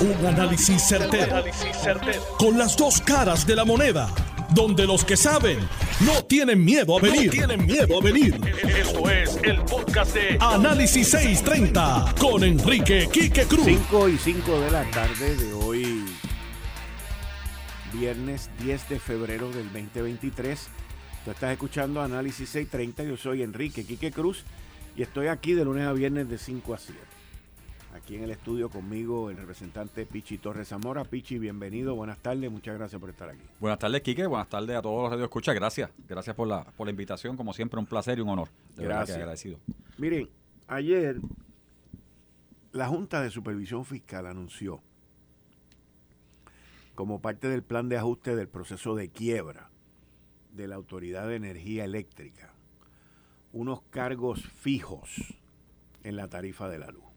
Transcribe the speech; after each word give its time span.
Un 0.00 0.26
análisis 0.26 0.82
certero, 0.82 1.44
Con 2.38 2.56
las 2.56 2.74
dos 2.74 3.02
caras 3.02 3.46
de 3.46 3.54
la 3.54 3.66
moneda. 3.66 4.08
Donde 4.54 4.86
los 4.86 5.04
que 5.04 5.14
saben 5.14 5.58
no 6.00 6.24
tienen 6.24 6.64
miedo 6.64 6.96
a 6.96 7.02
venir. 7.02 7.30
tienen 7.30 7.66
miedo 7.66 7.98
a 8.00 8.02
venir. 8.02 8.40
Esto 8.66 9.10
es 9.10 9.38
el 9.42 9.60
podcast 9.62 10.14
de 10.14 10.38
Análisis 10.40 11.06
630 11.10 12.14
con 12.18 12.42
Enrique 12.42 13.10
Quique 13.12 13.44
Cruz. 13.44 13.66
5 13.66 14.08
y 14.08 14.16
5 14.16 14.60
de 14.60 14.70
la 14.70 14.90
tarde 14.90 15.36
de 15.36 15.52
hoy, 15.52 16.06
viernes 17.92 18.48
10 18.64 18.88
de 18.88 18.98
febrero 18.98 19.50
del 19.50 19.66
2023. 19.66 20.68
Tú 21.26 21.30
estás 21.30 21.52
escuchando 21.52 22.00
Análisis 22.00 22.48
630. 22.48 23.04
Yo 23.04 23.18
soy 23.18 23.42
Enrique 23.42 23.84
Quique 23.84 24.10
Cruz 24.10 24.44
y 24.96 25.02
estoy 25.02 25.26
aquí 25.26 25.52
de 25.52 25.66
lunes 25.66 25.86
a 25.86 25.92
viernes 25.92 26.28
de 26.30 26.38
5 26.38 26.72
a 26.72 26.78
7. 26.78 27.19
Aquí 28.10 28.16
en 28.16 28.24
el 28.24 28.32
estudio 28.32 28.68
conmigo 28.68 29.30
el 29.30 29.36
representante 29.36 30.04
Pichi 30.04 30.38
Torres 30.38 30.66
Zamora. 30.66 31.04
Pichi, 31.04 31.38
bienvenido, 31.38 31.94
buenas 31.94 32.18
tardes, 32.18 32.50
muchas 32.50 32.76
gracias 32.76 33.00
por 33.00 33.08
estar 33.08 33.28
aquí. 33.28 33.44
Buenas 33.60 33.78
tardes, 33.78 34.02
Quique, 34.02 34.26
buenas 34.26 34.48
tardes 34.48 34.76
a 34.76 34.82
todos 34.82 35.10
los 35.10 35.16
que 35.16 35.22
escuchan. 35.22 35.54
Gracias, 35.54 35.92
gracias 36.08 36.34
por 36.34 36.48
la, 36.48 36.64
por 36.64 36.88
la 36.88 36.90
invitación, 36.90 37.36
como 37.36 37.52
siempre, 37.52 37.78
un 37.78 37.86
placer 37.86 38.18
y 38.18 38.22
un 38.22 38.30
honor. 38.30 38.48
gracias. 38.76 39.16
agradecido. 39.16 39.60
Miren, 39.96 40.28
ayer 40.66 41.20
la 42.72 42.88
Junta 42.88 43.22
de 43.22 43.30
Supervisión 43.30 43.84
Fiscal 43.84 44.26
anunció 44.26 44.80
como 46.96 47.22
parte 47.22 47.48
del 47.48 47.62
plan 47.62 47.88
de 47.88 47.96
ajuste 47.96 48.34
del 48.34 48.48
proceso 48.48 48.96
de 48.96 49.08
quiebra 49.08 49.70
de 50.52 50.66
la 50.66 50.74
Autoridad 50.74 51.28
de 51.28 51.36
Energía 51.36 51.84
Eléctrica 51.84 52.52
unos 53.52 53.82
cargos 53.82 54.42
fijos 54.48 55.36
en 56.02 56.16
la 56.16 56.26
tarifa 56.26 56.68
de 56.68 56.80
la 56.80 56.88
luz. 56.88 57.09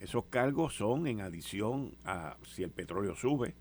Esos 0.00 0.24
cargos 0.24 0.74
son 0.74 1.06
en 1.06 1.20
adición 1.20 1.94
a 2.04 2.38
si 2.42 2.62
el 2.62 2.70
petróleo 2.70 3.14
sube, 3.14 3.54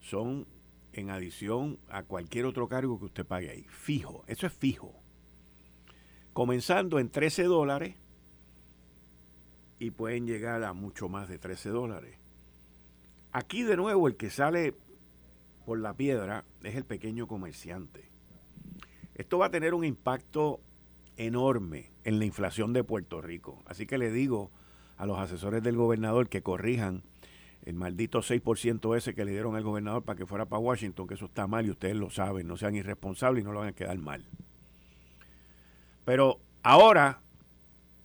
son 0.00 0.46
en 0.92 1.10
adición 1.10 1.78
a 1.88 2.04
cualquier 2.04 2.46
otro 2.46 2.68
cargo 2.68 2.98
que 2.98 3.06
usted 3.06 3.26
pague 3.26 3.50
ahí. 3.50 3.66
Fijo, 3.68 4.24
eso 4.28 4.46
es 4.46 4.52
fijo. 4.52 4.94
Comenzando 6.32 7.00
en 7.00 7.10
13 7.10 7.44
dólares 7.44 7.96
y 9.80 9.90
pueden 9.90 10.26
llegar 10.26 10.62
a 10.62 10.72
mucho 10.72 11.08
más 11.08 11.28
de 11.28 11.38
13 11.38 11.70
dólares. 11.70 12.16
Aquí 13.32 13.62
de 13.62 13.76
nuevo 13.76 14.06
el 14.06 14.16
que 14.16 14.30
sale 14.30 14.74
por 15.66 15.80
la 15.80 15.94
piedra 15.94 16.44
es 16.62 16.76
el 16.76 16.84
pequeño 16.84 17.26
comerciante. 17.26 18.08
Esto 19.14 19.38
va 19.38 19.46
a 19.46 19.50
tener 19.50 19.74
un 19.74 19.84
impacto 19.84 20.60
enorme 21.16 21.90
en 22.04 22.18
la 22.18 22.24
inflación 22.24 22.72
de 22.72 22.84
Puerto 22.84 23.20
Rico. 23.20 23.62
Así 23.66 23.86
que 23.86 23.98
le 23.98 24.12
digo 24.12 24.50
a 25.00 25.06
los 25.06 25.18
asesores 25.18 25.62
del 25.62 25.76
gobernador 25.76 26.28
que 26.28 26.42
corrijan 26.42 27.02
el 27.64 27.74
maldito 27.74 28.20
6% 28.20 28.94
ese 28.98 29.14
que 29.14 29.24
le 29.24 29.30
dieron 29.30 29.56
al 29.56 29.62
gobernador 29.62 30.02
para 30.02 30.18
que 30.18 30.26
fuera 30.26 30.44
para 30.44 30.60
Washington, 30.60 31.06
que 31.06 31.14
eso 31.14 31.24
está 31.24 31.46
mal 31.46 31.64
y 31.64 31.70
ustedes 31.70 31.96
lo 31.96 32.10
saben, 32.10 32.46
no 32.46 32.58
sean 32.58 32.74
irresponsables 32.74 33.40
y 33.40 33.44
no 33.46 33.52
lo 33.52 33.60
van 33.60 33.68
a 33.68 33.72
quedar 33.72 33.96
mal. 33.96 34.26
Pero 36.04 36.38
ahora, 36.62 37.22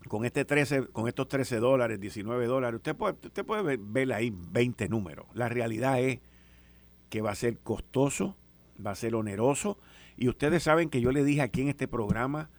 con, 0.07 0.23
este 0.23 0.45
13, 0.45 0.87
con 0.87 1.09
estos 1.09 1.27
13 1.27 1.57
dólares, 1.57 1.99
19 1.99 2.45
dólares, 2.45 2.77
usted 2.77 2.95
puede, 2.95 3.17
usted 3.21 3.45
puede 3.45 3.75
ver, 3.77 4.13
ahí 4.13 4.33
20 4.33 4.87
números. 4.87 5.25
La 5.33 5.49
realidad 5.49 5.99
es 5.99 6.21
que 7.09 7.21
va 7.21 7.31
a 7.31 7.35
ser 7.35 7.59
costoso, 7.59 8.37
va 8.83 8.91
a 8.91 8.95
ser 8.95 9.15
oneroso 9.15 9.77
y 10.15 10.29
ustedes 10.29 10.63
saben 10.63 10.89
que 10.89 11.01
yo 11.01 11.11
le 11.11 11.25
dije 11.25 11.41
aquí 11.41 11.61
en 11.61 11.67
este 11.67 11.89
programa, 11.89 12.49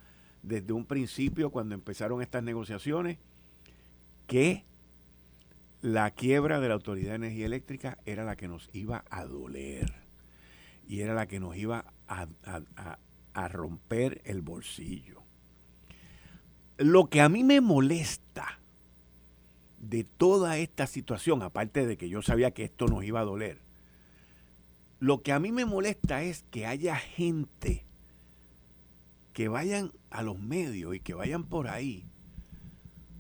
desde 0.43 0.75
un 0.75 0.85
principio, 0.85 1.49
cuando 1.49 1.75
empezaron 1.75 2.21
estas 2.21 2.43
negociaciones, 2.43 3.17
que 4.27 4.65
la 5.81 6.11
quiebra 6.11 6.61
de 6.61 6.69
la 6.69 6.75
Autoridad 6.75 7.11
de 7.11 7.17
Energía 7.17 7.47
Eléctrica 7.47 7.99
era 8.05 8.25
la 8.25 8.37
que 8.37 8.49
nos 8.49 8.69
iba 8.73 9.05
a 9.11 9.25
doler 9.25 9.95
y 10.89 11.01
era 11.01 11.15
la 11.15 11.27
que 11.27 11.41
nos 11.41 11.57
iba 11.57 11.93
a, 12.09 12.27
a 13.35 13.49
romper 13.49 14.23
el 14.25 14.41
bolsillo. 14.43 15.23
Lo 16.79 17.09
que 17.09 17.21
a 17.21 17.29
mí 17.29 17.45
me 17.45 17.61
molesta 17.61 18.59
de 19.79 20.05
toda 20.05 20.59
esta 20.59 20.87
situación, 20.87 21.43
aparte 21.43 21.87
de 21.87 21.97
que 21.97 22.09
yo 22.09 22.23
sabía 22.23 22.51
que 22.51 22.65
esto 22.65 22.87
nos 22.87 23.05
iba 23.05 23.21
a 23.21 23.25
doler, 23.25 23.61
lo 24.99 25.23
que 25.23 25.33
a 25.33 25.39
mí 25.39 25.53
me 25.53 25.65
molesta 25.65 26.23
es 26.23 26.45
que 26.51 26.67
haya 26.67 26.97
gente 26.97 27.85
que 29.33 29.49
vayan 29.49 29.93
a 30.11 30.23
los 30.23 30.39
medios 30.39 30.95
y 30.95 31.01
que 31.01 31.15
vayan 31.15 31.45
por 31.45 31.69
ahí 31.69 32.07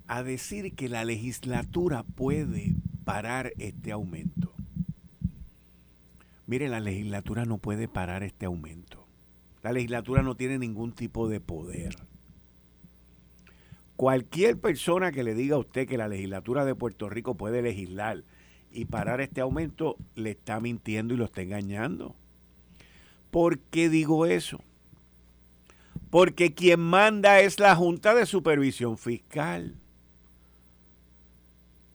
a 0.09 0.23
decir 0.23 0.75
que 0.75 0.89
la 0.89 1.05
legislatura 1.05 2.03
puede 2.03 2.75
parar 3.05 3.53
este 3.59 3.93
aumento. 3.93 4.53
Mire, 6.47 6.69
la 6.69 6.81
legislatura 6.81 7.45
no 7.45 7.59
puede 7.59 7.89
parar 7.89 8.23
este 8.23 8.47
aumento. 8.47 9.07
La 9.63 9.73
legislatura 9.73 10.23
no 10.23 10.37
tiene 10.37 10.59
ningún 10.59 10.93
tipo 10.93 11.29
de 11.29 11.41
poder. 11.41 11.97
Cualquier 13.97 14.61
persona 14.61 15.11
que 15.11 15.25
le 15.25 15.35
diga 15.35 15.57
a 15.57 15.61
usted 15.61 15.89
que 15.89 15.97
la 15.97 16.07
legislatura 16.07 16.65
de 16.65 16.75
Puerto 16.75 17.09
Rico 17.09 17.35
puede 17.37 17.63
legislar 17.63 18.23
y 18.71 18.85
parar 18.85 19.21
este 19.21 19.41
aumento 19.41 19.97
le 20.15 20.33
está 20.33 20.61
mintiendo 20.61 21.15
y 21.15 21.17
lo 21.17 21.25
está 21.25 21.43
engañando. 21.43 22.15
¿Por 23.31 23.59
qué 23.59 23.89
digo 23.89 24.27
eso? 24.27 24.63
Porque 26.11 26.55
quien 26.55 26.81
manda 26.81 27.41
es 27.41 27.59
la 27.59 27.75
Junta 27.75 28.15
de 28.15 28.27
Supervisión 28.27 28.99
Fiscal. 28.99 29.77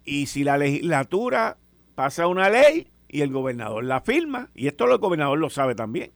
Y 0.04 0.28
si 0.28 0.44
la 0.44 0.58
legislatura 0.58 1.58
pasa 1.96 2.28
una 2.28 2.50
ley 2.50 2.88
y 3.08 3.22
el 3.22 3.32
gobernador 3.32 3.84
la 3.84 4.02
firma, 4.02 4.50
y 4.56 4.68
esto 4.68 4.86
el 4.86 4.98
gobernador 4.98 5.38
lo 5.38 5.50
sabe 5.50 5.76
también, 5.76 6.12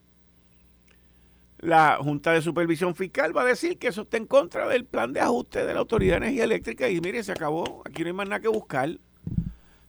la 1.59 1.97
Junta 1.99 2.31
de 2.31 2.41
Supervisión 2.41 2.95
Fiscal 2.95 3.35
va 3.35 3.41
a 3.41 3.45
decir 3.45 3.77
que 3.77 3.87
eso 3.87 4.03
está 4.03 4.17
en 4.17 4.27
contra 4.27 4.67
del 4.67 4.85
plan 4.85 5.13
de 5.13 5.21
ajuste 5.21 5.65
de 5.65 5.73
la 5.73 5.79
Autoridad 5.79 6.13
de 6.13 6.27
Energía 6.27 6.43
Eléctrica 6.43 6.89
y 6.89 7.01
mire, 7.01 7.23
se 7.23 7.31
acabó, 7.31 7.81
aquí 7.85 8.03
no 8.03 8.07
hay 8.07 8.13
más 8.13 8.27
nada 8.27 8.41
que 8.41 8.47
buscar. 8.47 8.99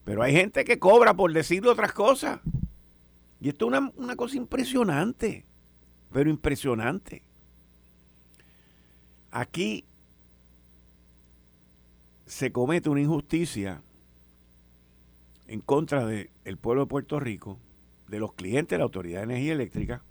Pero 0.05 0.23
hay 0.23 0.33
gente 0.33 0.65
que 0.65 0.79
cobra 0.79 1.15
por 1.15 1.33
decir 1.33 1.67
otras 1.67 1.93
cosas. 1.93 2.41
Y 3.41 3.49
esto 3.49 3.69
es 3.73 3.81
una, 3.97 4.17
cosa 4.17 4.37
impresionante, 4.37 5.45
pero 6.13 6.31
impresionante. 6.31 7.23
Aquí 9.31 9.85
se 12.25 12.53
comete 12.53 12.89
una 12.89 13.01
injusticia 13.01 13.83
en 15.49 15.61
contra 15.61 16.07
del 16.07 16.59
pueblo 16.61 16.83
de 16.83 16.89
Puerto 16.89 17.21
Rico, 17.21 17.59
de 18.09 18.19
los 18.19 18.35
clientes 18.35 18.71
de 18.71 18.79
la 18.79 18.85
Autoridad 18.85 19.21
de 19.21 19.25
Energía 19.25 19.53
Eléctrica, 19.53 20.03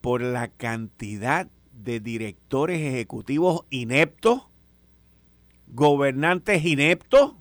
por 0.00 0.20
la 0.20 0.48
cantidad 0.48 1.48
de 1.72 2.00
directores 2.00 2.80
ejecutivos 2.80 3.64
ineptos, 3.70 4.42
gobernantes 5.68 6.64
ineptos, 6.64 7.34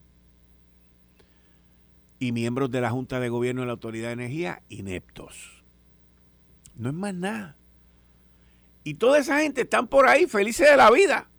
y 2.21 2.31
miembros 2.33 2.69
de 2.69 2.81
la 2.81 2.91
Junta 2.91 3.19
de 3.19 3.29
Gobierno 3.29 3.61
de 3.61 3.67
la 3.67 3.73
Autoridad 3.73 4.09
de 4.09 4.13
Energía 4.13 4.61
ineptos. 4.69 5.63
No 6.75 6.89
es 6.89 6.95
más 6.95 7.15
nada. 7.15 7.57
Y 8.83 8.93
toda 8.93 9.17
esa 9.17 9.39
gente 9.39 9.61
están 9.61 9.87
por 9.87 10.07
ahí 10.07 10.27
felices 10.27 10.69
de 10.69 10.77
la 10.77 10.91
vida. 10.91 11.30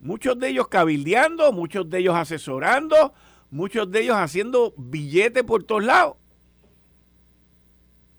Muchos 0.00 0.38
de 0.38 0.48
ellos 0.48 0.68
cabildeando, 0.68 1.52
muchos 1.52 1.88
de 1.88 1.98
ellos 1.98 2.14
asesorando, 2.14 3.12
muchos 3.50 3.90
de 3.90 4.02
ellos 4.02 4.16
haciendo 4.16 4.74
billetes 4.76 5.44
por 5.44 5.64
todos 5.64 5.84
lados. 5.84 6.16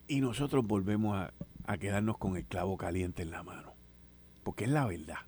Y 0.08 0.22
nosotros 0.22 0.66
volvemos 0.66 1.18
a, 1.18 1.34
a 1.66 1.78
quedarnos 1.78 2.18
con 2.18 2.38
el 2.38 2.46
clavo 2.46 2.78
caliente 2.78 3.24
en 3.24 3.32
la 3.32 3.44
mano. 3.44 3.74
Porque 4.44 4.66
es 4.66 4.70
la 4.70 4.86
verdad. 4.86 5.20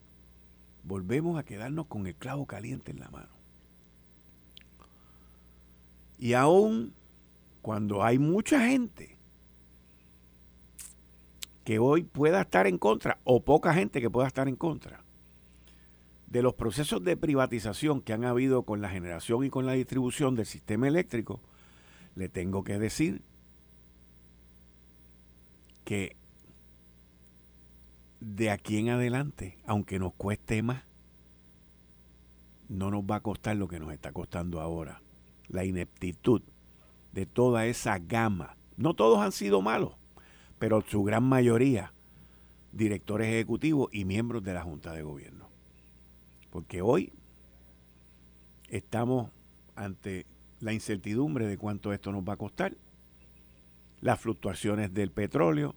Volvemos 0.83 1.39
a 1.39 1.43
quedarnos 1.43 1.87
con 1.87 2.05
el 2.05 2.15
clavo 2.15 2.45
caliente 2.45 2.91
en 2.91 2.99
la 2.99 3.09
mano. 3.09 3.29
Y 6.19 6.33
aún 6.33 6.93
cuando 7.61 8.03
hay 8.03 8.19
mucha 8.19 8.59
gente 8.67 9.17
que 11.63 11.79
hoy 11.79 12.03
pueda 12.03 12.41
estar 12.41 12.67
en 12.67 12.77
contra, 12.77 13.19
o 13.23 13.41
poca 13.41 13.73
gente 13.73 14.01
que 14.01 14.09
pueda 14.09 14.27
estar 14.27 14.47
en 14.47 14.55
contra, 14.55 15.03
de 16.33 16.41
los 16.41 16.55
procesos 16.55 17.03
de 17.03 17.15
privatización 17.15 18.01
que 18.01 18.11
han 18.11 18.25
habido 18.25 18.63
con 18.63 18.81
la 18.81 18.89
generación 18.89 19.45
y 19.45 19.51
con 19.51 19.67
la 19.67 19.73
distribución 19.73 20.33
del 20.33 20.47
sistema 20.47 20.87
eléctrico, 20.87 21.39
le 22.15 22.27
tengo 22.27 22.63
que 22.63 22.79
decir 22.79 23.21
que 25.85 26.15
de 28.19 28.49
aquí 28.49 28.79
en 28.79 28.89
adelante, 28.89 29.59
aunque 29.67 29.99
nos 29.99 30.15
cueste 30.15 30.63
más, 30.63 30.81
no 32.67 32.89
nos 32.89 33.03
va 33.03 33.17
a 33.17 33.19
costar 33.19 33.55
lo 33.55 33.67
que 33.67 33.79
nos 33.79 33.93
está 33.93 34.11
costando 34.11 34.59
ahora 34.59 35.03
la 35.49 35.65
ineptitud 35.65 36.41
de 37.11 37.27
toda 37.27 37.67
esa 37.67 37.99
gama. 37.99 38.57
No 38.75 38.95
todos 38.95 39.19
han 39.19 39.33
sido 39.33 39.61
malos, 39.61 39.93
pero 40.57 40.81
su 40.81 41.03
gran 41.03 41.25
mayoría, 41.25 41.93
directores 42.71 43.27
ejecutivos 43.27 43.89
y 43.93 44.05
miembros 44.05 44.43
de 44.43 44.55
la 44.55 44.63
Junta 44.63 44.93
de 44.93 45.03
Gobierno. 45.03 45.52
Porque 46.53 46.83
hoy 46.83 47.11
estamos 48.69 49.31
ante 49.75 50.27
la 50.59 50.71
incertidumbre 50.71 51.47
de 51.47 51.57
cuánto 51.57 51.91
esto 51.93 52.11
nos 52.11 52.23
va 52.23 52.33
a 52.33 52.37
costar, 52.37 52.75
las 54.01 54.19
fluctuaciones 54.19 54.93
del 54.93 55.09
petróleo, 55.09 55.73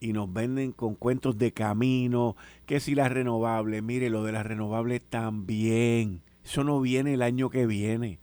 y 0.00 0.12
nos 0.12 0.32
venden 0.32 0.72
con 0.72 0.96
cuentos 0.96 1.38
de 1.38 1.52
camino, 1.52 2.34
que 2.66 2.80
si 2.80 2.96
las 2.96 3.12
renovables, 3.12 3.80
mire, 3.80 4.10
lo 4.10 4.24
de 4.24 4.32
las 4.32 4.44
renovables 4.44 5.02
también, 5.08 6.20
eso 6.44 6.64
no 6.64 6.80
viene 6.80 7.14
el 7.14 7.22
año 7.22 7.48
que 7.48 7.64
viene, 7.64 8.18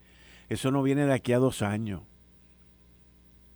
eso 0.49 0.69
no 0.69 0.83
viene 0.83 1.05
de 1.05 1.13
aquí 1.13 1.31
a 1.31 1.39
dos 1.39 1.61
años. 1.61 2.01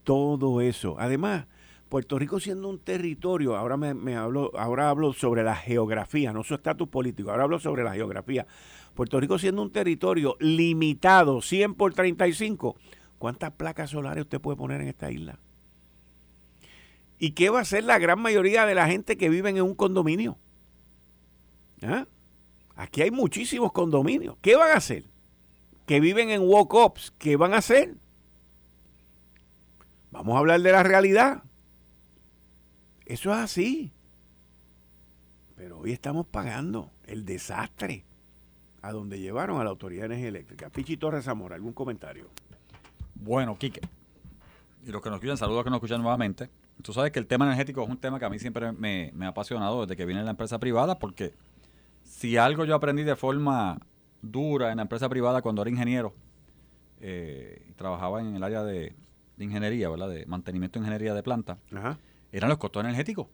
Todo 0.06 0.62
eso. 0.62 0.96
Además, 0.98 1.46
Puerto 1.90 2.20
Rico 2.20 2.40
siendo 2.40 2.70
un 2.70 2.78
territorio, 2.78 3.58
ahora 3.58 3.76
me, 3.76 4.16
hablo, 4.16 4.52
ahora 4.56 4.92
hablo 4.92 5.12
sobre 5.12 5.44
la 5.44 5.56
geografía, 5.56 6.32
no 6.32 6.44
su 6.44 6.54
estatus 6.54 6.88
político, 6.88 7.32
ahora 7.32 7.44
hablo 7.44 7.60
sobre 7.60 7.84
la 7.84 7.94
geografía. 7.94 8.46
Puerto 8.94 9.20
Rico 9.20 9.40
siendo 9.40 9.64
un 9.64 9.72
territorio 9.72 10.38
limitado, 10.40 11.42
100 11.42 11.74
por 11.74 11.96
35, 11.96 12.76
¿cuántas 13.18 13.52
placas 13.54 13.90
solares 13.90 14.26
usted 14.26 14.40
puede 14.40 14.58
poner 14.58 14.82
en 14.82 14.88
esta 14.88 15.10
isla? 15.10 15.40
¿Y 17.18 17.32
qué 17.32 17.50
va 17.50 17.60
a 17.60 17.64
hacer 17.64 17.84
la 17.84 17.98
gran 17.98 18.22
mayoría 18.22 18.68
de 18.68 18.76
la 18.76 18.88
gente 18.88 19.18
que 19.18 19.30
vive 19.30 19.50
en 19.50 19.62
un 19.62 19.74
condominio? 19.74 20.38
¿Ah? 21.82 22.06
Aquí 22.76 23.02
hay 23.02 23.12
muchísimos 23.12 23.74
condominios. 23.74 24.38
¿Qué 24.42 24.56
van 24.56 24.72
a 24.72 24.76
hacer? 24.76 25.06
Que 25.86 26.00
viven 26.00 26.30
en 26.30 26.44
walk-ups. 26.44 27.12
¿Qué 27.18 27.36
van 27.36 27.54
a 27.54 27.58
hacer? 27.58 27.96
Vamos 30.12 30.36
a 30.36 30.40
hablar 30.40 30.62
de 30.62 30.72
la 30.72 30.84
realidad. 30.84 31.44
Eso 33.10 33.34
es 33.34 33.40
así. 33.40 33.92
Pero 35.56 35.80
hoy 35.80 35.92
estamos 35.92 36.28
pagando 36.28 36.92
el 37.08 37.26
desastre 37.26 38.06
a 38.84 38.92
donde 38.92 39.20
llevaron 39.20 39.60
a 39.60 39.64
la 39.64 39.72
Autoridad 39.72 40.02
de 40.02 40.06
Energía 40.06 40.30
Eléctrica. 40.30 40.70
Pichi 40.70 40.96
Torres 40.96 41.26
Zamora, 41.26 41.56
¿algún 41.56 41.74
comentario? 41.74 42.30
Bueno, 43.16 43.58
Quique, 43.58 43.82
y 44.86 44.92
los 44.92 45.02
que 45.02 45.10
nos 45.10 45.18
escuchan, 45.18 45.38
saludos 45.38 45.62
a 45.62 45.64
que 45.64 45.70
nos 45.72 45.78
escuchan 45.78 46.02
nuevamente. 46.04 46.52
Tú 46.84 46.94
sabes 46.94 47.12
que 47.12 47.18
el 47.18 47.26
tema 47.26 47.46
energético 47.46 47.84
es 47.84 47.90
un 47.90 47.98
tema 47.98 48.20
que 48.20 48.26
a 48.26 48.30
mí 48.30 48.38
siempre 48.38 48.72
me, 48.74 49.12
ha 49.22 49.28
apasionado 49.28 49.82
desde 49.82 49.98
que 49.98 50.06
vine 50.06 50.20
en 50.20 50.26
la 50.26 50.32
empresa 50.32 50.60
privada, 50.60 51.00
porque 51.00 51.34
si 52.04 52.38
algo 52.38 52.64
yo 52.64 52.76
aprendí 52.76 53.04
de 53.04 53.16
forma 53.16 53.80
dura 54.22 54.70
en 54.70 54.78
la 54.78 54.84
empresa 54.84 55.10
privada 55.10 55.42
cuando 55.42 55.64
era 55.64 55.72
ingeniero, 55.72 56.14
eh, 57.02 57.74
trabajaba 57.76 58.22
en 58.22 58.36
el 58.36 58.44
área 58.44 58.64
de, 58.64 58.94
ingeniería, 59.40 59.90
¿verdad? 59.90 60.10
De 60.10 60.28
mantenimiento 60.28 60.78
de 60.78 60.84
ingeniería 60.84 61.16
de 61.16 61.24
planta, 61.24 61.58
eran 62.32 62.50
los 62.50 62.58
costos 62.58 62.84
energéticos. 62.84 63.28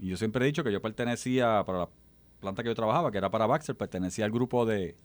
Y 0.00 0.08
yo 0.08 0.16
siempre 0.16 0.44
he 0.44 0.46
dicho 0.46 0.64
que 0.64 0.72
yo 0.72 0.80
pertenecía, 0.80 1.62
para 1.66 1.78
la 1.80 1.88
planta 2.40 2.62
que 2.62 2.68
yo 2.68 2.74
trabajaba, 2.74 3.10
que 3.10 3.18
era 3.18 3.30
para 3.30 3.46
Baxter, 3.46 3.76
pertenecía 3.76 4.24
al 4.24 4.30
grupo 4.30 4.66
de 4.66 4.96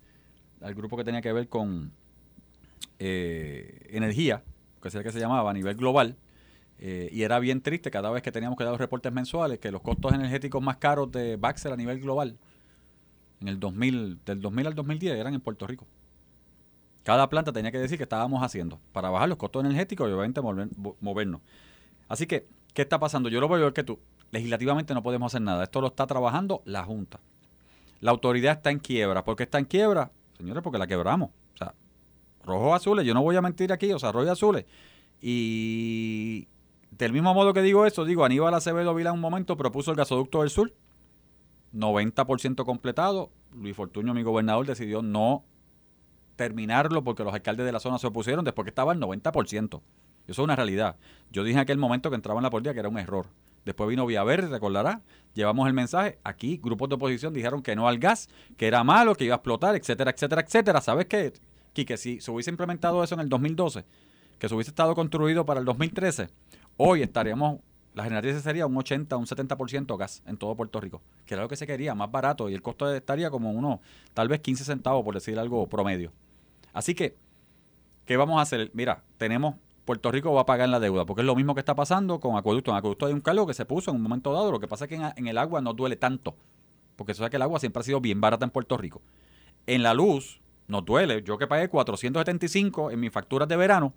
al 0.62 0.74
grupo 0.74 0.96
que 0.98 1.04
tenía 1.04 1.22
que 1.22 1.34
ver 1.34 1.50
con 1.50 1.92
eh, 2.98 3.88
energía, 3.90 4.44
que 4.82 4.88
es 4.88 4.96
el 4.96 5.04
que 5.04 5.12
se 5.12 5.20
llamaba 5.20 5.52
a 5.52 5.54
nivel 5.54 5.76
global, 5.76 6.16
eh, 6.80 7.10
y 7.12 7.24
era 7.24 7.40
bien 7.40 7.62
triste 7.62 7.92
cada 7.92 8.10
vez 8.10 8.22
que 8.24 8.32
teníamos 8.32 8.58
que 8.58 8.64
dar 8.64 8.72
los 8.72 8.80
reportes 8.80 9.12
mensuales 9.12 9.60
que 9.60 9.72
los 9.72 9.82
costos 9.82 10.14
energéticos 10.14 10.62
más 10.62 10.78
caros 10.78 11.12
de 11.12 11.38
Baxter 11.38 11.72
a 11.72 11.78
nivel 11.78 12.00
global, 12.00 12.38
en 13.42 13.48
el 13.48 13.60
2000, 13.60 14.20
del 14.26 14.42
2000 14.42 14.68
al 14.68 14.76
2010, 14.76 15.18
eran 15.18 15.34
en 15.34 15.42
Puerto 15.42 15.68
Rico. 15.68 15.86
Cada 17.04 17.30
planta 17.30 17.54
tenía 17.54 17.72
que 17.72 17.78
decir 17.78 17.98
qué 17.98 18.04
estábamos 18.04 18.42
haciendo 18.42 18.80
para 18.92 19.10
bajar 19.10 19.30
los 19.30 19.38
costos 19.38 19.64
energéticos 19.64 20.10
y 20.10 20.14
obviamente 20.14 20.42
movernos. 20.42 21.42
Así 22.08 22.26
que, 22.26 22.48
¿qué 22.76 22.84
está 22.84 23.00
pasando? 23.00 23.30
Yo 23.30 23.42
lo 23.42 23.48
veo 23.48 23.58
igual 23.58 23.74
que 23.74 23.84
tú. 23.84 24.00
Legislativamente 24.30 24.94
no 24.94 25.02
podemos 25.02 25.32
hacer 25.32 25.42
nada. 25.42 25.64
Esto 25.64 25.82
lo 25.82 25.88
está 25.88 26.06
trabajando 26.06 26.62
la 26.66 26.84
Junta. 26.84 27.20
La 28.02 28.12
autoridad 28.12 28.58
está 28.58 28.70
en 28.70 28.78
quiebra. 28.80 29.24
¿Por 29.24 29.36
qué 29.36 29.44
está 29.44 29.58
en 29.58 29.66
quiebra? 29.66 30.12
Señores, 30.38 30.62
porque 30.62 30.78
la 30.78 30.86
quebramos. 30.86 31.30
O 31.56 31.58
sea, 31.58 31.74
rojos 32.44 32.76
azules, 32.76 33.06
yo 33.06 33.14
no 33.14 33.24
voy 33.24 33.36
a 33.38 33.42
mentir 33.42 33.72
aquí, 33.72 33.92
o 33.92 33.98
sea, 33.98 34.12
rojos 34.12 34.30
azules. 34.30 34.66
Y 35.22 36.48
del 36.92 37.14
mismo 37.14 37.34
modo 37.34 37.54
que 37.54 37.62
digo 37.62 37.86
eso, 37.86 38.04
digo, 38.04 38.26
Aníbal 38.26 38.54
Acevedo 38.54 38.94
Vila 38.94 39.10
en 39.10 39.16
un 39.16 39.22
momento 39.22 39.56
propuso 39.58 39.92
el 39.92 39.98
gasoducto 39.98 40.42
del 40.42 40.50
sur, 40.50 40.74
90% 41.74 42.66
completado. 42.66 43.32
Luis 43.54 43.76
Fortuño, 43.76 44.14
mi 44.14 44.24
gobernador, 44.24 44.66
decidió 44.66 45.02
no 45.02 45.46
terminarlo 46.36 47.06
porque 47.06 47.24
los 47.24 47.34
alcaldes 47.34 47.66
de 47.66 47.72
la 47.72 47.80
zona 47.80 47.98
se 48.00 48.08
opusieron 48.08 48.44
después 48.44 48.66
que 48.66 48.70
estaba 48.70 48.92
el 48.92 49.00
90%. 49.00 49.82
Eso 50.28 50.42
es 50.42 50.44
una 50.44 50.56
realidad. 50.56 50.98
Yo 51.32 51.44
dije 51.44 51.56
en 51.56 51.62
aquel 51.62 51.78
momento 51.78 52.10
que 52.10 52.16
entraba 52.16 52.40
en 52.40 52.44
la 52.44 52.50
política 52.50 52.74
que 52.74 52.80
era 52.80 52.90
un 52.90 52.98
error. 52.98 53.28
Después 53.66 53.90
vino 53.90 54.06
Villaverde, 54.06 54.48
recordará. 54.48 55.02
Llevamos 55.34 55.68
el 55.68 55.74
mensaje. 55.74 56.20
Aquí 56.24 56.60
grupos 56.62 56.90
de 56.90 56.96
oposición 56.96 57.34
dijeron 57.34 57.62
que 57.62 57.76
no 57.76 57.88
al 57.88 57.98
gas, 57.98 58.30
que 58.58 58.68
era 58.68 58.84
malo, 58.84 59.16
que 59.16 59.26
iba 59.26 59.36
a 59.36 59.38
explotar, 59.38 59.76
etcétera, 59.76 60.12
etcétera, 60.12 60.42
etcétera. 60.42 60.82
¿Sabes 60.82 61.08
qué, 61.08 61.34
Quique? 61.74 61.98
Si 61.98 62.22
se 62.22 62.32
hubiese 62.32 62.52
implementado 62.52 63.04
eso 63.04 63.16
en 63.16 63.22
el 63.22 63.30
2012, 63.30 63.86
que 64.38 64.48
se 64.48 64.56
hubiese 64.56 64.70
estado 64.70 64.94
construido 64.94 65.46
para 65.46 65.60
el 65.60 65.66
2013, 65.66 66.30
Hoy 66.78 67.02
estaríamos, 67.02 67.62
la 67.94 68.04
generatriz 68.04 68.42
sería 68.42 68.66
un 68.66 68.76
80, 68.76 69.16
un 69.16 69.26
70% 69.26 69.98
gas 69.98 70.22
en 70.26 70.36
todo 70.36 70.56
Puerto 70.56 70.82
Rico, 70.82 71.02
que 71.26 71.36
era 71.36 71.44
lo 71.44 71.50
que 71.50 71.56
se 71.56 71.66
quería, 71.66 71.96
más 71.96 72.12
barato, 72.12 72.50
y 72.50 72.54
el 72.54 72.62
costo 72.62 72.94
estaría 72.94 73.30
como 73.30 73.52
uno, 73.52 73.80
tal 74.14 74.28
vez 74.28 74.42
15 74.42 74.66
centavos, 74.66 75.06
por 75.06 75.14
decir 75.14 75.40
algo 75.40 75.68
promedio. 75.68 76.12
Así 76.74 76.94
que, 76.94 77.16
¿qué 78.04 78.18
vamos 78.18 78.40
a 78.40 78.42
hacer? 78.42 78.72
Mira, 78.74 79.04
tenemos, 79.18 79.56
Puerto 79.86 80.12
Rico 80.12 80.34
va 80.34 80.42
a 80.42 80.46
pagar 80.46 80.68
la 80.68 80.80
deuda, 80.80 81.06
porque 81.06 81.22
es 81.22 81.26
lo 81.26 81.36
mismo 81.36 81.54
que 81.54 81.60
está 81.60 81.76
pasando 81.76 82.20
con 82.20 82.36
acueducto. 82.36 82.72
En 82.72 82.78
acueducto 82.78 83.06
hay 83.06 83.14
un 83.14 83.22
cargo 83.22 83.46
que 83.46 83.54
se 83.54 83.66
puso 83.66 83.92
en 83.92 83.98
un 83.98 84.04
momento 84.04 84.34
dado, 84.34 84.52
lo 84.52 84.60
que 84.60 84.68
pasa 84.68 84.86
es 84.86 84.90
que 84.90 84.96
en, 84.96 85.28
el 85.28 85.38
agua 85.38 85.62
no 85.62 85.74
duele 85.74 85.96
tanto, 85.96 86.36
porque 86.96 87.12
eso 87.12 87.24
es 87.24 87.30
que 87.30 87.36
el 87.38 87.44
agua 87.44 87.60
siempre 87.60 87.82
ha 87.82 87.84
sido 87.84 88.02
bien 88.02 88.20
barata 88.20 88.46
en 88.46 88.52
Puerto 88.52 88.78
Rico. 88.78 89.02
En 89.68 89.84
la 89.84 89.94
luz, 89.94 90.42
nos 90.68 90.84
duele. 90.84 91.24
Yo 91.24 91.38
que 91.38 91.48
pagué 91.48 91.70
475 91.70 92.92
en 92.92 93.00
mis 93.00 93.12
facturas 93.12 93.48
de 93.48 93.56
verano, 93.56 93.94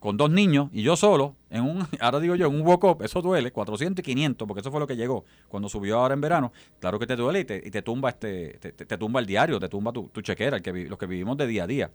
con 0.00 0.18
dos 0.18 0.30
niños 0.30 0.68
y 0.70 0.82
yo 0.82 0.96
solo, 0.96 1.34
en 1.48 1.62
un, 1.62 1.86
ahora 2.00 2.20
digo 2.20 2.34
yo, 2.34 2.48
en 2.48 2.54
un 2.54 2.66
walk-up, 2.66 3.02
eso 3.02 3.22
duele, 3.22 3.52
400 3.52 4.02
y 4.02 4.04
500, 4.04 4.46
porque 4.46 4.60
eso 4.60 4.70
fue 4.70 4.80
lo 4.80 4.86
que 4.86 4.96
llegó 4.96 5.24
cuando 5.48 5.68
subió 5.68 5.98
ahora 5.98 6.14
en 6.14 6.20
verano. 6.20 6.52
Claro 6.80 6.98
que 6.98 7.06
te 7.06 7.16
duele 7.16 7.40
y 7.40 7.44
te, 7.44 7.82
tumba 7.82 8.10
este 8.10 8.58
te, 8.58 8.98
tumba 8.98 9.20
el 9.20 9.26
diario, 9.26 9.58
te 9.58 9.68
tumba 9.68 9.92
tu, 9.92 10.10
chequera, 10.20 10.58
el 10.58 10.62
que, 10.62 10.72
los 10.88 10.98
que 10.98 11.06
vivimos 11.06 11.36
de 11.36 11.46
día 11.46 11.64
a 11.64 11.66
día. 11.66 11.90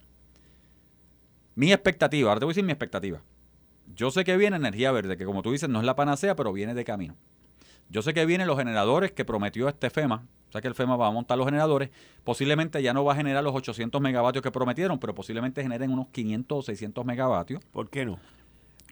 Mi 1.59 1.73
expectativa, 1.73 2.29
ahora 2.29 2.39
te 2.39 2.45
voy 2.45 2.51
a 2.51 2.53
decir 2.53 2.63
mi 2.63 2.71
expectativa. 2.71 3.21
Yo 3.93 4.11
sé 4.11 4.23
que 4.23 4.37
viene 4.37 4.55
energía 4.55 4.93
verde, 4.93 5.17
que 5.17 5.25
como 5.25 5.41
tú 5.41 5.51
dices 5.51 5.67
no 5.67 5.79
es 5.79 5.85
la 5.85 5.93
panacea, 5.93 6.33
pero 6.33 6.53
viene 6.53 6.73
de 6.73 6.85
camino. 6.85 7.17
Yo 7.89 8.01
sé 8.01 8.13
que 8.13 8.25
vienen 8.25 8.47
los 8.47 8.57
generadores 8.57 9.11
que 9.11 9.25
prometió 9.25 9.67
este 9.67 9.89
FEMA, 9.89 10.25
o 10.47 10.51
sea 10.53 10.61
que 10.61 10.69
el 10.69 10.73
FEMA 10.73 10.95
va 10.95 11.07
a 11.07 11.11
montar 11.11 11.37
los 11.37 11.45
generadores. 11.45 11.89
Posiblemente 12.23 12.81
ya 12.81 12.93
no 12.93 13.03
va 13.03 13.11
a 13.11 13.17
generar 13.17 13.43
los 13.43 13.53
800 13.53 13.99
megavatios 13.99 14.41
que 14.41 14.51
prometieron, 14.51 14.99
pero 14.99 15.13
posiblemente 15.13 15.61
generen 15.61 15.91
unos 15.91 16.07
500 16.13 16.59
o 16.59 16.61
600 16.61 17.05
megavatios. 17.05 17.61
¿Por 17.73 17.89
qué 17.89 18.05
no? 18.05 18.19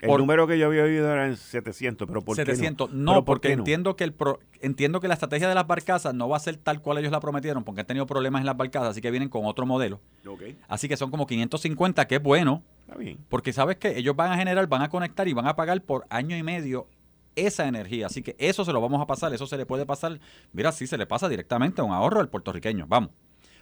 El 0.02 0.18
número 0.18 0.46
que 0.48 0.60
yo 0.60 0.68
había 0.68 0.84
oído 0.84 1.12
era 1.12 1.28
en 1.28 1.38
700, 1.38 2.08
pero 2.08 2.22
¿por 2.22 2.36
700, 2.36 2.90
qué 2.90 2.96
no? 2.96 3.16
no 3.16 3.26
porque 3.26 3.52
entiendo 3.52 3.96
que 3.96 4.04
el 4.04 4.14
entiendo 4.62 5.00
que 5.00 5.08
la 5.08 5.16
estrategia 5.16 5.50
de 5.50 5.56
las 5.56 5.66
barcazas 5.66 6.14
no 6.14 6.30
va 6.30 6.38
a 6.38 6.40
ser 6.40 6.58
tal 6.58 6.82
cual 6.82 7.00
ellos 7.00 7.12
la 7.12 7.20
prometieron, 7.20 7.64
porque 7.64 7.82
han 7.82 7.88
tenido 7.88 8.06
problemas 8.06 8.42
en 8.42 8.46
las 8.46 8.56
barcazas, 8.58 8.90
así 8.90 9.02
que 9.02 9.10
vienen 9.10 9.30
con 9.30 9.46
otro 9.46 9.66
modelo. 9.66 10.00
Así 10.68 10.88
que 10.88 10.98
son 10.98 11.10
como 11.10 11.26
550, 11.26 12.08
que 12.08 12.16
es 12.16 12.24
bueno. 12.24 12.64
Está 12.82 12.98
bien. 12.98 13.18
Porque 13.30 13.54
sabes 13.54 13.78
que 13.78 13.98
ellos 13.98 14.16
van 14.16 14.32
a 14.32 14.38
generar, 14.38 14.68
van 14.68 14.82
a 14.82 14.90
conectar 14.90 15.28
y 15.28 15.34
van 15.34 15.48
a 15.48 15.56
pagar 15.56 15.82
por 15.82 16.06
año 16.10 16.38
y 16.38 16.44
medio 16.44 16.88
esa 17.36 17.68
energía. 17.68 18.08
Así 18.08 18.22
que 18.22 18.36
eso 18.40 18.66
se 18.66 18.74
lo 18.74 18.82
vamos 18.82 19.02
a 19.02 19.08
pasar, 19.08 19.34
eso 19.34 19.48
se 19.48 19.58
le 19.58 19.66
puede 19.66 19.86
pasar, 19.86 20.20
mira, 20.54 20.72
sí 20.72 20.88
se 20.88 20.98
le 20.98 21.06
pasa 21.06 21.30
directamente 21.30 21.82
a 21.82 21.84
un 21.84 21.92
ahorro 21.92 22.20
al 22.20 22.30
puertorriqueño. 22.30 22.86
Vamos. 22.88 23.12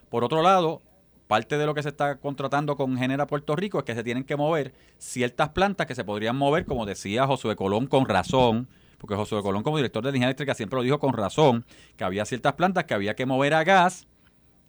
Por 0.10 0.24
otro 0.24 0.42
lado, 0.42 0.82
parte 1.28 1.58
de 1.58 1.66
lo 1.66 1.74
que 1.74 1.84
se 1.84 1.90
está 1.90 2.18
contratando 2.18 2.76
con 2.76 2.98
Genera 2.98 3.28
Puerto 3.28 3.56
Rico 3.56 3.80
es 3.80 3.86
que 3.86 3.96
se 3.96 4.04
tienen 4.04 4.24
que 4.24 4.36
mover 4.36 4.74
ciertas 4.98 5.50
plantas 5.50 5.88
que 5.88 5.96
se 5.96 6.04
podrían 6.04 6.36
mover, 6.36 6.66
como 6.66 6.86
decía 6.86 7.28
Josué 7.28 7.56
Colón, 7.56 7.88
con 7.88 8.06
razón, 8.06 8.68
porque 8.98 9.16
Josué 9.16 9.42
Colón 9.42 9.64
como 9.64 9.78
director 9.78 10.04
de 10.04 10.12
línea 10.12 10.28
eléctrica 10.28 10.54
siempre 10.54 10.78
lo 10.78 10.84
dijo 10.84 11.00
con 11.00 11.14
razón, 11.14 11.66
que 11.98 12.04
había 12.04 12.26
ciertas 12.26 12.54
plantas 12.54 12.86
que 12.86 12.94
había 12.94 13.16
que 13.16 13.26
mover 13.26 13.54
a 13.54 13.64
gas 13.64 14.08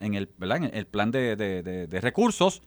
en 0.01 0.15
el, 0.15 0.29
En 0.41 0.75
el 0.75 0.87
plan 0.87 1.11
de, 1.11 1.37
de 1.37 2.01
recursos 2.01 2.63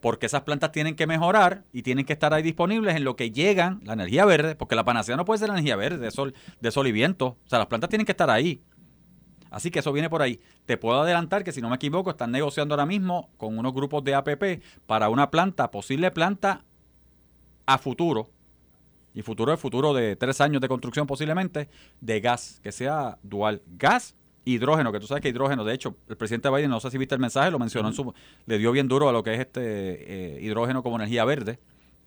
porque 0.00 0.26
esas 0.26 0.42
plantas 0.42 0.72
tienen 0.72 0.96
que 0.96 1.06
mejorar 1.06 1.64
y 1.72 1.82
tienen 1.82 2.04
que 2.04 2.12
estar 2.12 2.32
ahí 2.32 2.42
disponibles 2.42 2.96
en 2.96 3.04
lo 3.04 3.16
que 3.16 3.30
llegan 3.30 3.80
la 3.84 3.92
energía 3.92 4.24
verde, 4.24 4.56
porque 4.56 4.74
la 4.74 4.84
panacea 4.84 5.16
no 5.16 5.24
puede 5.24 5.38
ser 5.38 5.48
la 5.48 5.54
energía 5.54 5.76
verde 5.76 5.98
de 5.98 6.10
sol, 6.10 6.34
de 6.60 6.70
sol 6.70 6.86
y 6.86 6.92
viento. 6.92 7.36
O 7.44 7.48
sea, 7.48 7.58
las 7.58 7.68
plantas 7.68 7.90
tienen 7.90 8.06
que 8.06 8.12
estar 8.12 8.30
ahí. 8.30 8.62
Así 9.50 9.70
que 9.70 9.80
eso 9.80 9.92
viene 9.92 10.08
por 10.08 10.22
ahí. 10.22 10.40
Te 10.66 10.76
puedo 10.76 11.00
adelantar 11.00 11.44
que 11.44 11.52
si 11.52 11.60
no 11.60 11.68
me 11.68 11.76
equivoco, 11.76 12.10
están 12.10 12.30
negociando 12.30 12.74
ahora 12.74 12.86
mismo 12.86 13.30
con 13.36 13.58
unos 13.58 13.74
grupos 13.74 14.04
de 14.04 14.14
APP 14.14 14.62
para 14.86 15.08
una 15.08 15.30
planta, 15.30 15.70
posible 15.70 16.10
planta 16.10 16.64
a 17.66 17.78
futuro, 17.78 18.30
y 19.14 19.22
futuro 19.22 19.52
es 19.52 19.60
futuro 19.60 19.92
de 19.92 20.16
tres 20.16 20.40
años 20.40 20.60
de 20.60 20.68
construcción 20.68 21.06
posiblemente, 21.06 21.68
de 22.00 22.20
gas, 22.20 22.60
que 22.62 22.72
sea 22.72 23.18
dual. 23.22 23.62
Gas 23.76 24.14
hidrógeno, 24.44 24.92
que 24.92 25.00
tú 25.00 25.06
sabes 25.06 25.22
que 25.22 25.28
hidrógeno, 25.28 25.64
de 25.64 25.74
hecho, 25.74 25.96
el 26.08 26.16
presidente 26.16 26.48
Biden, 26.48 26.70
no 26.70 26.80
sé 26.80 26.90
si 26.90 26.98
viste 26.98 27.14
el 27.14 27.20
mensaje, 27.20 27.50
lo 27.50 27.58
mencionó 27.58 27.88
en 27.88 27.94
su, 27.94 28.14
le 28.46 28.58
dio 28.58 28.72
bien 28.72 28.88
duro 28.88 29.08
a 29.08 29.12
lo 29.12 29.22
que 29.22 29.34
es 29.34 29.40
este 29.40 29.60
eh, 29.62 30.40
hidrógeno 30.40 30.82
como 30.82 30.96
energía 30.96 31.24
verde 31.24 31.58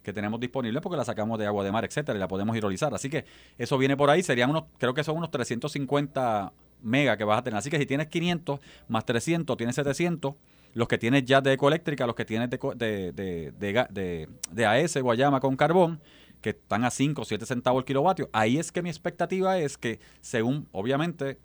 que 0.02 0.12
tenemos 0.12 0.40
disponible 0.40 0.82
porque 0.82 0.98
la 0.98 1.06
sacamos 1.06 1.40
de 1.40 1.46
agua 1.46 1.64
de 1.64 1.72
mar, 1.72 1.86
etcétera, 1.86 2.18
y 2.18 2.20
la 2.20 2.28
podemos 2.28 2.56
hidrolizar. 2.56 2.94
Así 2.94 3.10
que 3.10 3.26
eso 3.58 3.78
viene 3.78 3.96
por 3.96 4.10
ahí, 4.10 4.22
serían 4.22 4.50
unos, 4.50 4.66
creo 4.78 4.94
que 4.94 5.04
son 5.04 5.18
unos 5.18 5.32
350 5.32 6.52
mega 6.84 7.18
que 7.18 7.24
vas 7.24 7.40
a 7.40 7.44
tener. 7.44 7.58
Así 7.58 7.70
que 7.70 7.78
si 7.78 7.86
tienes 7.86 8.08
500 8.08 8.60
más 8.88 9.06
300, 9.06 9.58
tienes 9.58 9.76
700, 9.76 10.36
los 10.74 10.88
que 10.88 10.98
tienes 10.98 11.26
ya 11.26 11.42
de 11.42 11.54
ecoeléctrica, 11.54 12.06
los 12.06 12.16
que 12.16 12.26
tienes 12.26 12.50
de, 12.50 12.58
de, 12.76 13.12
de, 13.52 13.88
de, 13.90 14.30
de 14.52 14.66
AS, 14.66 14.98
Guayama 14.98 15.40
con 15.40 15.56
carbón, 15.56 16.00
que 16.42 16.52
están 16.52 16.84
a 16.84 16.92
5 16.92 17.22
o 17.22 17.26
7 17.26 17.46
centavos 17.46 17.82
el 17.82 17.86
kilovatio. 17.86 18.30
Ahí 18.34 18.58
es 18.58 18.72
que 18.72 18.82
mi 18.82 18.90
expectativa 18.90 19.58
es 19.58 19.78
que, 19.78 20.00
según, 20.22 20.68
obviamente, 20.72 21.38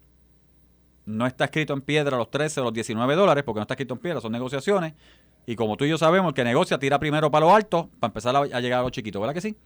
no 1.07 1.26
está 1.26 1.45
escrito 1.45 1.73
en 1.73 1.80
piedra 1.80 2.16
los 2.16 2.30
13 2.30 2.61
o 2.61 2.64
los 2.64 2.73
19 2.73 3.14
dólares, 3.14 3.45
porque 3.45 3.59
no 3.59 3.62
está 3.62 3.75
escrito 3.75 3.95
en 3.95 4.00
piedra, 4.00 4.21
son 4.21 4.33
negociaciones. 4.33 4.95
Y 5.47 5.57
como 5.57 5.78
tú 5.78 5.87
y 5.87 5.88
yo 5.88 5.97
sabemos, 5.97 6.28
el 6.28 6.35
que 6.35 6.45
negocia 6.45 6.78
tira 6.78 6.99
primero 6.99 7.30
para 7.30 7.47
lo 7.47 7.54
alto 7.54 7.88
para 7.99 8.11
empezar 8.11 8.37
a, 8.37 8.61
llegar 8.61 8.80
a 8.80 8.83
lo 8.83 8.90
chiquito, 8.90 9.18
¿verdad 9.18 9.33
que 9.33 9.40
sí? 9.40 9.57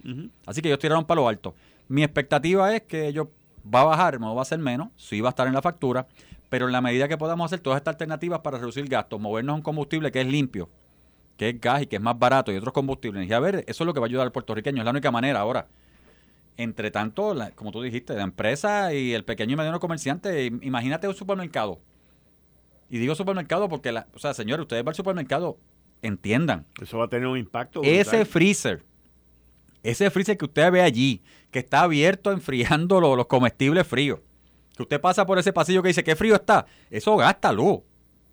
Así 0.47 0.63
que 0.63 0.69
ellos 0.69 0.79
tiraron 0.79 1.05
para 1.05 1.21
lo 1.21 1.29
alto. 1.29 1.57
Mi 1.89 2.05
expectativa 2.05 2.73
es 2.77 2.83
que 2.83 3.09
ellos 3.09 3.27
va 3.63 3.83
a 3.83 3.85
bajar, 3.85 4.21
no 4.21 4.35
va 4.35 4.43
a 4.43 4.45
ser 4.45 4.59
menos, 4.59 4.89
sí 4.97 5.21
va 5.21 5.29
a 5.29 5.31
estar 5.31 5.47
en 5.47 5.55
la 5.55 5.63
factura, 5.63 6.07
pero 6.49 6.67
en 6.67 6.73
la 6.73 6.81
medida 6.81 7.09
que 7.09 7.17
podamos 7.17 7.47
hacer 7.47 7.61
todas 7.61 7.79
estas 7.79 7.95
alternativas 7.95 8.41
para 8.41 8.59
reducir 8.59 8.87
gastos, 8.89 9.21
movernos 9.21 9.55
a 9.55 9.57
un 9.57 9.63
combustible 9.63 10.11
que 10.13 10.21
es 10.21 10.27
limpio, 10.27 10.69
que 11.37 11.51
es 11.51 11.61
gas 11.61 11.83
y 11.83 11.87
que 11.87 11.97
es 11.97 12.03
más 12.03 12.19
barato 12.19 12.53
y 12.53 12.57
otros 12.57 12.73
combustibles, 12.73 13.21
energía 13.21 13.41
verde, 13.41 13.65
eso 13.67 13.85
es 13.85 13.87
lo 13.87 13.95
que 13.95 14.01
va 14.01 14.07
a 14.07 14.09
ayudar 14.09 14.27
al 14.27 14.33
puertorriqueño, 14.33 14.79
es 14.79 14.85
la 14.85 14.91
única 14.91 15.11
manera 15.11 15.41
ahora. 15.41 15.69
Entre 16.59 16.91
tanto, 16.91 17.35
como 17.55 17.73
tú 17.73 17.81
dijiste, 17.81 18.15
la 18.15 18.25
empresa 18.25 18.93
y 18.93 19.15
el 19.15 19.25
pequeño 19.25 19.55
y 19.55 19.57
mediano 19.57 19.81
comerciante, 19.81 20.45
imagínate 20.45 21.09
un 21.09 21.15
supermercado. 21.15 21.81
Y 22.91 22.99
digo 22.99 23.15
supermercado 23.15 23.71
porque, 23.71 23.91
la, 23.91 24.07
o 24.13 24.19
sea, 24.19 24.35
señores, 24.35 24.65
ustedes 24.65 24.85
van 24.85 24.93
al 24.93 24.97
supermercado, 24.97 25.57
entiendan. 26.03 26.67
Eso 26.81 26.99
va 26.99 27.07
a 27.07 27.09
tener 27.09 27.27
un 27.27 27.39
impacto. 27.39 27.81
Ese 27.83 28.27
freezer, 28.27 28.85
ese 29.83 30.11
freezer 30.11 30.37
que 30.37 30.45
usted 30.45 30.71
ve 30.71 30.83
allí, 30.83 31.23
que 31.51 31.61
está 31.61 31.83
abierto 31.83 32.33
enfriando 32.33 33.01
los 33.01 33.27
comestibles 33.27 33.87
fríos, 33.87 34.21
que 34.77 34.83
usted 34.83 35.01
pasa 35.01 35.27
por 35.27 35.39
ese 35.39 35.53
pasillo 35.53 35.83
que 35.83 35.89
dice, 35.89 36.05
¿qué 36.05 36.17
frío 36.17 36.35
está? 36.35 36.67
Eso 36.91 37.17
gasta 37.17 37.53
luz. 37.53 37.81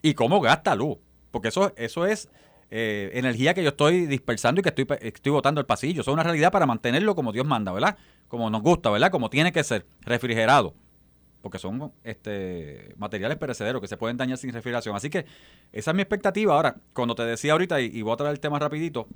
¿Y 0.01 0.13
cómo 0.13 0.39
gasta 0.39 0.75
luz? 0.75 0.97
Porque 1.31 1.49
eso, 1.49 1.73
eso 1.75 2.05
es 2.05 2.29
eh, 2.71 3.11
energía 3.13 3.53
que 3.53 3.63
yo 3.63 3.69
estoy 3.69 4.05
dispersando 4.05 4.59
y 4.59 4.63
que 4.63 4.69
estoy, 4.69 4.87
estoy 5.01 5.31
botando 5.31 5.59
el 5.59 5.67
pasillo. 5.67 6.01
Eso 6.01 6.11
es 6.11 6.13
una 6.13 6.23
realidad 6.23 6.51
para 6.51 6.65
mantenerlo 6.65 7.15
como 7.15 7.31
Dios 7.31 7.45
manda, 7.45 7.71
¿verdad? 7.71 7.97
Como 8.27 8.49
nos 8.49 8.61
gusta, 8.61 8.89
¿verdad? 8.89 9.11
Como 9.11 9.29
tiene 9.29 9.51
que 9.51 9.63
ser, 9.63 9.85
refrigerado. 10.01 10.73
Porque 11.41 11.57
son 11.57 11.93
este, 12.03 12.93
materiales 12.97 13.37
perecederos 13.37 13.81
que 13.81 13.87
se 13.87 13.97
pueden 13.97 14.17
dañar 14.17 14.37
sin 14.37 14.51
refrigeración. 14.53 14.95
Así 14.95 15.09
que 15.09 15.25
esa 15.71 15.91
es 15.91 15.95
mi 15.95 16.01
expectativa. 16.01 16.53
Ahora, 16.53 16.75
cuando 16.93 17.15
te 17.15 17.23
decía 17.23 17.53
ahorita, 17.53 17.81
y, 17.81 17.85
y 17.85 18.01
voy 18.01 18.13
a 18.13 18.17
traer 18.17 18.33
el 18.33 18.39
tema 18.39 18.59
rapidito, 18.59 19.07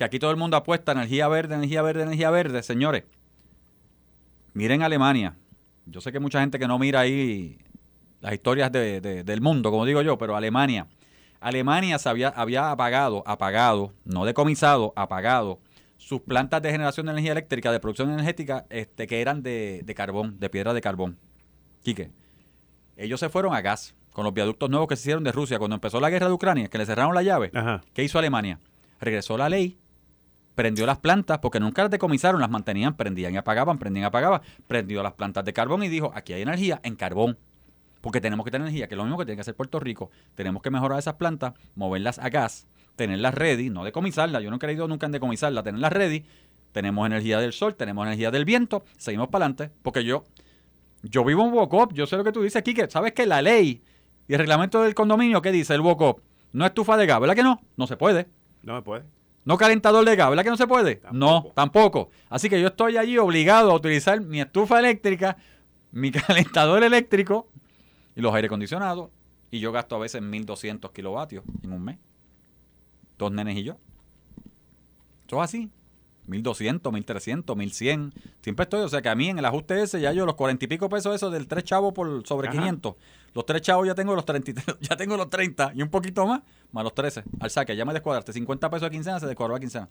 que 0.00 0.04
aquí 0.04 0.18
todo 0.18 0.30
el 0.30 0.38
mundo 0.38 0.56
apuesta 0.56 0.92
energía 0.92 1.28
verde, 1.28 1.56
energía 1.56 1.82
verde, 1.82 2.04
energía 2.04 2.30
verde, 2.30 2.62
señores. 2.62 3.04
Miren 4.54 4.82
Alemania, 4.82 5.36
yo 5.84 6.00
sé 6.00 6.10
que 6.10 6.18
mucha 6.18 6.40
gente 6.40 6.58
que 6.58 6.66
no 6.66 6.78
mira 6.78 7.00
ahí 7.00 7.58
las 8.22 8.32
historias 8.32 8.72
del 8.72 9.40
mundo, 9.42 9.70
como 9.70 9.84
digo 9.84 10.00
yo, 10.00 10.16
pero 10.16 10.36
Alemania. 10.36 10.86
Alemania 11.38 11.98
se 11.98 12.08
había, 12.08 12.28
había 12.28 12.70
apagado, 12.70 13.22
apagado, 13.26 13.92
no 14.06 14.24
decomisado, 14.24 14.94
apagado 14.96 15.60
sus 15.98 16.22
plantas 16.22 16.62
de 16.62 16.70
generación 16.70 17.04
de 17.04 17.12
energía 17.12 17.32
eléctrica, 17.32 17.70
de 17.70 17.78
producción 17.78 18.10
energética, 18.10 18.64
este, 18.70 19.06
que 19.06 19.20
eran 19.20 19.42
de, 19.42 19.84
carbón, 19.94 20.40
de 20.40 20.48
piedra 20.48 20.72
de 20.72 20.80
carbón. 20.80 21.18
Quique, 21.82 22.10
ellos 22.96 23.20
se 23.20 23.28
fueron 23.28 23.52
a 23.52 23.60
gas 23.60 23.94
con 24.14 24.24
los 24.24 24.32
viaductos 24.32 24.70
nuevos 24.70 24.88
que 24.88 24.96
se 24.96 25.02
hicieron 25.02 25.24
de 25.24 25.32
Rusia 25.32 25.58
cuando 25.58 25.74
empezó 25.74 26.00
la 26.00 26.08
guerra 26.08 26.28
de 26.28 26.32
Ucrania, 26.32 26.68
que 26.68 26.78
le 26.78 26.86
cerraron 26.86 27.14
la 27.14 27.22
llave. 27.22 27.52
¿Qué 27.92 28.02
hizo 28.02 28.18
Alemania? 28.18 28.60
Regresó 28.98 29.36
la 29.36 29.50
ley 29.50 29.78
prendió 30.54 30.86
las 30.86 30.98
plantas, 30.98 31.38
porque 31.38 31.60
nunca 31.60 31.82
las 31.82 31.90
decomisaron, 31.90 32.40
las 32.40 32.50
mantenían, 32.50 32.96
prendían 32.96 33.34
y 33.34 33.36
apagaban, 33.36 33.78
prendían 33.78 34.04
y 34.04 34.06
apagaban, 34.06 34.40
prendió 34.66 35.02
las 35.02 35.14
plantas 35.14 35.44
de 35.44 35.52
carbón 35.52 35.82
y 35.82 35.88
dijo, 35.88 36.12
aquí 36.14 36.32
hay 36.32 36.42
energía 36.42 36.80
en 36.82 36.96
carbón, 36.96 37.38
porque 38.00 38.20
tenemos 38.20 38.44
que 38.44 38.50
tener 38.50 38.66
energía, 38.66 38.88
que 38.88 38.94
es 38.94 38.98
lo 38.98 39.04
mismo 39.04 39.18
que 39.18 39.24
tiene 39.24 39.36
que 39.36 39.42
hacer 39.42 39.54
Puerto 39.54 39.80
Rico, 39.80 40.10
tenemos 40.34 40.62
que 40.62 40.70
mejorar 40.70 40.98
esas 40.98 41.14
plantas, 41.14 41.54
moverlas 41.74 42.18
a 42.18 42.28
gas, 42.28 42.66
tenerlas 42.96 43.34
ready, 43.34 43.70
no 43.70 43.84
decomisarlas, 43.84 44.42
yo 44.42 44.50
no 44.50 44.56
he 44.56 44.58
creído 44.58 44.88
nunca 44.88 45.06
en 45.06 45.12
decomisarlas, 45.12 45.64
tenerlas 45.64 45.92
ready, 45.92 46.24
tenemos 46.72 47.06
energía 47.06 47.38
del 47.38 47.52
sol, 47.52 47.74
tenemos 47.74 48.06
energía 48.06 48.30
del 48.30 48.44
viento, 48.44 48.84
seguimos 48.96 49.28
para 49.28 49.46
adelante, 49.46 49.74
porque 49.82 50.04
yo, 50.04 50.24
yo 51.02 51.24
vivo 51.24 51.44
en 51.44 51.52
Wocop, 51.52 51.92
yo 51.92 52.06
sé 52.06 52.16
lo 52.16 52.24
que 52.24 52.32
tú 52.32 52.42
dices, 52.42 52.56
aquí, 52.56 52.74
que 52.74 52.88
sabes 52.90 53.12
que 53.12 53.26
la 53.26 53.42
ley 53.42 53.82
y 54.28 54.34
el 54.34 54.38
reglamento 54.38 54.82
del 54.82 54.94
condominio, 54.94 55.42
¿qué 55.42 55.50
dice 55.52 55.74
el 55.74 55.80
Wocop? 55.80 56.20
No 56.52 56.66
estufa 56.66 56.96
de 56.96 57.06
gas, 57.06 57.20
¿verdad 57.20 57.34
que 57.34 57.42
no? 57.42 57.60
No 57.76 57.86
se 57.86 57.96
puede. 57.96 58.28
No 58.62 58.76
se 58.76 58.82
puede. 58.82 59.19
No 59.44 59.56
calentador 59.56 60.04
de 60.04 60.16
gas, 60.16 60.28
¿verdad 60.28 60.44
que 60.44 60.50
no 60.50 60.56
se 60.56 60.66
puede? 60.66 61.00
No, 61.12 61.46
tampoco. 61.54 62.10
Así 62.28 62.48
que 62.48 62.60
yo 62.60 62.68
estoy 62.68 62.96
allí 62.96 63.16
obligado 63.18 63.70
a 63.70 63.74
utilizar 63.74 64.20
mi 64.20 64.40
estufa 64.40 64.78
eléctrica, 64.78 65.36
mi 65.92 66.10
calentador 66.12 66.82
eléctrico 66.84 67.48
y 68.14 68.20
los 68.20 68.34
aire 68.34 68.46
acondicionados. 68.46 69.10
Y 69.50 69.60
yo 69.60 69.72
gasto 69.72 69.96
a 69.96 69.98
veces 69.98 70.22
1200 70.22 70.90
kilovatios 70.92 71.44
en 71.62 71.72
un 71.72 71.82
mes. 71.82 71.98
Dos 73.18 73.32
nenes 73.32 73.56
y 73.56 73.64
yo. 73.64 73.76
Eso 75.26 75.36
es 75.36 75.42
así. 75.42 75.70
1200, 76.30 76.92
1300, 76.92 77.56
1100. 77.56 78.14
Siempre 78.40 78.62
estoy, 78.62 78.80
o 78.80 78.88
sea 78.88 79.02
que 79.02 79.08
a 79.08 79.14
mí 79.14 79.28
en 79.28 79.38
el 79.38 79.44
ajuste 79.44 79.82
ese 79.82 80.00
ya 80.00 80.12
yo 80.12 80.24
los 80.24 80.36
40 80.36 80.64
y 80.64 80.68
pico 80.68 80.88
pesos 80.88 81.14
eso 81.14 81.30
del 81.30 81.46
3 81.46 81.64
chavos 81.64 81.92
por 81.92 82.26
sobre 82.26 82.48
500. 82.48 82.94
Los 83.34 83.46
3 83.46 83.60
chavos 83.60 83.86
ya 83.86 83.94
tengo 83.94 84.14
los 84.14 84.24
30, 84.24 84.62
ya 84.80 84.96
tengo 84.96 85.16
los 85.16 85.28
30 85.28 85.72
y 85.74 85.82
un 85.82 85.90
poquito 85.90 86.26
más, 86.26 86.42
más 86.72 86.84
los 86.84 86.94
13. 86.94 87.24
Al 87.40 87.50
saque, 87.50 87.76
ya 87.76 87.84
me 87.84 87.92
descuadraste 87.92 88.32
50 88.32 88.70
pesos 88.70 88.86
a 88.86 88.90
quincena, 88.90 89.20
se 89.20 89.26
descuadró 89.26 89.56
a 89.56 89.60
quincena. 89.60 89.88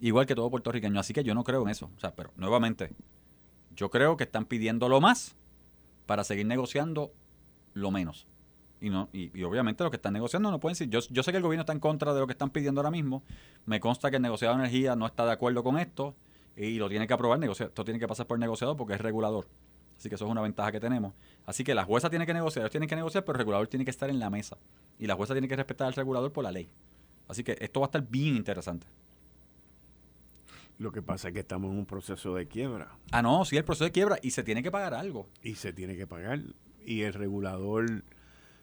Igual 0.00 0.26
que 0.26 0.34
todo 0.34 0.48
puertorriqueño, 0.48 1.00
así 1.00 1.12
que 1.12 1.24
yo 1.24 1.34
no 1.34 1.42
creo 1.42 1.62
en 1.62 1.68
eso. 1.68 1.90
O 1.96 2.00
sea, 2.00 2.14
pero 2.14 2.30
nuevamente, 2.36 2.90
yo 3.74 3.90
creo 3.90 4.16
que 4.16 4.24
están 4.24 4.44
pidiendo 4.44 4.88
lo 4.88 5.00
más 5.00 5.36
para 6.06 6.22
seguir 6.22 6.46
negociando 6.46 7.12
lo 7.74 7.90
menos. 7.90 8.26
Y, 8.80 8.90
no, 8.90 9.08
y, 9.12 9.42
obviamente 9.42 9.82
los 9.82 9.90
que 9.90 9.96
están 9.96 10.12
negociando 10.12 10.50
no 10.50 10.60
pueden 10.60 10.74
decir, 10.74 10.88
yo, 10.88 11.00
yo 11.10 11.22
sé 11.22 11.32
que 11.32 11.38
el 11.38 11.42
gobierno 11.42 11.62
está 11.62 11.72
en 11.72 11.80
contra 11.80 12.14
de 12.14 12.20
lo 12.20 12.26
que 12.26 12.32
están 12.32 12.50
pidiendo 12.50 12.80
ahora 12.80 12.90
mismo, 12.90 13.24
me 13.66 13.80
consta 13.80 14.10
que 14.10 14.16
el 14.16 14.22
negociado 14.22 14.54
de 14.54 14.60
energía 14.60 14.94
no 14.94 15.06
está 15.06 15.26
de 15.26 15.32
acuerdo 15.32 15.64
con 15.64 15.78
esto 15.78 16.14
y 16.56 16.78
lo 16.78 16.88
tiene 16.88 17.06
que 17.06 17.14
aprobar, 17.14 17.42
esto 17.42 17.84
tiene 17.84 17.98
que 17.98 18.06
pasar 18.06 18.26
por 18.26 18.36
el 18.36 18.40
negociador 18.40 18.76
porque 18.76 18.94
es 18.94 19.00
regulador. 19.00 19.46
Así 19.98 20.08
que 20.08 20.14
eso 20.14 20.26
es 20.26 20.30
una 20.30 20.42
ventaja 20.42 20.70
que 20.70 20.78
tenemos. 20.78 21.12
Así 21.44 21.64
que 21.64 21.74
la 21.74 21.84
jueza 21.84 22.08
tiene 22.08 22.24
que 22.24 22.32
negociar, 22.32 22.62
ellos 22.62 22.70
tienen 22.70 22.88
que 22.88 22.94
negociar, 22.94 23.24
pero 23.24 23.36
el 23.36 23.38
regulador 23.40 23.66
tiene 23.66 23.84
que 23.84 23.90
estar 23.90 24.08
en 24.08 24.20
la 24.20 24.30
mesa. 24.30 24.56
Y 24.98 25.06
la 25.06 25.16
jueza 25.16 25.34
tiene 25.34 25.48
que 25.48 25.56
respetar 25.56 25.88
al 25.88 25.94
regulador 25.94 26.32
por 26.32 26.44
la 26.44 26.52
ley. 26.52 26.70
Así 27.26 27.42
que 27.42 27.56
esto 27.60 27.80
va 27.80 27.86
a 27.86 27.88
estar 27.88 28.06
bien 28.08 28.36
interesante. 28.36 28.86
Lo 30.78 30.92
que 30.92 31.02
pasa 31.02 31.28
es 31.28 31.34
que 31.34 31.40
estamos 31.40 31.72
en 31.72 31.78
un 31.78 31.86
proceso 31.86 32.34
de 32.34 32.46
quiebra. 32.46 32.96
Ah, 33.10 33.22
no, 33.22 33.44
sí, 33.44 33.56
el 33.56 33.64
proceso 33.64 33.84
de 33.84 33.90
quiebra 33.90 34.18
y 34.22 34.30
se 34.30 34.44
tiene 34.44 34.62
que 34.62 34.70
pagar 34.70 34.94
algo. 34.94 35.28
Y 35.42 35.56
se 35.56 35.72
tiene 35.72 35.96
que 35.96 36.06
pagar. 36.06 36.40
Y 36.84 37.02
el 37.02 37.14
regulador 37.14 38.04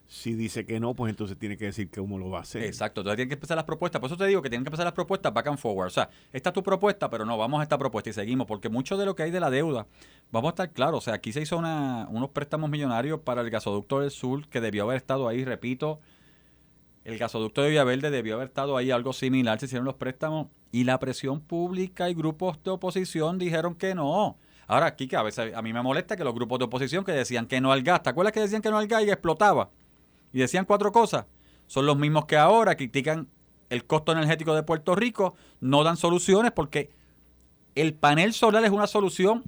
si 0.08 0.34
dice 0.34 0.66
que 0.66 0.80
no, 0.80 0.94
pues 0.94 1.10
entonces 1.10 1.38
tiene 1.38 1.58
que 1.58 1.66
decir 1.66 1.90
cómo 1.90 2.20
lo 2.20 2.30
va 2.30 2.40
a 2.40 2.42
hacer. 2.42 2.64
Exacto, 2.64 3.02
entonces 3.02 3.18
tienen 3.18 3.30
que 3.30 3.36
empezar 3.36 3.56
las 3.56 3.66
propuestas. 3.66 4.00
Por 4.00 4.08
eso 4.08 4.18
te 4.18 4.28
digo 4.28 4.42
que 4.42 4.50
tienen 4.50 4.64
que 4.64 4.70
empezar 4.70 4.86
las 4.86 4.94
propuestas 4.94 5.34
back 5.34 5.48
and 5.48 5.58
forward. 5.58 5.88
O 5.88 5.92
sea, 5.92 6.10
esta 6.32 6.50
es 6.50 6.54
tu 6.54 6.62
propuesta, 6.62 7.10
pero 7.10 7.26
no, 7.26 7.38
vamos 7.38 7.60
a 7.60 7.64
esta 7.64 7.78
propuesta 7.78 8.10
y 8.10 8.14
seguimos, 8.14 8.46
porque 8.46 8.70
mucho 8.70 8.98
de 8.98 9.06
lo 9.06 9.16
que 9.16 9.24
hay 9.24 9.32
de 9.32 9.40
la 9.40 9.50
deuda, 9.50 9.88
vamos 10.32 10.50
a 10.50 10.52
estar 10.52 10.72
claros. 10.72 11.00
O 11.00 11.02
sea, 11.02 11.16
aquí 11.16 11.34
se 11.34 11.42
hizo 11.42 11.58
una, 11.58 12.08
unos 12.12 12.30
préstamos 12.30 12.70
millonarios 12.70 13.20
para 13.22 13.42
el 13.42 13.50
gasoducto 13.50 14.02
del 14.02 14.12
sur 14.12 14.48
que 14.48 14.62
debió 14.62 14.84
haber 14.84 14.98
estado 14.98 15.28
ahí, 15.28 15.44
repito. 15.44 16.00
El 17.04 17.18
gasoducto 17.18 17.62
de 17.62 17.70
Villaverde 17.70 18.10
debió 18.10 18.36
haber 18.36 18.48
estado 18.48 18.78
ahí, 18.78 18.90
algo 18.90 19.14
similar, 19.14 19.60
se 19.60 19.68
hicieron 19.68 19.86
los 19.86 19.94
préstamos 19.96 20.48
y 20.72 20.86
la 20.86 21.00
presión 21.00 21.40
pública 21.40 22.10
y 22.10 22.16
grupos 22.16 22.62
de 22.64 22.72
oposición 22.72 23.38
dijeron 23.38 23.76
que 23.76 23.94
no. 23.94 24.38
Ahora, 24.68 24.88
aquí 24.88 25.08
que 25.08 25.16
a 25.16 25.22
veces 25.22 25.54
a 25.54 25.62
mí 25.62 25.72
me 25.72 25.84
molesta 25.84 26.18
que 26.18 26.24
los 26.24 26.34
grupos 26.34 26.58
de 26.60 26.66
oposición 26.66 27.04
que 27.04 27.12
decían 27.12 27.46
que 27.46 27.62
no 27.62 27.72
al 27.72 27.84
gas, 27.84 28.02
¿te 28.02 28.10
acuerdas 28.10 28.34
que 28.34 28.40
decían 28.40 28.62
que 28.62 28.72
no 28.72 28.80
al 28.80 28.88
gas 28.88 29.04
y 29.04 29.12
explotaba? 29.12 29.70
Y 30.36 30.40
decían 30.40 30.66
cuatro 30.66 30.92
cosas, 30.92 31.28
son 31.66 31.86
los 31.86 31.98
mismos 31.98 32.26
que 32.26 32.36
ahora 32.36 32.76
critican 32.76 33.30
el 33.70 33.86
costo 33.86 34.12
energético 34.12 34.54
de 34.54 34.64
Puerto 34.64 34.94
Rico, 34.94 35.34
no 35.62 35.86
dan 35.86 35.96
soluciones 35.96 36.52
porque 36.52 36.90
el 37.74 37.94
panel 37.94 38.34
solar 38.34 38.66
es 38.66 38.72
una 38.72 38.86
solución 38.86 39.46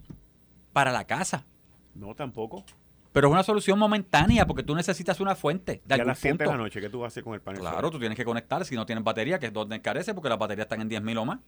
para 0.72 0.94
la 0.94 1.03
casa. 1.03 1.46
No, 1.94 2.15
tampoco. 2.15 2.63
Pero 3.12 3.27
es 3.27 3.34
una 3.34 3.44
solución 3.44 3.77
momentánea 3.77 4.48
porque 4.48 4.63
tú 4.63 4.75
necesitas 4.75 5.20
una 5.20 5.36
fuente. 5.36 5.82
De 5.84 5.96
a 5.96 6.06
las 6.06 6.20
7 6.20 6.38
de 6.38 6.50
la 6.50 6.56
noche, 6.56 6.79
¿qué 6.79 6.88
tú 6.89 7.00
vas 7.00 7.08
a 7.08 7.10
hacer 7.10 7.25
con 7.25 7.34
el 7.34 7.41
panel 7.41 7.60
Claro, 7.60 7.91
tú 7.91 8.00
tienes 8.00 8.15
que 8.15 8.24
conectar 8.24 8.63
si 8.63 8.75
no 8.75 8.86
tienes 8.86 9.03
batería, 9.03 9.39
que 9.39 9.48
es 9.48 9.53
donde 9.53 9.75
encarece 9.75 10.13
porque 10.13 10.29
las 10.29 10.39
baterías 10.39 10.67
están 10.67 10.79
en 10.79 10.89
10.000 10.89 11.17
o 11.17 11.25
más. 11.25 11.39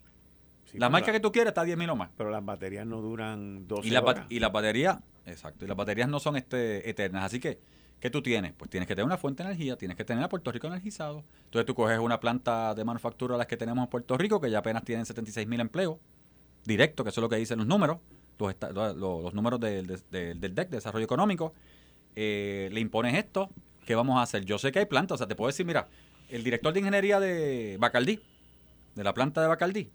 la 0.74 0.89
marca 0.89 1.13
que 1.13 1.22
tú 1.22 1.31
quieres 1.31 1.51
está 1.51 1.62
a 1.62 1.65
10.000 1.65 1.91
o 1.91 1.96
más. 1.96 2.10
Pero 2.17 2.29
las 2.29 2.43
baterías 2.43 2.86
no 2.86 3.00
duran 3.00 3.69
12 3.69 3.88
y 3.88 3.96
horas. 3.96 4.25
Y 4.27 4.39
las 4.39 4.51
baterías, 4.51 4.98
exacto, 5.25 5.63
y 5.63 5.69
las 5.69 5.77
baterías 5.77 6.10
no 6.10 6.19
son 6.19 6.36
este, 6.36 6.89
eternas. 6.89 7.24
Así 7.24 7.39
que 7.39 7.78
¿Qué 8.00 8.10
tú 8.10 8.22
tienes? 8.22 8.53
Pues 8.53 8.70
tienes 8.70 8.88
que 8.88 8.96
tener 8.96 9.06
una 9.06 9.18
fuente 9.18 9.44
de 9.44 9.50
energía, 9.50 9.77
tienes 9.77 9.98
que 9.98 10.06
tener 10.06 10.24
a 10.24 10.29
Puerto 10.29 10.51
Rico 10.51 10.68
energizado. 10.68 11.24
Entonces 11.46 11.65
tú 11.65 11.75
coges 11.75 12.00
una 12.00 12.20
planta 12.20 12.74
de 12.74 12.86
manufactura, 12.86 13.36
las 13.36 13.48
que 13.48 13.58
tenemos 13.58 13.84
en 13.84 13.89
Puerto 13.89 14.18
Rico, 14.18 14.39
que 14.39 14.50
ya 14.50 14.60
apenas 14.60 14.86
tienen 14.86 15.06
76 15.06 15.48
mil 15.48 15.60
empleos, 15.60 15.98
directo, 16.65 17.03
que 17.03 17.10
eso 17.10 17.20
es 17.20 17.24
lo 17.24 17.29
que 17.29 17.36
dicen 17.36 17.58
los 17.58 17.68
números, 17.68 17.98
los, 18.39 19.34
números 19.34 19.60
del, 19.60 19.88
del, 20.10 20.39
DEC, 20.39 20.70
de 20.70 20.77
Desarrollo 20.77 21.03
Económico. 21.03 21.53
Eh, 22.15 22.70
le 22.72 22.79
impones 22.79 23.15
esto, 23.15 23.50
¿qué 23.86 23.96
vamos 23.96 24.18
a 24.18 24.22
hacer? 24.22 24.46
Yo 24.46 24.58
sé 24.58 24.72
que 24.72 24.79
hay 24.79 24.86
plantas, 24.86 25.15
o 25.15 25.18
sea, 25.18 25.27
te 25.27 25.36
puedo 25.36 25.48
decir, 25.48 25.65
mira, 25.65 25.89
el 26.29 26.44
director 26.44 26.72
de 26.72 26.79
ingeniería 26.79 27.20
de 27.20 27.75
Bacaldí, 27.79 28.22
de 28.96 29.03
la 29.03 29.13
planta 29.13 29.41
de 29.41 29.48
Bacaldí, 29.48 29.89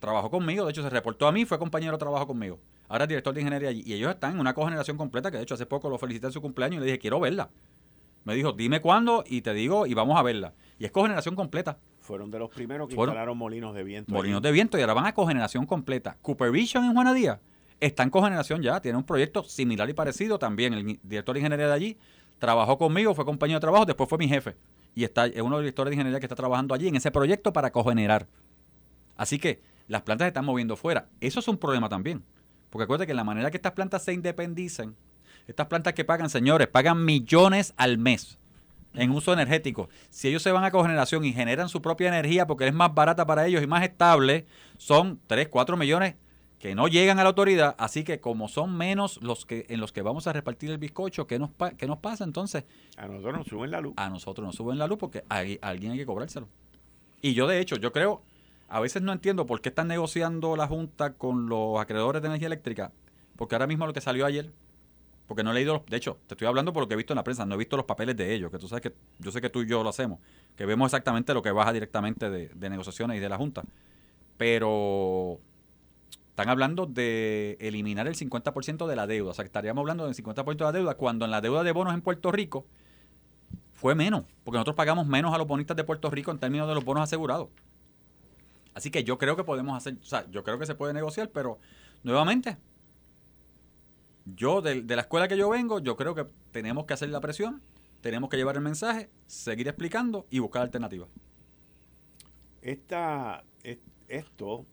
trabajó 0.00 0.28
conmigo, 0.28 0.64
de 0.64 0.72
hecho 0.72 0.82
se 0.82 0.90
reportó 0.90 1.28
a 1.28 1.32
mí, 1.32 1.44
fue 1.44 1.58
compañero 1.58 1.92
de 1.92 1.98
trabajo 1.98 2.26
conmigo 2.26 2.58
ahora 2.88 3.04
es 3.04 3.08
director 3.08 3.34
de 3.34 3.40
ingeniería 3.40 3.70
y 3.70 3.92
ellos 3.92 4.10
están 4.10 4.34
en 4.34 4.40
una 4.40 4.54
cogeneración 4.54 4.96
completa 4.96 5.30
que 5.30 5.36
de 5.36 5.42
hecho 5.42 5.54
hace 5.54 5.66
poco 5.66 5.88
lo 5.88 5.98
felicité 5.98 6.26
en 6.26 6.32
su 6.32 6.40
cumpleaños 6.40 6.78
y 6.78 6.80
le 6.80 6.86
dije, 6.86 6.98
quiero 6.98 7.20
verla. 7.20 7.50
Me 8.24 8.34
dijo, 8.34 8.52
dime 8.52 8.80
cuándo 8.80 9.24
y 9.26 9.40
te 9.40 9.54
digo 9.54 9.86
y 9.86 9.94
vamos 9.94 10.18
a 10.18 10.22
verla. 10.22 10.52
Y 10.78 10.84
es 10.84 10.90
cogeneración 10.90 11.34
completa. 11.34 11.78
Fueron 12.00 12.30
de 12.30 12.38
los 12.38 12.50
primeros 12.50 12.88
que 12.88 12.94
instalaron 12.94 13.38
molinos 13.38 13.74
de 13.74 13.82
viento. 13.82 14.12
Molinos 14.12 14.42
de 14.42 14.52
viento 14.52 14.78
y 14.78 14.80
ahora 14.80 14.94
van 14.94 15.06
a 15.06 15.14
cogeneración 15.14 15.66
completa. 15.66 16.16
Cooper 16.22 16.50
Vision 16.50 16.84
en 16.84 16.92
Juana 16.94 17.14
Díaz 17.14 17.38
está 17.80 18.02
en 18.02 18.10
cogeneración 18.10 18.62
ya, 18.62 18.80
tiene 18.80 18.98
un 18.98 19.04
proyecto 19.04 19.44
similar 19.44 19.88
y 19.88 19.94
parecido 19.94 20.38
también. 20.38 20.74
El 20.74 21.00
director 21.02 21.34
de 21.34 21.40
ingeniería 21.40 21.68
de 21.68 21.72
allí 21.72 21.96
trabajó 22.38 22.78
conmigo, 22.78 23.14
fue 23.14 23.24
compañero 23.24 23.58
de 23.58 23.62
trabajo, 23.62 23.86
después 23.86 24.08
fue 24.08 24.18
mi 24.18 24.28
jefe. 24.28 24.56
Y 24.94 25.04
está, 25.04 25.26
es 25.26 25.40
uno 25.40 25.50
de 25.50 25.50
los 25.50 25.60
directores 25.62 25.90
de 25.90 25.94
ingeniería 25.94 26.20
que 26.20 26.26
está 26.26 26.36
trabajando 26.36 26.74
allí 26.74 26.88
en 26.88 26.96
ese 26.96 27.10
proyecto 27.10 27.52
para 27.52 27.70
cogenerar. 27.70 28.26
Así 29.16 29.38
que 29.38 29.62
las 29.86 30.02
plantas 30.02 30.26
se 30.26 30.28
están 30.28 30.44
moviendo 30.44 30.76
fuera. 30.76 31.08
Eso 31.20 31.40
es 31.40 31.48
un 31.48 31.56
problema 31.56 31.88
también. 31.88 32.24
Porque 32.70 32.84
acuérdate 32.84 33.06
que 33.06 33.14
la 33.14 33.24
manera 33.24 33.50
que 33.50 33.56
estas 33.56 33.72
plantas 33.72 34.04
se 34.04 34.12
independicen, 34.12 34.96
estas 35.46 35.66
plantas 35.66 35.94
que 35.94 36.04
pagan, 36.04 36.30
señores, 36.30 36.68
pagan 36.68 37.04
millones 37.04 37.74
al 37.76 37.98
mes 37.98 38.38
en 38.94 39.10
uso 39.10 39.32
energético. 39.32 39.88
Si 40.10 40.28
ellos 40.28 40.42
se 40.42 40.52
van 40.52 40.64
a 40.64 40.70
cogeneración 40.70 41.24
y 41.24 41.32
generan 41.32 41.68
su 41.68 41.80
propia 41.80 42.08
energía 42.08 42.46
porque 42.46 42.66
es 42.66 42.74
más 42.74 42.94
barata 42.94 43.26
para 43.26 43.46
ellos 43.46 43.62
y 43.62 43.66
más 43.66 43.82
estable, 43.84 44.46
son 44.76 45.20
3, 45.26 45.48
4 45.48 45.76
millones 45.76 46.16
que 46.58 46.74
no 46.74 46.88
llegan 46.88 47.18
a 47.20 47.22
la 47.22 47.28
autoridad, 47.28 47.76
así 47.78 48.02
que 48.02 48.20
como 48.20 48.48
son 48.48 48.76
menos 48.76 49.22
los 49.22 49.46
que 49.46 49.66
en 49.68 49.80
los 49.80 49.92
que 49.92 50.02
vamos 50.02 50.26
a 50.26 50.32
repartir 50.32 50.70
el 50.70 50.78
bizcocho, 50.78 51.26
¿qué 51.26 51.38
nos, 51.38 51.50
qué 51.76 51.86
nos 51.86 51.98
pasa 51.98 52.24
entonces? 52.24 52.64
A 52.96 53.06
nosotros 53.06 53.38
nos 53.38 53.46
suben 53.46 53.70
la 53.70 53.80
luz. 53.80 53.94
A 53.96 54.10
nosotros 54.10 54.44
nos 54.44 54.56
suben 54.56 54.78
la 54.78 54.88
luz 54.88 54.98
porque 54.98 55.24
hay, 55.28 55.58
alguien 55.62 55.92
hay 55.92 55.98
que 55.98 56.06
cobrárselo. 56.06 56.48
Y 57.22 57.34
yo 57.34 57.46
de 57.46 57.60
hecho, 57.60 57.76
yo 57.76 57.92
creo, 57.92 58.22
a 58.68 58.80
veces 58.80 59.02
no 59.02 59.12
entiendo 59.12 59.46
por 59.46 59.60
qué 59.60 59.70
están 59.70 59.88
negociando 59.88 60.56
la 60.56 60.66
Junta 60.66 61.14
con 61.14 61.48
los 61.48 61.80
acreedores 61.80 62.22
de 62.22 62.28
energía 62.28 62.46
eléctrica, 62.46 62.92
porque 63.36 63.54
ahora 63.54 63.66
mismo 63.66 63.86
lo 63.86 63.92
que 63.92 64.00
salió 64.00 64.26
ayer, 64.26 64.52
porque 65.26 65.42
no 65.42 65.52
he 65.52 65.54
leído, 65.54 65.74
los, 65.74 65.86
de 65.86 65.96
hecho, 65.96 66.18
te 66.26 66.34
estoy 66.34 66.46
hablando 66.46 66.72
por 66.72 66.82
lo 66.82 66.88
que 66.88 66.94
he 66.94 66.96
visto 66.96 67.12
en 67.12 67.16
la 67.16 67.24
prensa, 67.24 67.46
no 67.46 67.54
he 67.54 67.58
visto 67.58 67.76
los 67.76 67.86
papeles 67.86 68.16
de 68.16 68.34
ellos, 68.34 68.50
que 68.50 68.58
tú 68.58 68.68
sabes 68.68 68.82
que 68.82 68.94
yo 69.18 69.30
sé 69.30 69.40
que 69.40 69.50
tú 69.50 69.62
y 69.62 69.66
yo 69.66 69.82
lo 69.82 69.88
hacemos, 69.88 70.20
que 70.56 70.66
vemos 70.66 70.86
exactamente 70.86 71.32
lo 71.32 71.42
que 71.42 71.50
baja 71.50 71.72
directamente 71.72 72.30
de, 72.30 72.70
negociaciones 72.70 73.16
y 73.16 73.20
de 73.20 73.28
la 73.28 73.36
Junta. 73.38 73.62
Pero 74.36 75.40
están 76.30 76.48
hablando 76.48 76.86
de 76.86 77.56
eliminar 77.60 78.06
el 78.06 78.14
50% 78.14 78.86
de 78.86 78.96
la 78.96 79.06
deuda. 79.06 79.30
O 79.30 79.34
sea, 79.34 79.44
estaríamos 79.44 79.82
hablando 79.82 80.06
del 80.06 80.14
50% 80.14 80.56
de 80.56 80.64
la 80.64 80.72
deuda 80.72 80.94
cuando 80.94 81.24
en 81.24 81.30
la 81.30 81.40
deuda 81.40 81.62
de 81.62 81.72
bonos 81.72 81.94
en 81.94 82.00
Puerto 82.00 82.30
Rico 82.30 82.64
fue 83.72 83.94
menos, 83.94 84.24
porque 84.44 84.56
nosotros 84.56 84.76
pagamos 84.76 85.06
menos 85.06 85.34
a 85.34 85.38
los 85.38 85.46
bonistas 85.46 85.76
de 85.76 85.84
Puerto 85.84 86.10
Rico 86.10 86.30
en 86.30 86.38
términos 86.38 86.68
de 86.68 86.74
los 86.74 86.84
bonos 86.84 87.02
asegurados. 87.02 87.48
Así 88.78 88.92
que 88.92 89.02
yo 89.02 89.18
creo 89.18 89.34
que 89.34 89.42
podemos 89.42 89.76
hacer, 89.76 89.96
o 90.00 90.04
sea, 90.04 90.24
yo 90.30 90.44
creo 90.44 90.56
que 90.56 90.64
se 90.64 90.76
puede 90.76 90.94
negociar, 90.94 91.30
pero 91.30 91.58
nuevamente, 92.04 92.58
yo 94.24 94.62
de, 94.62 94.84
la 94.84 95.00
escuela 95.00 95.26
que 95.26 95.36
yo 95.36 95.48
vengo, 95.48 95.80
yo 95.80 95.96
creo 95.96 96.14
que 96.14 96.26
tenemos 96.52 96.86
que 96.86 96.94
hacer 96.94 97.08
la 97.08 97.20
presión, 97.20 97.60
tenemos 98.02 98.30
que 98.30 98.36
llevar 98.36 98.54
el 98.54 98.60
mensaje, 98.60 99.10
seguir 99.26 99.66
explicando 99.66 100.28
y 100.30 100.38
buscar 100.38 100.62
alternativas. 100.62 101.08
Esta, 102.62 103.42
esto 104.06 104.64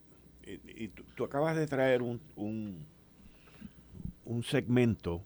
y, 0.46 0.90
tú, 0.90 1.24
acabas 1.24 1.56
de 1.56 1.66
traer 1.66 2.04
un, 2.04 2.22
un, 2.36 4.44
segmento 4.44 5.24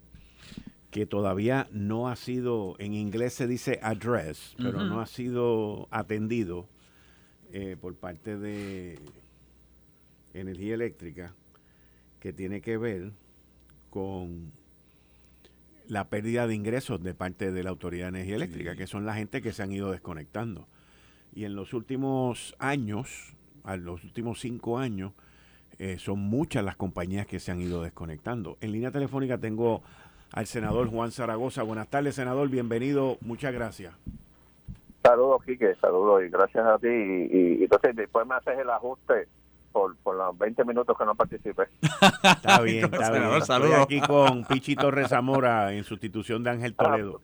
que 0.89 1.05
todavía 1.05 1.67
no 1.73 2.07
ha 2.07 2.15
sido, 2.15 2.77
en 2.79 2.93
inglés 2.93 3.33
se 3.33 3.45
dice 3.45 3.81
address, 3.83 4.55
pero 4.57 4.85
no 4.85 5.01
ha 5.01 5.05
sido 5.05 5.89
atendido 5.91 6.69
eh, 7.51 7.77
por 7.79 7.95
parte 7.95 8.37
de 8.37 8.99
energía 10.33 10.75
eléctrica, 10.75 11.33
que 12.19 12.33
tiene 12.33 12.61
que 12.61 12.77
ver 12.77 13.11
con 13.89 14.51
la 15.87 16.07
pérdida 16.09 16.45
de 16.45 16.53
ingresos 16.53 17.01
de 17.01 17.15
parte 17.15 17.51
de 17.51 17.63
la 17.63 17.71
Autoridad 17.71 18.05
de 18.05 18.19
Energía 18.19 18.35
Eléctrica, 18.35 18.75
que 18.75 18.85
son 18.85 19.05
la 19.05 19.15
gente 19.15 19.41
que 19.41 19.51
se 19.51 19.63
han 19.63 19.71
ido 19.71 19.91
desconectando. 19.91 20.67
Y 21.33 21.45
en 21.45 21.55
los 21.55 21.73
últimos 21.73 22.55
años, 22.59 23.33
a 23.63 23.75
los 23.75 24.03
últimos 24.03 24.39
cinco 24.39 24.77
años, 24.77 25.13
eh, 25.79 25.97
son 25.97 26.19
muchas 26.19 26.63
las 26.63 26.75
compañías 26.75 27.25
que 27.25 27.39
se 27.39 27.51
han 27.51 27.61
ido 27.61 27.81
desconectando. 27.81 28.57
En 28.61 28.71
línea 28.71 28.91
telefónica 28.91 29.39
tengo 29.39 29.81
al 30.31 30.45
senador 30.45 30.87
Juan 30.89 31.11
Zaragoza. 31.11 31.63
Buenas 31.63 31.87
tardes, 31.87 32.15
senador, 32.15 32.49
bienvenido, 32.49 33.17
muchas 33.21 33.53
gracias. 33.53 33.93
Saludos, 35.03 35.43
Quique, 35.45 35.75
saludos 35.75 36.23
y 36.23 36.29
gracias 36.29 36.65
a 36.65 36.77
ti. 36.77 36.87
Y, 36.87 37.63
entonces 37.63 37.95
después 37.95 38.27
me 38.27 38.35
haces 38.35 38.59
el 38.59 38.69
ajuste 38.69 39.27
por, 39.71 39.95
por 39.97 40.15
los 40.15 40.37
20 40.37 40.65
minutos 40.65 40.97
que 40.97 41.05
no 41.05 41.15
participé. 41.15 41.63
está 42.23 42.61
bien, 42.61 42.85
está 42.85 43.11
bien. 43.11 43.23
Estoy 43.35 43.71
aquí 43.73 44.01
con 44.01 44.43
Pichi 44.45 44.75
Torres 44.75 45.09
Zamora 45.09 45.73
en 45.73 45.83
sustitución 45.83 46.43
de 46.43 46.49
Ángel 46.49 46.75
Toledo. 46.75 47.21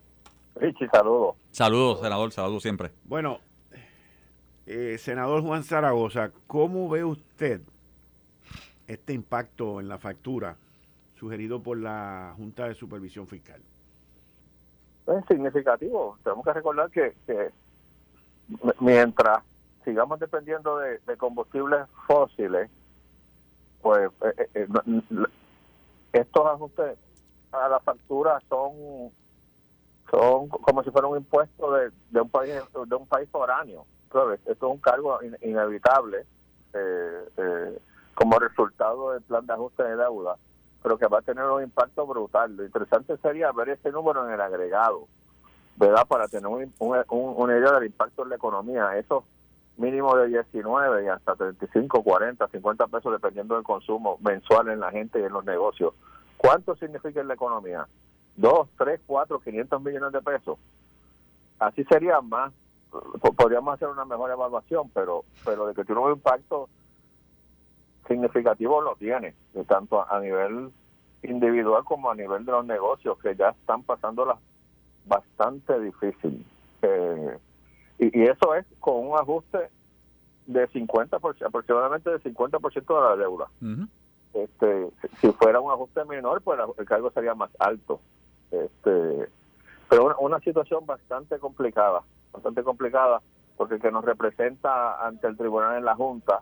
Pichi, 0.59 0.87
saludos. 0.87 1.35
Saludos, 1.51 1.99
senador, 2.01 2.31
saludos 2.31 2.63
siempre. 2.63 2.91
Bueno, 3.03 3.39
eh, 4.65 4.97
senador 4.97 5.41
Juan 5.43 5.63
Zaragoza, 5.63 6.31
¿cómo 6.47 6.89
ve 6.89 7.03
usted 7.03 7.61
este 8.87 9.13
impacto 9.13 9.79
en 9.79 9.87
la 9.87 9.97
factura 9.97 10.57
sugerido 11.15 11.61
por 11.61 11.77
la 11.77 12.33
Junta 12.37 12.67
de 12.67 12.75
Supervisión 12.75 13.27
Fiscal? 13.27 13.61
Es 15.07 15.25
significativo. 15.27 16.17
Tenemos 16.23 16.43
que 16.43 16.53
recordar 16.53 16.89
que, 16.89 17.13
mientras 18.79 19.43
sigamos 19.83 20.19
dependiendo 20.19 20.77
de, 20.77 20.99
combustibles 21.17 21.87
fósiles, 22.07 22.69
pues 23.81 24.09
eh, 24.23 24.49
eh, 24.53 24.67
estos 26.13 26.45
ajustes 26.45 26.97
a 27.51 27.69
la 27.69 27.79
factura 27.79 28.39
son 28.49 29.11
son 30.09 30.47
como 30.49 30.83
si 30.83 30.91
fuera 30.91 31.07
un 31.07 31.17
impuesto 31.17 31.71
de, 31.73 31.91
de 32.11 32.21
un 32.21 32.29
país 32.29 32.53
de 32.87 32.95
un 32.95 33.07
país 33.07 33.27
foráneo 33.31 33.85
esto 34.15 34.51
es 34.51 34.61
un 34.61 34.77
cargo 34.77 35.19
inevitable 35.41 36.25
eh, 36.73 37.29
eh, 37.37 37.79
como 38.13 38.39
resultado 38.39 39.11
del 39.11 39.21
plan 39.23 39.45
de 39.45 39.53
ajuste 39.53 39.83
de 39.83 39.97
deuda, 39.97 40.37
pero 40.81 40.97
que 40.97 41.07
va 41.07 41.19
a 41.19 41.21
tener 41.21 41.43
un 41.43 41.63
impacto 41.63 42.07
brutal. 42.07 42.55
Lo 42.55 42.63
interesante 42.63 43.17
sería 43.17 43.51
ver 43.51 43.69
ese 43.69 43.91
número 43.91 44.25
en 44.25 44.33
el 44.33 44.41
agregado, 44.41 45.07
¿verdad? 45.75 46.07
Para 46.07 46.27
tener 46.27 46.47
un, 46.47 46.73
una 46.79 47.57
idea 47.57 47.73
del 47.73 47.85
impacto 47.85 48.23
en 48.23 48.29
la 48.29 48.35
economía. 48.35 48.97
Eso 48.97 49.25
mínimo 49.77 50.15
de 50.15 50.27
19 50.27 51.03
y 51.03 51.07
hasta 51.07 51.35
35, 51.35 52.01
40, 52.01 52.47
50 52.47 52.87
pesos 52.87 53.11
dependiendo 53.11 53.55
del 53.55 53.63
consumo 53.63 54.17
mensual 54.21 54.69
en 54.69 54.79
la 54.79 54.91
gente 54.91 55.19
y 55.19 55.23
en 55.23 55.33
los 55.33 55.43
negocios. 55.43 55.93
¿Cuánto 56.37 56.75
significa 56.75 57.21
en 57.21 57.27
la 57.27 57.33
economía? 57.33 57.87
2, 58.37 58.69
3, 58.77 59.01
4, 59.05 59.39
500 59.39 59.81
millones 59.81 60.11
de 60.11 60.21
pesos. 60.21 60.57
Así 61.59 61.83
sería 61.85 62.21
más 62.21 62.53
podríamos 63.35 63.73
hacer 63.73 63.87
una 63.87 64.05
mejor 64.05 64.31
evaluación, 64.31 64.89
pero 64.93 65.25
pero 65.43 65.67
de 65.67 65.73
que 65.73 65.83
tiene 65.83 66.01
un 66.01 66.13
impacto 66.13 66.69
significativo 68.07 68.81
lo 68.81 68.95
tiene, 68.95 69.35
tanto 69.67 70.09
a 70.09 70.19
nivel 70.19 70.71
individual 71.23 71.83
como 71.83 72.11
a 72.11 72.15
nivel 72.15 72.45
de 72.45 72.51
los 72.51 72.65
negocios 72.65 73.17
que 73.19 73.35
ya 73.35 73.49
están 73.49 73.83
pasándola 73.83 74.37
bastante 75.05 75.79
difícil. 75.79 76.45
Eh, 76.81 77.37
y, 77.99 78.23
eso 78.23 78.55
es 78.55 78.65
con 78.79 79.07
un 79.07 79.17
ajuste 79.17 79.69
de 80.45 80.67
50 80.67 81.17
aproximadamente 81.17 82.09
de 82.09 82.19
50% 82.19 82.71
de 82.71 83.09
la 83.09 83.15
deuda. 83.15 83.47
este 84.33 84.89
si 85.21 85.31
fuera 85.31 85.59
un 85.59 85.71
ajuste 85.71 86.03
menor 86.05 86.41
pues 86.41 86.59
el 86.77 86.85
cargo 86.85 87.09
sería 87.11 87.33
más 87.33 87.49
alto 87.57 88.01
este 88.51 89.29
pero 89.89 90.05
una, 90.05 90.15
una 90.19 90.39
situación 90.41 90.85
bastante 90.85 91.39
complicada 91.39 92.03
bastante 92.35 92.63
complicada, 92.63 93.21
porque 93.57 93.75
el 93.75 93.81
que 93.81 93.91
nos 93.91 94.03
representa 94.03 95.05
ante 95.05 95.27
el 95.27 95.37
tribunal 95.37 95.77
en 95.77 95.85
la 95.85 95.95
Junta, 95.95 96.41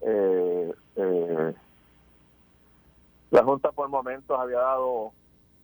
eh, 0.00 0.72
eh, 0.96 1.54
la 3.30 3.42
Junta 3.42 3.72
por 3.72 3.88
momentos 3.88 4.38
había 4.38 4.58
dado 4.58 5.12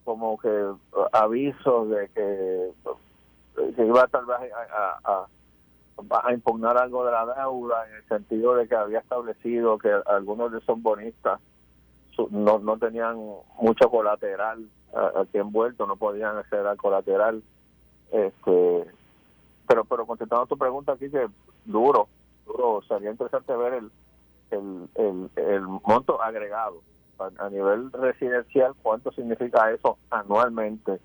como 0.04 0.38
que 0.38 0.72
avisos 1.12 1.88
de 1.90 2.08
que 2.08 2.70
se 3.76 3.86
iba 3.86 4.06
tal 4.08 4.26
vez 4.26 4.36
a, 4.72 5.26
a, 6.10 6.32
impugnar 6.32 6.76
algo 6.76 7.04
de 7.04 7.12
la 7.12 7.24
deuda 7.24 7.88
en 7.88 7.94
el 7.96 8.08
sentido 8.08 8.56
de 8.56 8.66
que 8.66 8.74
había 8.74 8.98
establecido 8.98 9.78
que 9.78 9.90
algunos 10.06 10.52
de 10.52 10.58
esos 10.58 10.80
bonistas 10.82 11.40
no, 12.30 12.58
no 12.58 12.76
tenían 12.78 13.16
mucho 13.60 13.90
colateral 13.90 14.68
aquí 15.16 15.38
envuelto, 15.38 15.86
no 15.86 15.96
podían 15.96 16.36
acceder 16.36 16.66
al 16.66 16.76
colateral. 16.76 17.42
Este, 18.12 18.86
pero 19.66 19.84
pero 19.84 20.06
contestando 20.06 20.44
a 20.44 20.46
tu 20.46 20.56
pregunta 20.56 20.92
aquí 20.92 21.10
que 21.10 21.26
duro 21.64 22.06
duro 22.46 22.82
sería 22.86 23.10
interesante 23.10 23.56
ver 23.56 23.74
el 23.74 23.90
el, 24.50 25.30
el, 25.34 25.62
monto 25.62 26.22
agregado 26.22 26.80
a, 27.18 27.50
nivel 27.50 27.90
residencial 27.92 28.74
cuánto 28.82 29.12
significa 29.12 29.70
eso 29.70 29.98
anualmente 30.10 31.00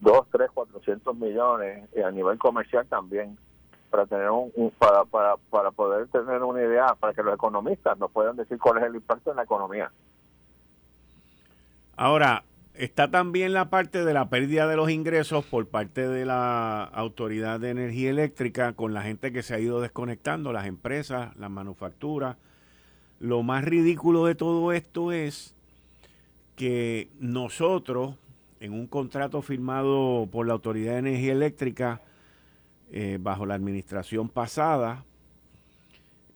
dos 0.00 0.26
tres 0.30 0.50
cuatrocientos 0.50 1.16
millones 1.16 1.88
y 1.94 2.00
a 2.00 2.10
nivel 2.10 2.38
comercial 2.38 2.86
también 2.86 3.36
para 3.90 4.06
tener 4.06 4.30
un, 4.30 4.50
para, 4.78 5.04
para 5.04 5.36
para 5.50 5.70
poder 5.70 6.08
tener 6.08 6.42
una 6.42 6.62
idea 6.62 6.94
para 6.98 7.12
que 7.12 7.22
los 7.22 7.34
economistas 7.34 7.98
nos 7.98 8.10
puedan 8.10 8.36
decir 8.36 8.58
cuál 8.58 8.78
es 8.78 8.84
el 8.84 8.96
impacto 8.96 9.30
en 9.30 9.36
la 9.36 9.42
economía 9.44 9.90
ahora 11.96 12.44
está 12.74 13.10
también 13.10 13.52
la 13.52 13.70
parte 13.70 14.04
de 14.04 14.14
la 14.14 14.28
pérdida 14.28 14.66
de 14.66 14.76
los 14.76 14.90
ingresos 14.90 15.44
por 15.44 15.68
parte 15.68 16.08
de 16.08 16.24
la 16.24 16.84
Autoridad 16.84 17.60
de 17.60 17.70
Energía 17.70 18.10
Eléctrica 18.10 18.72
con 18.72 18.94
la 18.94 19.02
gente 19.02 19.32
que 19.32 19.42
se 19.42 19.54
ha 19.54 19.58
ido 19.58 19.80
desconectando, 19.80 20.52
las 20.52 20.66
empresas, 20.66 21.36
las 21.36 21.50
manufacturas. 21.50 22.36
Lo 23.22 23.44
más 23.44 23.64
ridículo 23.64 24.24
de 24.24 24.34
todo 24.34 24.72
esto 24.72 25.12
es 25.12 25.54
que 26.56 27.08
nosotros, 27.20 28.16
en 28.58 28.72
un 28.72 28.88
contrato 28.88 29.42
firmado 29.42 30.28
por 30.32 30.44
la 30.44 30.54
Autoridad 30.54 30.94
de 30.94 30.98
Energía 30.98 31.30
Eléctrica, 31.30 32.02
eh, 32.90 33.18
bajo 33.20 33.46
la 33.46 33.54
administración 33.54 34.28
pasada, 34.28 35.04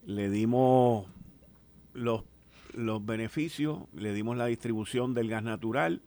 le 0.07 0.31
dimos 0.31 1.09
los, 1.93 2.23
los 2.73 3.05
beneficios, 3.05 3.81
le 3.93 4.15
dimos 4.15 4.37
la 4.37 4.47
distribución 4.47 5.13
del 5.13 5.29
gas 5.29 5.43
natural 5.43 6.03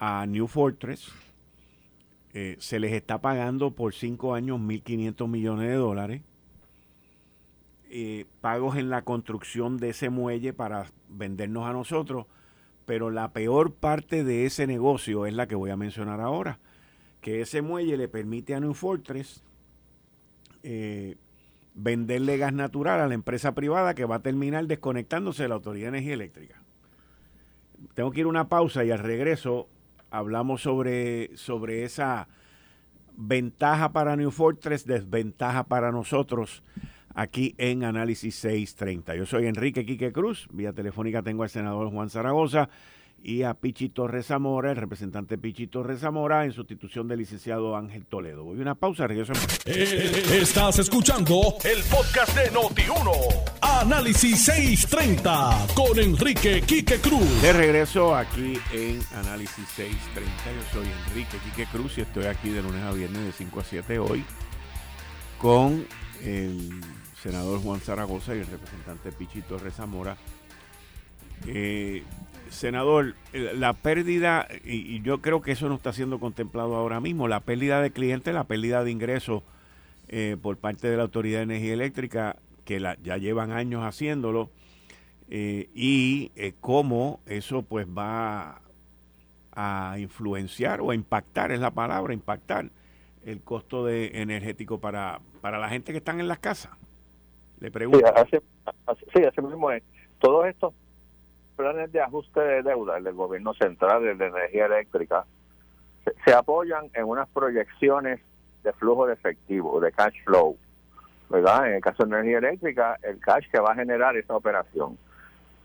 a 0.00 0.26
New 0.26 0.48
Fortress. 0.48 1.12
Eh, 2.34 2.56
se 2.58 2.80
les 2.80 2.92
está 2.92 3.20
pagando 3.20 3.70
por 3.70 3.94
cinco 3.94 4.34
años 4.34 4.58
1.500 4.58 5.28
millones 5.28 5.68
de 5.68 5.74
dólares. 5.74 6.22
Eh, 7.94 8.24
pagos 8.40 8.78
en 8.78 8.88
la 8.88 9.02
construcción 9.02 9.76
de 9.76 9.90
ese 9.90 10.08
muelle 10.08 10.54
para 10.54 10.86
vendernos 11.10 11.68
a 11.68 11.74
nosotros. 11.74 12.24
Pero 12.86 13.10
la 13.10 13.32
peor 13.34 13.74
parte 13.74 14.24
de 14.24 14.46
ese 14.46 14.66
negocio 14.66 15.26
es 15.26 15.34
la 15.34 15.46
que 15.46 15.56
voy 15.56 15.68
a 15.68 15.76
mencionar 15.76 16.18
ahora. 16.18 16.58
Que 17.20 17.42
ese 17.42 17.60
muelle 17.60 17.98
le 17.98 18.08
permite 18.08 18.54
a 18.54 18.60
New 18.60 18.72
Fortress 18.72 19.44
eh, 20.62 21.16
venderle 21.74 22.38
gas 22.38 22.54
natural 22.54 22.98
a 22.98 23.08
la 23.08 23.12
empresa 23.12 23.54
privada 23.54 23.94
que 23.94 24.06
va 24.06 24.16
a 24.16 24.22
terminar 24.22 24.66
desconectándose 24.66 25.42
de 25.42 25.50
la 25.50 25.56
Autoridad 25.56 25.92
de 25.92 25.98
Energía 25.98 26.14
Eléctrica. 26.14 26.62
Tengo 27.92 28.10
que 28.10 28.20
ir 28.20 28.26
a 28.26 28.30
una 28.30 28.48
pausa 28.48 28.86
y 28.86 28.90
al 28.90 29.00
regreso 29.00 29.68
hablamos 30.10 30.62
sobre, 30.62 31.36
sobre 31.36 31.84
esa 31.84 32.26
ventaja 33.18 33.92
para 33.92 34.16
New 34.16 34.30
Fortress, 34.30 34.86
desventaja 34.86 35.64
para 35.64 35.92
nosotros 35.92 36.62
aquí 37.14 37.54
en 37.58 37.84
Análisis 37.84 38.34
630. 38.36 39.14
Yo 39.16 39.26
soy 39.26 39.46
Enrique 39.46 39.84
Quique 39.84 40.12
Cruz, 40.12 40.48
vía 40.52 40.72
telefónica 40.72 41.22
tengo 41.22 41.42
al 41.42 41.50
senador 41.50 41.90
Juan 41.90 42.10
Zaragoza 42.10 42.68
y 43.24 43.44
a 43.44 43.54
Pichi 43.54 43.88
Torres 43.88 44.26
Zamora, 44.26 44.70
el 44.70 44.76
representante 44.76 45.38
Pichi 45.38 45.68
Torres 45.68 46.00
Zamora, 46.00 46.44
en 46.44 46.52
sustitución 46.52 47.06
del 47.06 47.20
licenciado 47.20 47.76
Ángel 47.76 48.04
Toledo. 48.06 48.44
Voy 48.44 48.58
a 48.58 48.62
una 48.62 48.74
pausa, 48.74 49.06
regreso. 49.06 49.32
Eh, 49.64 50.40
estás 50.40 50.80
escuchando 50.80 51.54
el 51.64 51.82
podcast 51.84 52.36
de 52.36 52.50
Noti1. 52.50 53.10
Análisis 53.60 54.44
630 54.44 55.66
con 55.74 55.98
Enrique 55.98 56.62
Quique 56.62 56.98
Cruz. 56.98 57.42
De 57.42 57.52
regreso 57.52 58.14
aquí 58.14 58.58
en 58.72 59.00
Análisis 59.14 59.68
630. 59.68 60.32
Yo 60.44 60.80
soy 60.80 60.88
Enrique 61.08 61.36
Quique 61.44 61.66
Cruz 61.70 61.98
y 61.98 62.00
estoy 62.00 62.24
aquí 62.24 62.50
de 62.50 62.62
lunes 62.62 62.82
a 62.82 62.92
viernes 62.92 63.24
de 63.24 63.32
5 63.32 63.60
a 63.60 63.64
7 63.64 63.98
hoy 64.00 64.24
con 65.38 65.84
el 66.24 66.70
senador 67.22 67.60
Juan 67.60 67.80
Zaragoza 67.80 68.34
y 68.34 68.40
el 68.40 68.46
representante 68.46 69.12
Pichi 69.12 69.42
Torres 69.42 69.74
Zamora. 69.74 70.16
Eh, 71.46 72.02
senador, 72.50 73.14
la 73.32 73.74
pérdida, 73.74 74.48
y, 74.64 75.00
yo 75.02 75.20
creo 75.22 75.40
que 75.40 75.52
eso 75.52 75.68
no 75.68 75.76
está 75.76 75.92
siendo 75.92 76.18
contemplado 76.18 76.74
ahora 76.74 77.00
mismo, 77.00 77.28
la 77.28 77.40
pérdida 77.40 77.80
de 77.80 77.92
clientes, 77.92 78.34
la 78.34 78.44
pérdida 78.44 78.82
de 78.82 78.90
ingresos 78.90 79.44
eh, 80.08 80.36
por 80.40 80.56
parte 80.56 80.88
de 80.88 80.96
la 80.96 81.04
Autoridad 81.04 81.38
de 81.38 81.44
Energía 81.44 81.74
Eléctrica, 81.74 82.36
que 82.64 82.80
la, 82.80 82.96
ya 83.02 83.16
llevan 83.18 83.52
años 83.52 83.84
haciéndolo, 83.84 84.50
eh, 85.30 85.70
y 85.74 86.30
cómo 86.60 87.20
eso 87.26 87.62
pues 87.62 87.86
va 87.86 88.60
a 89.54 89.96
influenciar 89.98 90.80
o 90.80 90.90
a 90.90 90.94
impactar, 90.94 91.52
es 91.52 91.60
la 91.60 91.70
palabra, 91.70 92.12
impactar 92.12 92.70
el 93.24 93.40
costo 93.40 93.84
de 93.86 94.20
energético 94.20 94.80
para, 94.80 95.20
para 95.40 95.58
la 95.58 95.68
gente 95.68 95.92
que 95.92 95.98
están 95.98 96.18
en 96.18 96.26
las 96.26 96.40
casas. 96.40 96.72
Le 97.62 97.70
pregunto. 97.70 98.04
Sí, 99.14 99.24
así, 99.24 99.40
mismo 99.40 99.70
es. 99.70 99.84
Todos 100.18 100.46
estos 100.46 100.74
planes 101.54 101.92
de 101.92 102.00
ajuste 102.00 102.40
de 102.40 102.62
deuda 102.64 102.98
del 102.98 103.14
gobierno 103.14 103.54
central 103.54 104.02
de 104.02 104.26
energía 104.26 104.66
eléctrica 104.66 105.24
se, 106.24 106.34
apoyan 106.34 106.90
en 106.94 107.04
unas 107.04 107.28
proyecciones 107.28 108.20
de 108.64 108.72
flujo 108.72 109.06
de 109.06 109.12
efectivo, 109.12 109.78
de 109.78 109.92
cash 109.92 110.24
flow, 110.24 110.56
¿verdad? 111.30 111.68
En 111.68 111.74
el 111.74 111.80
caso 111.80 112.04
de 112.04 112.10
energía 112.10 112.38
eléctrica, 112.38 112.98
el 113.00 113.20
cash 113.20 113.48
que 113.48 113.60
va 113.60 113.70
a 113.70 113.76
generar 113.76 114.16
esa 114.16 114.34
operación. 114.34 114.98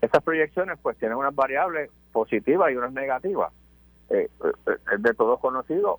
Estas 0.00 0.22
proyecciones 0.22 0.78
pues 0.80 0.96
tienen 0.98 1.18
unas 1.18 1.34
variables 1.34 1.90
positivas 2.12 2.70
y 2.70 2.76
unas 2.76 2.92
negativas. 2.92 3.52
Eh, 4.10 4.28
eh, 4.44 4.76
es 4.94 5.02
de 5.02 5.14
todos 5.14 5.40
conocido, 5.40 5.98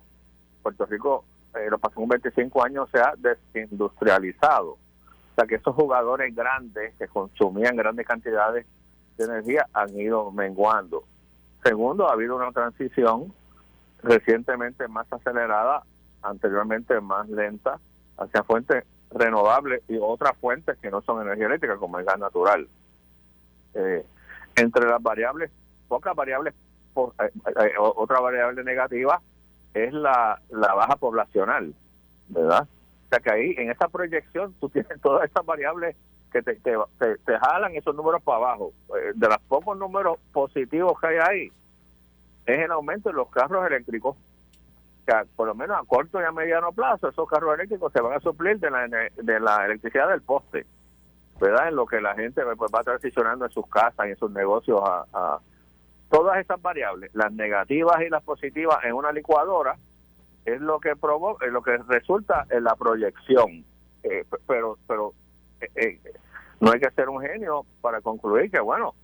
Puerto 0.62 0.86
Rico 0.86 1.26
eh, 1.56 1.68
los 1.68 1.78
pasados 1.78 2.08
25 2.08 2.64
años 2.64 2.88
se 2.90 3.00
ha 3.00 3.12
desindustrializado. 3.18 4.78
Sea 5.40 5.46
que 5.46 5.54
esos 5.54 5.74
jugadores 5.74 6.34
grandes 6.34 6.94
que 6.96 7.08
consumían 7.08 7.76
grandes 7.76 8.06
cantidades 8.06 8.66
energía 9.24 9.66
han 9.72 9.98
ido 9.98 10.30
menguando. 10.30 11.04
Segundo, 11.62 12.08
ha 12.08 12.12
habido 12.12 12.36
una 12.36 12.52
transición 12.52 13.32
recientemente 14.02 14.88
más 14.88 15.10
acelerada, 15.12 15.82
anteriormente 16.22 17.00
más 17.00 17.28
lenta, 17.28 17.78
hacia 18.18 18.42
fuentes 18.44 18.84
renovables 19.10 19.82
y 19.88 19.98
otras 20.00 20.36
fuentes 20.38 20.78
que 20.78 20.90
no 20.90 21.02
son 21.02 21.22
energía 21.22 21.46
eléctrica, 21.46 21.76
como 21.76 21.98
el 21.98 22.04
gas 22.04 22.18
natural. 22.18 22.68
Eh, 23.74 24.04
entre 24.56 24.88
las 24.88 25.02
variables, 25.02 25.50
pocas 25.88 26.14
variables, 26.14 26.54
eh, 26.96 27.30
eh, 27.46 27.72
otra 27.78 28.20
variable 28.20 28.64
negativa 28.64 29.20
es 29.74 29.92
la 29.92 30.40
baja 30.50 30.96
poblacional, 30.96 31.74
¿verdad? 32.28 32.66
O 33.12 33.22
que 33.22 33.30
ahí, 33.30 33.54
en 33.58 33.70
esa 33.70 33.88
proyección, 33.88 34.54
tú 34.60 34.68
tienes 34.68 35.00
todas 35.02 35.24
estas 35.24 35.44
variables 35.44 35.96
que 36.30 36.42
te, 36.42 36.54
te, 36.56 36.76
te, 36.98 37.38
jalan 37.38 37.74
esos 37.74 37.94
números 37.94 38.22
para 38.22 38.38
abajo. 38.38 38.72
Eh, 38.96 39.12
de 39.14 39.28
los 39.28 39.38
pocos 39.48 39.76
números 39.76 40.18
positivos 40.32 40.98
que 41.00 41.06
hay 41.08 41.16
ahí, 41.18 41.52
es 42.46 42.60
el 42.60 42.70
aumento 42.70 43.08
de 43.08 43.16
los 43.16 43.28
carros 43.30 43.66
eléctricos. 43.66 44.16
Que 45.06 45.14
por 45.34 45.48
lo 45.48 45.54
menos 45.54 45.76
a 45.76 45.84
corto 45.84 46.20
y 46.20 46.24
a 46.24 46.30
mediano 46.30 46.72
plazo, 46.72 47.08
esos 47.08 47.28
carros 47.28 47.54
eléctricos 47.54 47.92
se 47.92 48.00
van 48.00 48.12
a 48.12 48.20
suplir 48.20 48.60
de 48.60 48.70
la, 48.70 48.86
de 48.86 49.40
la 49.40 49.66
electricidad 49.66 50.08
del 50.08 50.22
poste. 50.22 50.66
¿Verdad? 51.40 51.68
En 51.68 51.76
lo 51.76 51.86
que 51.86 52.00
la 52.00 52.14
gente 52.14 52.42
pues, 52.56 52.70
va 52.72 52.84
transicionando 52.84 53.46
en 53.46 53.50
sus 53.50 53.66
casas 53.66 54.06
y 54.06 54.10
en 54.10 54.16
sus 54.16 54.30
negocios 54.30 54.80
a, 54.84 55.38
todas 56.10 56.38
esas 56.38 56.60
variables, 56.60 57.14
las 57.14 57.32
negativas 57.32 58.02
y 58.02 58.08
las 58.08 58.22
positivas 58.24 58.84
en 58.84 58.94
una 58.94 59.12
licuadora, 59.12 59.76
es 60.44 60.60
lo 60.60 60.80
que 60.80 60.96
provoca, 60.96 61.46
es 61.46 61.52
lo 61.52 61.62
que 61.62 61.76
resulta 61.78 62.46
en 62.50 62.64
la 62.64 62.74
proyección. 62.76 63.64
Eh, 64.02 64.24
pero 64.46 64.78
pero 64.86 65.12
eh, 65.60 65.70
eh, 65.74 66.00
no 66.60 66.72
hay 66.72 66.80
que 66.80 66.90
ser 66.90 67.08
un 67.08 67.20
genio 67.20 67.66
para 67.80 68.00
concluir 68.00 68.50
que, 68.50 68.60
bueno, 68.60 68.94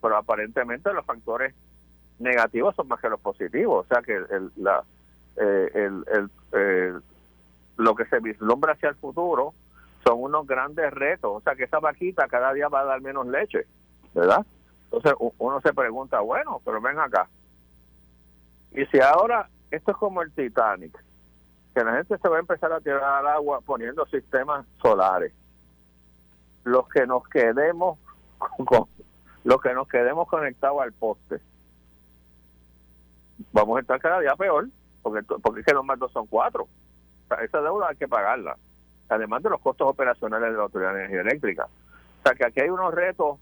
pero 0.00 0.16
aparentemente 0.16 0.92
los 0.92 1.04
factores 1.04 1.54
negativos 2.18 2.74
son 2.74 2.88
más 2.88 3.00
que 3.00 3.08
los 3.08 3.20
positivos. 3.20 3.86
O 3.86 3.88
sea 3.88 4.02
que 4.02 4.14
el, 4.14 4.50
la, 4.56 4.84
eh, 5.36 5.70
el, 5.74 7.02
lo 7.76 7.94
que 7.94 8.04
se 8.06 8.20
vislumbra 8.20 8.72
hacia 8.72 8.90
el 8.90 8.94
futuro 8.96 9.54
son 10.04 10.22
unos 10.22 10.46
grandes 10.46 10.92
retos. 10.92 11.30
O 11.34 11.40
sea 11.40 11.54
que 11.54 11.64
esa 11.64 11.80
vaquita 11.80 12.28
cada 12.28 12.52
día 12.52 12.68
va 12.68 12.80
a 12.80 12.84
dar 12.84 13.00
menos 13.00 13.26
leche, 13.26 13.66
¿verdad? 14.14 14.44
Entonces 14.84 15.14
uno 15.38 15.60
se 15.60 15.72
pregunta, 15.72 16.20
bueno, 16.20 16.60
pero 16.64 16.80
ven 16.80 16.98
acá. 16.98 17.28
Y 18.72 18.84
si 18.86 19.00
ahora 19.00 19.48
esto 19.72 19.90
es 19.90 19.96
como 19.96 20.22
el 20.22 20.30
Titanic, 20.32 20.96
que 21.74 21.84
la 21.84 21.96
gente 21.96 22.18
se 22.18 22.28
va 22.28 22.36
a 22.36 22.40
empezar 22.40 22.72
a 22.72 22.80
tirar 22.80 23.02
al 23.02 23.26
agua 23.26 23.60
poniendo 23.60 24.06
sistemas 24.06 24.66
solares. 24.80 25.32
Los 26.64 26.88
que 26.88 27.06
nos 27.06 27.26
quedemos 27.28 27.98
con, 28.38 28.86
los 29.44 29.60
que 29.60 29.74
nos 29.74 29.88
quedemos 29.88 30.28
conectados 30.28 30.80
al 30.80 30.92
poste 30.92 31.40
vamos 33.52 33.76
a 33.76 33.80
estar 33.80 34.00
cada 34.00 34.20
día 34.20 34.36
peor 34.36 34.68
porque 35.02 35.22
porque 35.42 35.60
es 35.60 35.66
que 35.66 35.74
los 35.74 35.84
más 35.84 35.98
dos 35.98 36.12
son 36.12 36.26
cuatro. 36.26 36.68
Esa 37.42 37.60
deuda 37.60 37.88
hay 37.88 37.96
que 37.96 38.06
pagarla 38.06 38.56
además 39.08 39.42
de 39.42 39.50
los 39.50 39.60
costos 39.60 39.88
operacionales 39.88 40.50
de 40.50 40.56
la 40.56 40.62
autoridad 40.62 40.94
de 40.94 41.00
energía 41.00 41.20
eléctrica. 41.22 41.64
O 41.64 42.22
sea 42.22 42.34
que 42.34 42.44
aquí 42.44 42.60
hay 42.60 42.68
unos 42.68 42.94
retos 42.94 43.38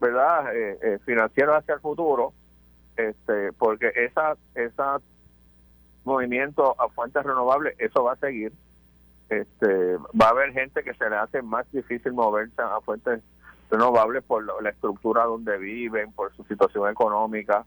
verdad 0.00 0.54
eh, 0.54 0.78
eh, 0.82 0.98
financieros 1.04 1.56
hacia 1.56 1.74
el 1.74 1.80
futuro 1.80 2.32
este 2.96 3.52
porque 3.52 3.92
esa 3.94 4.36
esa 4.54 5.00
movimiento 6.04 6.74
a 6.80 6.88
fuentes 6.88 7.22
renovables 7.22 7.74
eso 7.78 8.04
va 8.04 8.12
a 8.12 8.16
seguir 8.16 8.52
este, 9.28 9.96
va 9.96 10.26
a 10.26 10.30
haber 10.30 10.52
gente 10.52 10.82
que 10.82 10.94
se 10.94 11.08
le 11.08 11.16
hace 11.16 11.42
más 11.42 11.70
difícil 11.72 12.12
moverse 12.12 12.60
a 12.60 12.80
fuentes 12.80 13.22
renovables 13.70 14.22
por 14.22 14.62
la 14.62 14.70
estructura 14.70 15.24
donde 15.24 15.56
viven, 15.58 16.12
por 16.12 16.34
su 16.36 16.44
situación 16.44 16.90
económica. 16.90 17.64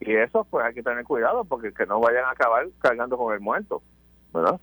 Y 0.00 0.14
eso 0.14 0.44
pues 0.44 0.64
hay 0.64 0.74
que 0.74 0.82
tener 0.82 1.04
cuidado 1.04 1.44
porque 1.44 1.72
que 1.72 1.86
no 1.86 2.00
vayan 2.00 2.24
a 2.24 2.30
acabar 2.30 2.66
cargando 2.80 3.16
con 3.16 3.34
el 3.34 3.40
muerto, 3.40 3.82
¿verdad? 4.32 4.58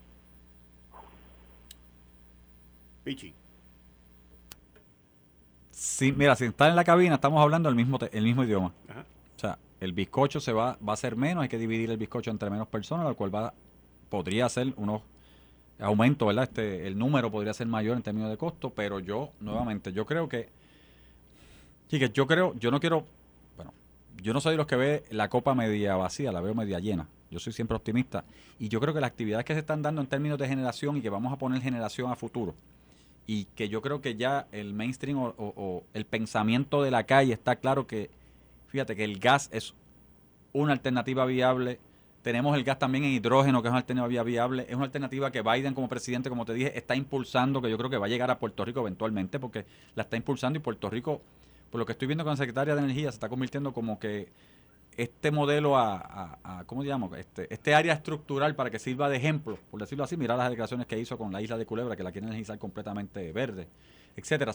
Pichi. 3.04 3.34
Sí, 5.70 6.12
mira, 6.12 6.34
si 6.34 6.44
están 6.44 6.70
en 6.70 6.76
la 6.76 6.84
cabina 6.84 7.14
estamos 7.14 7.40
hablando 7.40 7.68
el 7.68 7.76
mismo 7.76 7.98
el 8.10 8.24
mismo 8.24 8.44
idioma. 8.44 8.72
Sea, 8.86 9.04
el 9.80 9.92
bizcocho 9.92 10.40
se 10.40 10.52
va, 10.52 10.78
va 10.86 10.92
a 10.92 10.96
ser 10.96 11.16
menos, 11.16 11.42
hay 11.42 11.48
que 11.48 11.58
dividir 11.58 11.90
el 11.90 11.96
bizcocho 11.96 12.30
entre 12.30 12.50
menos 12.50 12.68
personas, 12.68 13.06
lo 13.06 13.16
cual 13.16 13.34
va, 13.34 13.54
podría 14.08 14.48
ser 14.48 14.72
unos 14.76 15.02
aumentos, 15.78 16.26
¿verdad? 16.26 16.44
Este, 16.44 16.86
el 16.86 16.98
número 16.98 17.30
podría 17.30 17.54
ser 17.54 17.66
mayor 17.66 17.96
en 17.96 18.02
términos 18.02 18.30
de 18.30 18.36
costo, 18.36 18.70
pero 18.70 18.98
yo, 18.98 19.30
nuevamente, 19.40 19.92
yo 19.92 20.04
creo 20.04 20.28
que, 20.28 20.48
que 21.88 22.10
yo 22.10 22.26
creo, 22.26 22.54
yo 22.54 22.70
no 22.70 22.80
quiero, 22.80 23.04
bueno, 23.56 23.72
yo 24.22 24.32
no 24.32 24.40
soy 24.40 24.52
de 24.52 24.56
los 24.58 24.66
que 24.66 24.76
ve 24.76 25.04
la 25.10 25.28
copa 25.28 25.54
media 25.54 25.96
vacía, 25.96 26.32
la 26.32 26.40
veo 26.40 26.54
media 26.54 26.78
llena. 26.80 27.06
Yo 27.30 27.38
soy 27.38 27.52
siempre 27.52 27.76
optimista. 27.76 28.24
Y 28.58 28.68
yo 28.68 28.80
creo 28.80 28.94
que 28.94 29.00
las 29.00 29.10
actividades 29.10 29.44
que 29.44 29.52
se 29.52 29.60
están 29.60 29.82
dando 29.82 30.00
en 30.00 30.06
términos 30.06 30.38
de 30.38 30.48
generación 30.48 30.96
y 30.96 31.02
que 31.02 31.10
vamos 31.10 31.32
a 31.32 31.36
poner 31.36 31.60
generación 31.60 32.10
a 32.10 32.16
futuro, 32.16 32.54
y 33.26 33.44
que 33.54 33.68
yo 33.68 33.82
creo 33.82 34.00
que 34.00 34.16
ya 34.16 34.46
el 34.52 34.72
mainstream 34.72 35.18
o, 35.20 35.84
el 35.92 36.06
pensamiento 36.06 36.82
de 36.82 36.90
la 36.90 37.04
calle 37.04 37.34
está 37.34 37.56
claro 37.56 37.86
que, 37.86 38.10
fíjate, 38.68 38.96
que 38.96 39.04
el 39.04 39.18
gas 39.18 39.48
es 39.52 39.74
una 40.52 40.72
alternativa 40.72 41.26
viable. 41.26 41.78
Tenemos 42.22 42.56
el 42.56 42.64
gas 42.64 42.78
también 42.78 43.04
en 43.04 43.10
hidrógeno, 43.12 43.62
que 43.62 43.68
es 43.68 43.70
una 43.70 43.80
alternativa 43.80 44.22
viable. 44.22 44.66
Es 44.68 44.74
una 44.74 44.84
alternativa 44.84 45.30
que 45.30 45.42
Biden 45.42 45.74
como 45.74 45.88
presidente, 45.88 46.28
como 46.28 46.44
te 46.44 46.54
dije, 46.54 46.76
está 46.76 46.94
impulsando, 46.96 47.60
que 47.62 47.70
yo 47.70 47.78
creo 47.78 47.90
que 47.90 47.98
va 47.98 48.06
a 48.06 48.08
llegar 48.08 48.30
a 48.30 48.38
Puerto 48.38 48.64
Rico 48.64 48.80
eventualmente, 48.80 49.38
porque 49.38 49.64
la 49.94 50.04
está 50.04 50.16
impulsando 50.16 50.58
y 50.58 50.62
Puerto 50.62 50.90
Rico, 50.90 51.20
por 51.70 51.78
lo 51.78 51.86
que 51.86 51.92
estoy 51.92 52.06
viendo 52.06 52.24
con 52.24 52.32
la 52.32 52.36
secretaria 52.36 52.74
de 52.74 52.82
Energía, 52.82 53.10
se 53.10 53.16
está 53.16 53.28
convirtiendo 53.28 53.72
como 53.72 53.98
que 53.98 54.28
este 54.98 55.30
modelo 55.30 55.76
a, 55.76 56.38
a, 56.42 56.64
¿cómo 56.64 56.82
digamos? 56.82 57.16
Este, 57.16 57.52
este 57.54 57.72
área 57.72 57.94
estructural 57.94 58.56
para 58.56 58.68
que 58.68 58.80
sirva 58.80 59.08
de 59.08 59.16
ejemplo, 59.16 59.56
por 59.70 59.80
decirlo 59.80 60.02
así, 60.02 60.16
mirar 60.16 60.36
las 60.36 60.50
declaraciones 60.50 60.88
que 60.88 60.98
hizo 60.98 61.16
con 61.16 61.32
la 61.32 61.40
isla 61.40 61.56
de 61.56 61.66
Culebra, 61.66 61.94
que 61.94 62.02
la 62.02 62.10
quieren 62.10 62.28
energizar 62.28 62.58
completamente 62.58 63.32
verde, 63.32 63.68
etcétera. 64.16 64.52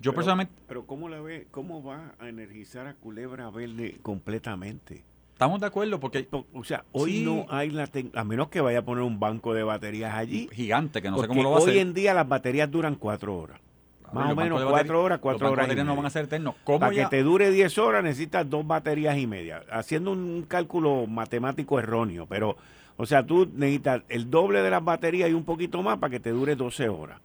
Yo 0.00 0.14
personalmente... 0.14 0.52
Pero 0.68 0.86
¿cómo, 0.86 1.08
la 1.08 1.20
ve, 1.20 1.46
¿cómo 1.50 1.82
va 1.82 2.14
a 2.18 2.28
energizar 2.28 2.86
a 2.86 2.94
Culebra 2.94 3.50
verde 3.50 3.98
completamente? 4.02 5.04
Estamos 5.32 5.60
de 5.60 5.66
acuerdo 5.66 6.00
porque... 6.00 6.28
O 6.52 6.64
sea, 6.64 6.84
hoy 6.92 7.22
no 7.22 7.46
hay 7.48 7.70
la... 7.70 7.88
A 8.14 8.24
menos 8.24 8.48
que 8.48 8.60
vaya 8.60 8.80
a 8.80 8.82
poner 8.82 9.04
un 9.04 9.20
banco 9.20 9.54
de 9.54 9.62
baterías 9.62 10.14
allí. 10.14 10.48
Gigante, 10.52 11.02
que 11.02 11.10
no 11.10 11.18
sé 11.18 11.28
cómo 11.28 11.42
lo 11.42 11.50
va 11.50 11.56
a 11.56 11.58
hacer. 11.60 11.74
Hoy 11.74 11.78
en 11.80 11.94
día 11.94 12.14
las 12.14 12.28
baterías 12.28 12.70
duran 12.70 12.94
cuatro 12.94 13.36
horas. 13.36 13.60
Más 14.12 14.32
o 14.32 14.36
menos 14.36 14.62
cuatro 14.64 15.02
horas, 15.02 15.18
cuatro 15.18 15.50
horas. 15.50 15.68
Los 15.68 15.84
no 15.84 15.96
van 15.96 16.06
a 16.06 16.10
ser 16.10 16.24
eternos. 16.24 16.54
Para 16.64 16.90
que 16.90 17.06
te 17.06 17.22
dure 17.22 17.50
10 17.50 17.78
horas 17.78 18.04
necesitas 18.04 18.48
dos 18.48 18.66
baterías 18.66 19.16
y 19.18 19.26
media. 19.26 19.62
Haciendo 19.70 20.12
un 20.12 20.44
cálculo 20.48 21.06
matemático 21.06 21.78
erróneo, 21.78 22.26
pero, 22.26 22.56
o 22.96 23.06
sea, 23.06 23.24
tú 23.24 23.50
necesitas 23.52 24.02
el 24.08 24.30
doble 24.30 24.62
de 24.62 24.70
las 24.70 24.84
baterías 24.84 25.30
y 25.30 25.32
un 25.32 25.44
poquito 25.44 25.82
más 25.82 25.98
para 25.98 26.10
que 26.10 26.20
te 26.20 26.30
dure 26.30 26.56
12 26.56 26.88
horas. 26.88 27.20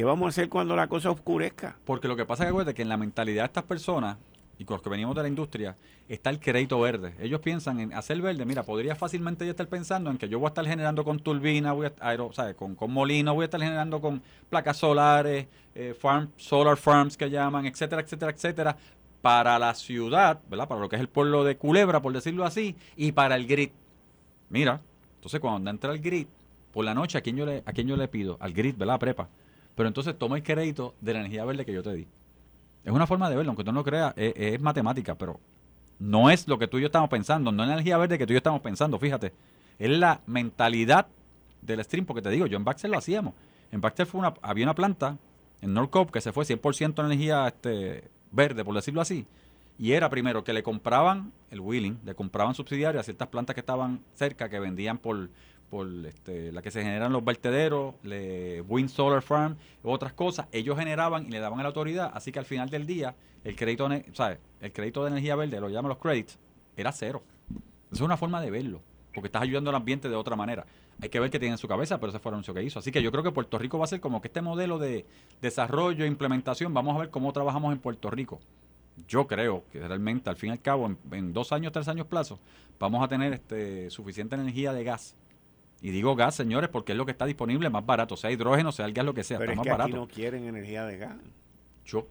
¿Qué 0.00 0.04
vamos 0.04 0.24
a 0.24 0.28
hacer 0.30 0.48
cuando 0.48 0.74
la 0.74 0.86
cosa 0.86 1.10
oscurezca? 1.10 1.76
Porque 1.84 2.08
lo 2.08 2.16
que 2.16 2.24
pasa 2.24 2.48
es 2.48 2.54
que, 2.54 2.72
que 2.72 2.80
en 2.80 2.88
la 2.88 2.96
mentalidad 2.96 3.42
de 3.42 3.46
estas 3.48 3.64
personas, 3.64 4.16
y 4.56 4.64
con 4.64 4.76
los 4.76 4.82
que 4.82 4.88
venimos 4.88 5.14
de 5.14 5.20
la 5.20 5.28
industria, 5.28 5.76
está 6.08 6.30
el 6.30 6.40
crédito 6.40 6.80
verde. 6.80 7.14
Ellos 7.20 7.38
piensan 7.40 7.80
en 7.80 7.92
hacer 7.92 8.22
verde. 8.22 8.46
Mira, 8.46 8.62
podría 8.62 8.96
fácilmente 8.96 9.44
yo 9.44 9.50
estar 9.50 9.68
pensando 9.68 10.10
en 10.10 10.16
que 10.16 10.26
yo 10.26 10.38
voy 10.38 10.46
a 10.46 10.48
estar 10.48 10.66
generando 10.66 11.04
con 11.04 11.18
turbina, 11.18 11.72
voy 11.72 11.88
a, 11.88 11.92
aero, 12.00 12.30
Con, 12.56 12.76
con 12.76 12.90
molino, 12.90 13.34
voy 13.34 13.42
a 13.42 13.44
estar 13.44 13.60
generando 13.60 14.00
con 14.00 14.22
placas 14.48 14.78
solares, 14.78 15.48
eh, 15.74 15.92
farm, 15.92 16.30
solar 16.38 16.78
farms 16.78 17.14
que 17.18 17.28
llaman, 17.28 17.66
etcétera, 17.66 18.00
etcétera, 18.00 18.32
etcétera, 18.32 18.76
para 19.20 19.58
la 19.58 19.74
ciudad, 19.74 20.40
¿verdad? 20.48 20.66
Para 20.66 20.80
lo 20.80 20.88
que 20.88 20.96
es 20.96 21.00
el 21.02 21.10
pueblo 21.10 21.44
de 21.44 21.58
Culebra, 21.58 22.00
por 22.00 22.14
decirlo 22.14 22.46
así, 22.46 22.74
y 22.96 23.12
para 23.12 23.36
el 23.36 23.46
grid. 23.46 23.68
Mira, 24.48 24.80
entonces 25.16 25.40
cuando 25.40 25.68
entra 25.68 25.92
el 25.92 26.00
grid, 26.00 26.26
por 26.72 26.86
la 26.86 26.94
noche, 26.94 27.18
¿a 27.18 27.20
quién 27.20 27.36
yo 27.36 27.44
le, 27.44 27.62
a 27.66 27.72
quién 27.74 27.86
yo 27.86 27.98
le 27.98 28.08
pido? 28.08 28.38
Al 28.40 28.54
grid, 28.54 28.76
¿verdad? 28.78 28.98
Prepa. 28.98 29.28
Pero 29.74 29.88
entonces 29.88 30.18
toma 30.18 30.36
el 30.36 30.42
crédito 30.42 30.94
de 31.00 31.12
la 31.12 31.20
energía 31.20 31.44
verde 31.44 31.64
que 31.64 31.72
yo 31.72 31.82
te 31.82 31.94
di. 31.94 32.06
Es 32.84 32.92
una 32.92 33.06
forma 33.06 33.28
de 33.28 33.36
verlo, 33.36 33.50
aunque 33.50 33.64
tú 33.64 33.72
no 33.72 33.80
lo 33.80 33.84
creas, 33.84 34.14
es, 34.16 34.60
matemática, 34.60 35.14
pero 35.14 35.38
no 35.98 36.30
es 36.30 36.48
lo 36.48 36.58
que 36.58 36.66
tú 36.66 36.78
y 36.78 36.82
yo 36.82 36.86
estamos 36.86 37.10
pensando, 37.10 37.52
no 37.52 37.62
es 37.62 37.70
energía 37.70 37.98
verde 37.98 38.18
que 38.18 38.26
tú 38.26 38.32
y 38.32 38.34
yo 38.34 38.38
estamos 38.38 38.60
pensando, 38.60 38.98
fíjate. 38.98 39.32
Es 39.78 39.90
la 39.90 40.20
mentalidad 40.26 41.06
del 41.62 41.82
stream, 41.84 42.06
porque 42.06 42.22
te 42.22 42.30
digo, 42.30 42.46
yo 42.46 42.56
en 42.56 42.64
Baxter 42.64 42.90
lo 42.90 42.98
hacíamos. 42.98 43.34
En 43.70 43.80
Baxter 43.80 44.06
fue 44.06 44.20
una, 44.20 44.34
había 44.42 44.64
una 44.64 44.74
planta 44.74 45.18
en 45.60 45.74
North 45.74 46.10
que 46.10 46.20
se 46.20 46.32
fue 46.32 46.44
100% 46.44 47.04
energía 47.04 47.46
este, 47.48 48.10
verde, 48.30 48.64
por 48.64 48.74
decirlo 48.74 49.00
así. 49.00 49.26
Y 49.78 49.92
era 49.92 50.10
primero 50.10 50.44
que 50.44 50.52
le 50.52 50.62
compraban 50.62 51.32
el 51.50 51.60
wheeling, 51.60 51.98
le 52.04 52.14
compraban 52.14 52.54
subsidiarias 52.54 53.00
a 53.00 53.04
ciertas 53.04 53.28
plantas 53.28 53.54
que 53.54 53.60
estaban 53.60 54.00
cerca, 54.14 54.48
que 54.48 54.58
vendían 54.58 54.98
por 54.98 55.30
por 55.70 55.86
este, 56.04 56.50
la 56.50 56.62
que 56.62 56.70
se 56.72 56.82
generan 56.82 57.12
los 57.12 57.24
vertederos, 57.24 57.94
Wind 58.02 58.88
Solar 58.88 59.22
Farm, 59.22 59.56
otras 59.84 60.12
cosas, 60.12 60.46
ellos 60.50 60.76
generaban 60.76 61.26
y 61.26 61.30
le 61.30 61.38
daban 61.38 61.60
a 61.60 61.62
la 61.62 61.68
autoridad, 61.68 62.10
así 62.12 62.32
que 62.32 62.40
al 62.40 62.44
final 62.44 62.68
del 62.68 62.86
día 62.86 63.14
el 63.44 63.56
crédito, 63.56 63.88
el 63.90 64.72
crédito 64.72 65.04
de 65.04 65.10
energía 65.10 65.36
verde, 65.36 65.60
lo 65.60 65.68
llaman 65.68 65.90
los 65.90 65.98
credits, 65.98 66.38
era 66.76 66.90
cero. 66.92 67.22
Esa 67.86 67.94
es 67.94 68.00
una 68.00 68.16
forma 68.16 68.40
de 68.40 68.50
verlo, 68.50 68.82
porque 69.14 69.28
estás 69.28 69.42
ayudando 69.42 69.70
al 69.70 69.76
ambiente 69.76 70.08
de 70.08 70.16
otra 70.16 70.34
manera. 70.34 70.66
Hay 71.00 71.08
que 71.08 71.20
ver 71.20 71.30
qué 71.30 71.38
tiene 71.38 71.54
en 71.54 71.58
su 71.58 71.68
cabeza, 71.68 71.98
pero 71.98 72.10
ese 72.10 72.18
fue 72.18 72.30
el 72.30 72.34
anuncio 72.34 72.52
que 72.52 72.62
hizo. 72.62 72.78
Así 72.78 72.92
que 72.92 73.00
yo 73.00 73.10
creo 73.10 73.22
que 73.22 73.30
Puerto 73.30 73.56
Rico 73.56 73.78
va 73.78 73.84
a 73.84 73.88
ser 73.88 74.00
como 74.00 74.20
que 74.20 74.28
este 74.28 74.42
modelo 74.42 74.78
de 74.78 75.06
desarrollo 75.40 76.04
e 76.04 76.08
implementación, 76.08 76.74
vamos 76.74 76.96
a 76.96 76.98
ver 76.98 77.10
cómo 77.10 77.32
trabajamos 77.32 77.72
en 77.72 77.78
Puerto 77.78 78.10
Rico. 78.10 78.40
Yo 79.08 79.26
creo 79.26 79.64
que 79.72 79.80
realmente, 79.80 80.28
al 80.28 80.36
fin 80.36 80.50
y 80.50 80.52
al 80.52 80.60
cabo, 80.60 80.86
en, 80.86 80.98
en 81.12 81.32
dos 81.32 81.52
años, 81.52 81.72
tres 81.72 81.88
años 81.88 82.06
plazo, 82.06 82.38
vamos 82.78 83.02
a 83.02 83.08
tener 83.08 83.32
este, 83.32 83.88
suficiente 83.88 84.34
energía 84.34 84.74
de 84.74 84.84
gas 84.84 85.16
y 85.82 85.90
digo 85.90 86.14
gas, 86.14 86.34
señores, 86.34 86.68
porque 86.68 86.92
es 86.92 86.98
lo 86.98 87.06
que 87.06 87.12
está 87.12 87.26
disponible 87.26 87.70
más 87.70 87.84
barato, 87.84 88.16
sea 88.16 88.30
hidrógeno, 88.30 88.72
sea 88.72 88.86
el 88.86 88.92
gas, 88.92 89.04
lo 89.04 89.14
que 89.14 89.24
sea, 89.24 89.38
pero 89.38 89.52
está 89.52 89.62
es 89.62 89.68
más 89.68 89.76
que 89.76 89.82
Aquí 89.82 89.92
no 89.92 90.08
quieren 90.08 90.44
energía 90.44 90.84
de 90.84 90.98
gas. 90.98 91.16
Yo 91.86 92.06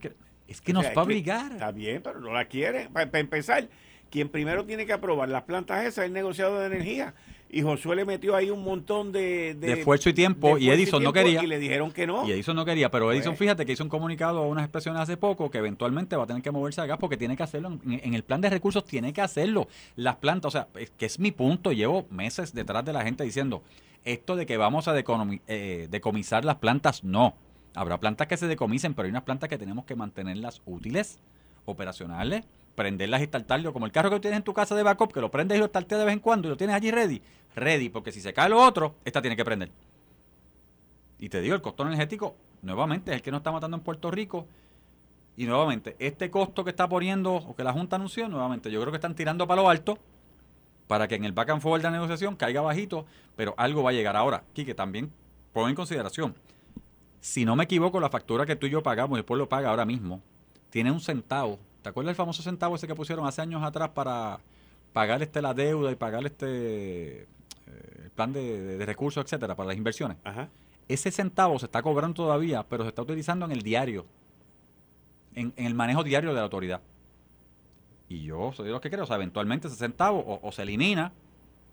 es 0.47 0.61
que 0.61 0.73
nos 0.73 0.85
va 0.85 1.01
a 1.01 1.03
obligar. 1.03 1.51
Está 1.51 1.71
bien, 1.71 2.01
pero 2.01 2.19
no 2.19 2.33
la 2.33 2.45
quieren. 2.45 2.91
Para, 2.91 3.19
empezar, 3.19 3.69
quien 4.09 4.29
primero 4.29 4.65
tiene 4.65 4.85
que 4.85 4.93
aprobar 4.93 5.29
las 5.29 5.43
plantas 5.43 5.81
esas 5.81 5.99
es 5.99 6.05
el 6.07 6.13
negociado 6.13 6.59
de 6.59 6.65
energía 6.65 7.13
y 7.51 7.61
Josué 7.63 7.95
le 7.95 8.05
metió 8.05 8.35
ahí 8.35 8.51
un 8.51 8.63
montón 8.63 9.11
de, 9.11 9.55
de, 9.55 9.73
esfuerzo 9.73 10.09
y 10.09 10.13
tiempo 10.13 10.57
y 10.57 10.69
Edison 10.69 11.01
no 11.01 11.11
quería 11.11 11.43
y 11.43 11.47
le 11.47 11.57
dijeron 11.57 11.91
que 11.91 12.05
no 12.05 12.27
y 12.27 12.31
Edison 12.31 12.55
no 12.55 12.63
quería 12.63 12.91
pero 12.91 13.11
Edison 13.11 13.31
pues. 13.31 13.39
fíjate 13.39 13.65
que 13.65 13.71
hizo 13.71 13.83
un 13.83 13.89
comunicado 13.89 14.39
a 14.39 14.47
unas 14.47 14.65
expresiones 14.65 15.01
hace 15.01 15.17
poco 15.17 15.49
que 15.49 15.57
eventualmente 15.57 16.15
va 16.15 16.25
a 16.25 16.27
tener 16.27 16.43
que 16.43 16.51
moverse 16.51 16.81
a 16.81 16.85
gas 16.85 16.99
porque 16.99 17.17
tiene 17.17 17.35
que 17.35 17.43
hacerlo 17.43 17.79
en, 17.85 18.13
el 18.13 18.23
plan 18.23 18.39
de 18.39 18.51
recursos 18.51 18.85
tiene 18.85 19.13
que 19.13 19.21
hacerlo 19.21 19.67
las 19.95 20.17
plantas 20.17 20.49
o 20.49 20.51
sea 20.51 20.67
que 20.97 21.05
es 21.05 21.19
mi 21.19 21.31
punto 21.31 21.71
llevo 21.71 22.05
meses 22.11 22.53
detrás 22.53 22.85
de 22.85 22.93
la 22.93 23.01
gente 23.01 23.23
diciendo 23.23 23.63
esto 24.05 24.35
de 24.35 24.45
que 24.45 24.57
vamos 24.57 24.87
a 24.87 24.93
eh, 24.97 25.87
decomisar 25.89 26.45
las 26.45 26.57
plantas 26.57 27.03
no 27.03 27.35
habrá 27.73 27.99
plantas 27.99 28.27
que 28.27 28.37
se 28.37 28.47
decomisen 28.47 28.93
pero 28.93 29.07
hay 29.07 29.11
unas 29.11 29.23
plantas 29.23 29.49
que 29.49 29.57
tenemos 29.57 29.85
que 29.85 29.95
mantenerlas 29.95 30.61
útiles 30.65 31.19
operacionales 31.65 32.45
prenderlas 32.79 33.21
y 33.21 33.25
startarlo, 33.25 33.73
como 33.73 33.85
el 33.85 33.91
carro 33.91 34.09
que 34.09 34.21
tienes 34.21 34.37
en 34.37 34.43
tu 34.43 34.53
casa 34.53 34.73
de 34.73 34.83
backup, 34.83 35.11
que 35.11 35.19
lo 35.19 35.29
prendes 35.29 35.57
y 35.57 35.59
lo 35.59 35.67
starteas 35.67 35.99
de 35.99 36.05
vez 36.05 36.13
en 36.13 36.21
cuando 36.21 36.47
y 36.47 36.51
lo 36.51 36.55
tienes 36.55 36.77
allí 36.77 36.91
ready. 36.91 37.21
Ready, 37.55 37.89
porque 37.89 38.11
si 38.11 38.21
se 38.21 38.33
cae 38.33 38.49
lo 38.49 38.61
otro, 38.61 38.95
esta 39.05 39.21
tiene 39.21 39.35
que 39.35 39.45
prender. 39.45 39.71
Y 41.19 41.29
te 41.29 41.41
digo, 41.41 41.55
el 41.55 41.61
costo 41.61 41.83
energético, 41.83 42.35
nuevamente, 42.61 43.11
es 43.11 43.17
el 43.17 43.21
que 43.21 43.31
nos 43.31 43.39
está 43.39 43.51
matando 43.51 43.77
en 43.77 43.83
Puerto 43.83 44.09
Rico. 44.11 44.47
Y 45.35 45.45
nuevamente, 45.45 45.95
este 45.99 46.29
costo 46.29 46.63
que 46.63 46.69
está 46.69 46.87
poniendo, 46.87 47.33
o 47.35 47.55
que 47.55 47.63
la 47.63 47.73
Junta 47.73 47.95
anunció, 47.95 48.27
nuevamente, 48.27 48.71
yo 48.71 48.79
creo 48.81 48.91
que 48.91 48.97
están 48.97 49.15
tirando 49.15 49.47
para 49.47 49.61
lo 49.61 49.69
alto 49.69 49.97
para 50.87 51.07
que 51.07 51.15
en 51.15 51.23
el 51.23 51.33
back 51.33 51.51
and 51.51 51.61
forward 51.61 51.81
de 51.81 51.87
la 51.87 51.91
negociación 51.91 52.35
caiga 52.35 52.61
bajito, 52.61 53.05
pero 53.35 53.53
algo 53.57 53.83
va 53.83 53.91
a 53.91 53.93
llegar. 53.93 54.15
Ahora, 54.15 54.43
Quique, 54.53 54.73
también 54.73 55.11
pongo 55.53 55.69
en 55.69 55.75
consideración, 55.75 56.33
si 57.19 57.45
no 57.45 57.55
me 57.55 57.65
equivoco, 57.65 57.99
la 57.99 58.09
factura 58.09 58.45
que 58.45 58.55
tú 58.55 58.65
y 58.65 58.71
yo 58.71 58.81
pagamos, 58.81 59.17
el 59.19 59.23
pueblo 59.23 59.47
paga 59.47 59.69
ahora 59.69 59.85
mismo, 59.85 60.19
tiene 60.71 60.91
un 60.91 60.99
centavo 60.99 61.59
¿Te 61.81 61.89
acuerdas 61.89 62.11
el 62.11 62.15
famoso 62.15 62.43
centavo 62.43 62.75
ese 62.75 62.87
que 62.87 62.95
pusieron 62.95 63.25
hace 63.25 63.41
años 63.41 63.63
atrás 63.63 63.89
para 63.89 64.39
pagar 64.91 65.21
este 65.21 65.41
la 65.41 65.53
deuda 65.53 65.91
y 65.91 65.95
pagar 65.95 66.25
este 66.25 67.27
el 68.03 68.11
plan 68.11 68.33
de, 68.33 68.83
recursos, 68.85 69.23
etcétera, 69.23 69.55
para 69.55 69.67
las 69.67 69.77
inversiones? 69.77 70.17
Ese 70.87 71.11
centavo 71.11 71.59
se 71.59 71.65
está 71.65 71.81
cobrando 71.81 72.15
todavía, 72.15 72.63
pero 72.63 72.83
se 72.83 72.89
está 72.89 73.01
utilizando 73.01 73.45
en 73.45 73.51
el 73.51 73.61
diario, 73.61 74.05
en, 75.35 75.53
el 75.55 75.75
manejo 75.75 76.03
diario 76.03 76.29
de 76.29 76.35
la 76.35 76.43
autoridad. 76.43 76.81
Y 78.07 78.23
yo 78.23 78.51
soy 78.53 78.65
de 78.65 78.71
los 78.71 78.81
que 78.81 78.89
creo, 78.89 79.03
o 79.03 79.07
sea, 79.07 79.17
eventualmente 79.17 79.67
ese 79.67 79.77
centavo 79.77 80.19
o, 80.19 80.47
o 80.47 80.51
se 80.51 80.63
elimina 80.63 81.13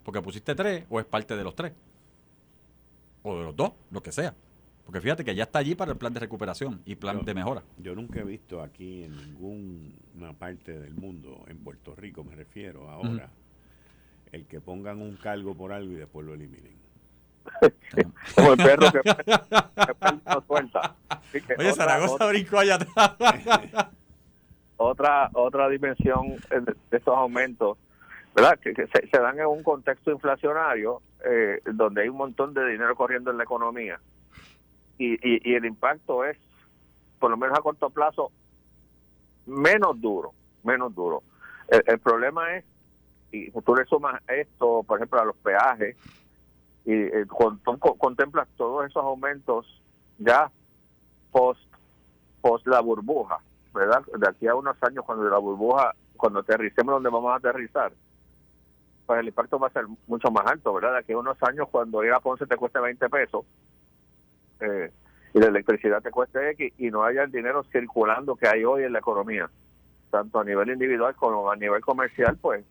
porque 0.07 0.23
pusiste 0.23 0.55
tres, 0.55 0.85
o 0.89 1.01
es 1.01 1.07
parte 1.07 1.37
de 1.37 1.43
los 1.43 1.57
tres. 1.57 1.73
O 3.25 3.37
de 3.37 3.43
los 3.43 3.57
dos, 3.57 3.73
lo 3.91 4.01
que 4.01 4.13
sea. 4.13 4.35
Porque 4.85 5.01
fíjate 5.01 5.25
que 5.25 5.35
ya 5.35 5.43
está 5.43 5.59
allí 5.59 5.75
para 5.75 5.91
el 5.91 5.99
plan 5.99 6.15
de 6.15 6.21
recuperación 6.21 6.81
y 6.87 6.95
plan 6.95 7.25
de 7.25 7.35
mejora. 7.35 7.65
Yo 7.77 7.97
nunca 7.97 8.21
he 8.21 8.25
visto 8.25 8.63
aquí 8.63 9.03
en 9.03 9.17
ninguna 9.17 10.33
parte 10.39 10.79
del 10.79 10.95
mundo, 10.95 11.45
en 11.49 11.59
Puerto 11.59 11.97
Rico 11.97 12.23
me 12.23 12.37
refiero 12.37 12.89
ahora, 12.89 13.29
el 14.33 14.47
que 14.47 14.61
pongan 14.61 15.01
un 15.01 15.17
cargo 15.17 15.55
por 15.55 15.73
algo 15.73 15.93
y 15.93 15.97
después 15.97 16.27
lo 16.27 16.35
eliminen. 16.35 16.77
Como 18.35 18.53
el 18.53 18.57
perro 18.57 18.91
que, 18.91 19.01
no 20.27 20.45
suelta. 20.47 20.97
Oye, 21.59 21.73
Zaragoza 21.73 22.27
brincó 22.27 22.59
allá 22.59 22.75
atrás. 22.77 23.89
otra, 24.77 25.31
otra 25.35 25.69
dimensión 25.69 26.37
de 26.51 26.97
estos 26.97 27.17
aumentos, 27.17 27.79
¿verdad? 28.35 28.59
Que, 28.59 28.75
se, 28.75 29.19
dan 29.19 29.39
en 29.39 29.47
un 29.47 29.63
contexto 29.63 30.11
inflacionario 30.11 31.03
eh, 31.25 31.61
donde 31.73 32.03
hay 32.03 32.09
un 32.09 32.17
montón 32.17 32.53
de 32.53 32.67
dinero 32.67 32.95
corriendo 32.97 33.31
en 33.31 33.39
la 33.39 33.45
economía 33.45 34.01
y, 34.99 35.51
y, 35.51 35.55
el 35.55 35.65
impacto 35.65 36.25
es, 36.25 36.39
por 37.19 37.31
lo 37.31 37.37
menos 37.37 37.59
a 37.59 37.63
corto 37.63 37.91
plazo, 37.91 38.31
menos 39.47 40.01
duro, 40.01 40.33
menos 40.65 40.95
duro. 40.95 41.23
El, 41.69 41.99
problema 41.99 42.57
es, 42.57 42.65
y 43.33 43.51
tú 43.51 43.75
le 43.75 43.85
sumas 43.85 44.21
esto, 44.29 44.83
por 44.83 44.99
ejemplo, 44.99 45.21
a 45.21 45.25
los 45.25 45.37
peajes, 45.37 45.97
y 46.85 46.93
eh, 46.93 47.27
contemplas 47.99 48.49
todos 48.57 48.87
esos 48.87 49.03
aumentos 49.03 49.67
ya 50.19 50.51
post, 51.33 51.61
post 52.41 52.67
la 52.69 52.81
burbuja, 52.81 53.39
¿verdad? 53.75 54.03
De 54.19 54.29
aquí 54.29 54.47
a 54.47 54.55
unos 54.55 54.81
años, 54.83 55.05
cuando 55.05 55.29
la 55.29 55.39
burbuja, 55.39 55.95
cuando 56.17 56.39
aterricemos 56.39 56.95
donde 56.95 57.11
vamos 57.11 57.33
a 57.33 57.37
aterrizar, 57.37 57.93
pues 59.05 59.21
el 59.21 59.29
impacto 59.29 59.59
va 59.59 59.67
a 59.67 59.73
ser 59.73 59.87
mucho 60.07 60.31
más 60.31 60.47
alto, 60.47 60.73
¿verdad? 60.73 60.93
De 60.93 60.99
aquí 60.99 61.13
a 61.13 61.19
unos 61.19 61.41
años, 61.43 61.69
cuando 61.71 62.05
ir 62.05 62.13
a 62.13 62.21
Ponce 62.21 62.47
te 62.47 62.57
cueste 62.57 62.79
20 62.79 63.09
pesos, 63.09 63.45
eh, 64.61 64.91
y 65.35 65.39
la 65.41 65.47
electricidad 65.49 66.01
te 66.01 66.11
cueste 66.11 66.51
X 66.51 66.73
y 66.79 66.91
no 66.91 67.05
haya 67.05 67.25
el 67.25 67.33
dinero 67.33 67.65
circulando 67.65 68.37
que 68.37 68.49
hay 68.49 68.65
hoy 68.65 68.85
en 68.85 68.93
la 68.93 69.01
economía, 69.01 69.51
tanto 70.11 70.39
a 70.39 70.45
nivel 70.45 70.71
individual 70.71 71.15
como 71.17 71.51
a 71.51 71.57
nivel 71.57 71.83
comercial, 71.83 72.39
pues, 72.41 72.65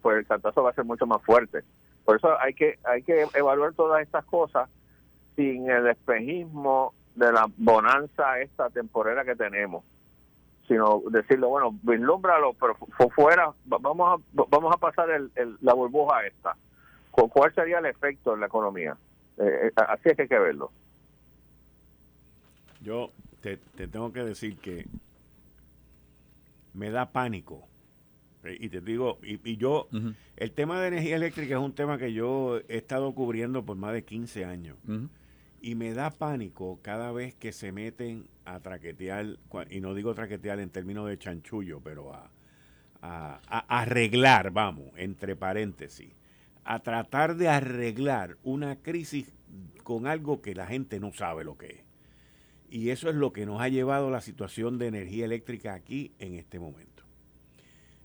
pues 0.00 0.18
el 0.18 0.26
cantazo 0.26 0.62
va 0.62 0.70
a 0.70 0.74
ser 0.74 0.84
mucho 0.84 1.06
más 1.06 1.22
fuerte. 1.22 1.62
Por 2.04 2.16
eso 2.16 2.40
hay 2.40 2.54
que 2.54 2.78
hay 2.84 3.02
que 3.02 3.26
evaluar 3.34 3.74
todas 3.74 4.02
estas 4.02 4.24
cosas 4.24 4.68
sin 5.36 5.68
el 5.70 5.86
espejismo 5.88 6.94
de 7.14 7.32
la 7.32 7.50
bonanza 7.56 8.40
esta 8.40 8.70
temporera 8.70 9.24
que 9.24 9.34
tenemos, 9.34 9.84
sino 10.66 11.02
decirlo, 11.10 11.48
bueno, 11.48 11.76
vislúmbralo, 11.82 12.54
pero 12.54 12.74
fuera, 13.10 13.52
vamos 13.64 14.20
a, 14.20 14.42
vamos 14.48 14.74
a 14.74 14.78
pasar 14.78 15.10
el, 15.10 15.30
la 15.60 15.74
burbuja 15.74 16.26
esta. 16.26 16.56
¿Cuál 17.10 17.52
sería 17.54 17.78
el 17.78 17.86
efecto 17.86 18.34
en 18.34 18.40
la 18.40 18.46
economía? 18.46 18.96
Eh, 19.38 19.66
eh, 19.68 19.72
así 19.76 20.08
es 20.08 20.16
que 20.16 20.22
hay 20.22 20.28
que 20.28 20.38
verlo. 20.38 20.70
Yo 22.80 23.10
te, 23.40 23.56
tengo 23.88 24.12
que 24.12 24.24
decir 24.24 24.56
que 24.58 24.86
me 26.74 26.90
da 26.90 27.06
pánico. 27.06 27.62
Eh, 28.44 28.56
y 28.60 28.68
te 28.68 28.80
digo, 28.80 29.18
y, 29.22 29.56
yo, 29.56 29.88
el 30.36 30.52
tema 30.52 30.80
de 30.80 30.88
energía 30.88 31.16
eléctrica 31.16 31.54
es 31.56 31.60
un 31.60 31.72
tema 31.72 31.98
que 31.98 32.12
yo 32.12 32.58
he 32.68 32.76
estado 32.76 33.12
cubriendo 33.14 33.64
por 33.64 33.76
más 33.76 33.92
de 33.92 34.04
15 34.04 34.44
años. 34.44 34.76
Y 35.60 35.74
me 35.74 35.92
da 35.92 36.10
pánico 36.10 36.78
cada 36.82 37.10
vez 37.10 37.34
que 37.34 37.52
se 37.52 37.72
meten 37.72 38.26
a 38.44 38.60
traquetear, 38.60 39.38
y 39.70 39.80
no 39.80 39.94
digo 39.94 40.14
traquetear 40.14 40.60
en 40.60 40.70
términos 40.70 41.08
de 41.08 41.18
chanchullo, 41.18 41.80
pero 41.80 42.14
a, 42.14 42.30
a 43.00 43.80
arreglar, 43.80 44.52
vamos, 44.52 44.86
entre 44.96 45.36
paréntesis, 45.36 46.12
a 46.64 46.80
tratar 46.80 47.36
de 47.36 47.48
arreglar 47.48 48.36
una 48.42 48.76
crisis 48.76 49.32
con 49.82 50.06
algo 50.06 50.42
que 50.42 50.54
la 50.54 50.66
gente 50.66 51.00
no 51.00 51.12
sabe 51.12 51.44
lo 51.44 51.56
que 51.56 51.66
es. 51.66 51.80
Y 52.70 52.90
eso 52.90 53.08
es 53.08 53.14
lo 53.14 53.32
que 53.32 53.46
nos 53.46 53.60
ha 53.60 53.68
llevado 53.68 54.08
a 54.08 54.10
la 54.10 54.20
situación 54.20 54.78
de 54.78 54.88
energía 54.88 55.24
eléctrica 55.24 55.72
aquí 55.72 56.12
en 56.18 56.34
este 56.34 56.58
momento. 56.58 56.97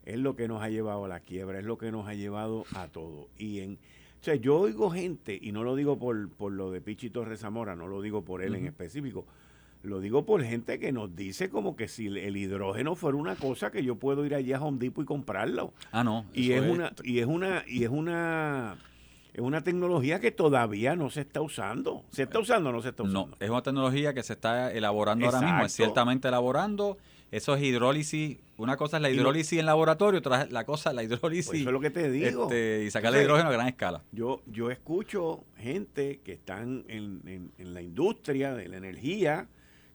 Es 0.06 0.18
lo 0.18 0.36
que 0.36 0.48
nos 0.48 0.62
ha 0.62 0.70
llevado 0.70 1.06
a 1.06 1.08
la 1.08 1.20
quiebra, 1.20 1.60
es 1.60 1.66
lo 1.66 1.78
que 1.78 1.92
nos 1.92 2.08
ha 2.08 2.13
llevado 2.13 2.66
a 2.76 2.88
todo. 2.88 3.28
Y 3.38 3.60
en, 3.60 3.74
o 3.74 4.24
sea, 4.24 4.36
yo 4.36 4.58
oigo 4.58 4.89
gente, 4.89 5.38
y 5.42 5.52
no 5.52 5.63
lo 5.63 5.76
digo 5.76 5.98
por, 5.98 6.30
por 6.30 6.52
lo 6.52 6.72
de 6.72 6.82
Pichi 6.82 7.10
Torres 7.10 7.42
Zamora, 7.42 7.76
no 7.76 7.88
lo 7.88 8.02
digo 8.02 8.24
por 8.24 8.42
él 8.42 8.56
en 8.56 8.66
específico, 8.66 9.26
lo 9.84 10.00
digo 10.00 10.26
por 10.26 10.44
gente 10.44 10.80
que 10.80 10.92
nos 10.92 11.16
dice 11.16 11.50
como 11.50 11.76
que 11.76 11.88
si 11.88 12.08
el 12.08 12.38
hidrógeno 12.38 12.96
fuera 12.96 13.18
una 13.18 13.36
cosa 13.36 13.72
que 13.72 13.84
yo 13.84 13.96
puedo 13.96 14.26
ir 14.26 14.34
allá 14.34 14.58
a 14.58 14.62
Home 14.62 14.80
Depot 14.80 15.04
y 15.04 15.06
comprarlo. 15.06 15.74
Ah, 15.92 16.04
no. 16.04 16.26
Y 16.34 16.54
es, 16.54 16.62
una, 16.62 16.94
y 17.04 17.20
es 17.20 17.26
una, 17.26 17.63
y 17.68 17.84
es 17.84 17.89
una 17.89 18.78
es 19.34 19.42
una 19.42 19.63
tecnología 19.63 20.20
que 20.20 20.32
todavía 20.32 20.96
no 20.96 21.10
se 21.10 21.22
está 21.22 21.42
usando. 21.42 22.04
¿Se 22.12 22.24
está 22.24 22.39
usando 22.39 22.70
o 22.70 22.72
no 22.72 22.82
se 22.82 22.89
está 22.89 23.04
usando? 23.04 23.28
No, 23.28 23.38
es 23.39 23.50
una 23.50 23.63
tecnología 23.63 24.13
que 24.13 24.22
se 24.22 24.34
está 24.34 24.72
elaborando 24.72 25.26
ahora 25.26 25.42
mismo, 25.42 25.66
es 25.66 25.74
ciertamente 25.74 26.28
elaborando. 26.28 26.98
Eso 27.32 27.56
es 27.56 27.63
hidrólisis. 27.63 28.38
Una 28.63 28.78
cosa 28.78 28.97
es 28.97 29.04
la 29.04 29.10
hidrólisis 29.10 29.60
en 29.60 29.65
laboratorio, 29.65 30.19
otra 30.19 30.43
es 30.43 30.52
la 30.52 30.65
cosa 30.65 30.93
la 30.93 31.04
hidrólisis. 31.04 31.47
Pues 31.47 31.60
eso 31.60 31.69
es 31.69 31.73
lo 31.73 31.80
que 31.80 31.89
te 31.89 32.10
digo. 32.10 32.43
Este, 32.43 32.86
y 32.86 32.91
sacar 32.91 33.13
el 33.15 33.23
hidrógeno 33.23 33.49
a 33.49 33.52
gran 33.52 33.67
escala. 33.67 34.04
Yo, 34.12 34.41
yo 34.47 34.71
escucho 34.71 35.43
gente 35.58 36.21
que 36.23 36.34
están 36.34 36.86
en, 36.88 37.52
la 37.58 37.82
industria 37.82 38.54
de 38.54 38.67
la 38.67 38.78
energía, 38.78 39.47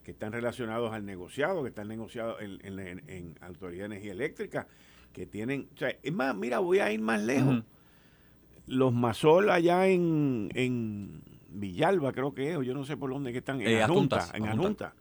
que 0.04 0.10
están 0.10 0.32
relacionados 0.32 0.92
al 0.92 1.04
negociado, 1.04 1.62
que 1.62 1.68
están 1.70 1.88
negociados 1.88 2.40
en, 2.40 2.60
en, 3.08 3.34
Autoridad 3.40 3.88
de 3.88 3.96
Energía 3.96 4.12
Eléctrica, 4.12 4.66
que 5.12 5.26
tienen. 5.26 5.68
O 5.74 5.78
sea, 5.78 5.96
es 6.02 6.12
más, 6.12 6.36
mira, 6.36 6.58
voy 6.58 6.80
a 6.80 6.92
ir 6.92 7.00
más 7.00 7.20
lejos 7.22 7.64
los 8.68 8.92
Masol 8.92 9.50
allá 9.50 9.86
en, 9.86 10.50
en 10.54 11.22
Villalba, 11.48 12.12
creo 12.12 12.34
que 12.34 12.50
es, 12.50 12.56
o 12.56 12.62
yo 12.62 12.74
no 12.74 12.84
sé 12.84 12.96
por 12.96 13.10
dónde 13.10 13.32
que 13.32 13.38
están, 13.38 13.60
en 13.60 13.68
eh, 13.68 13.86
Junta, 13.86 14.28
en 14.34 14.46
Junta, 14.56 14.94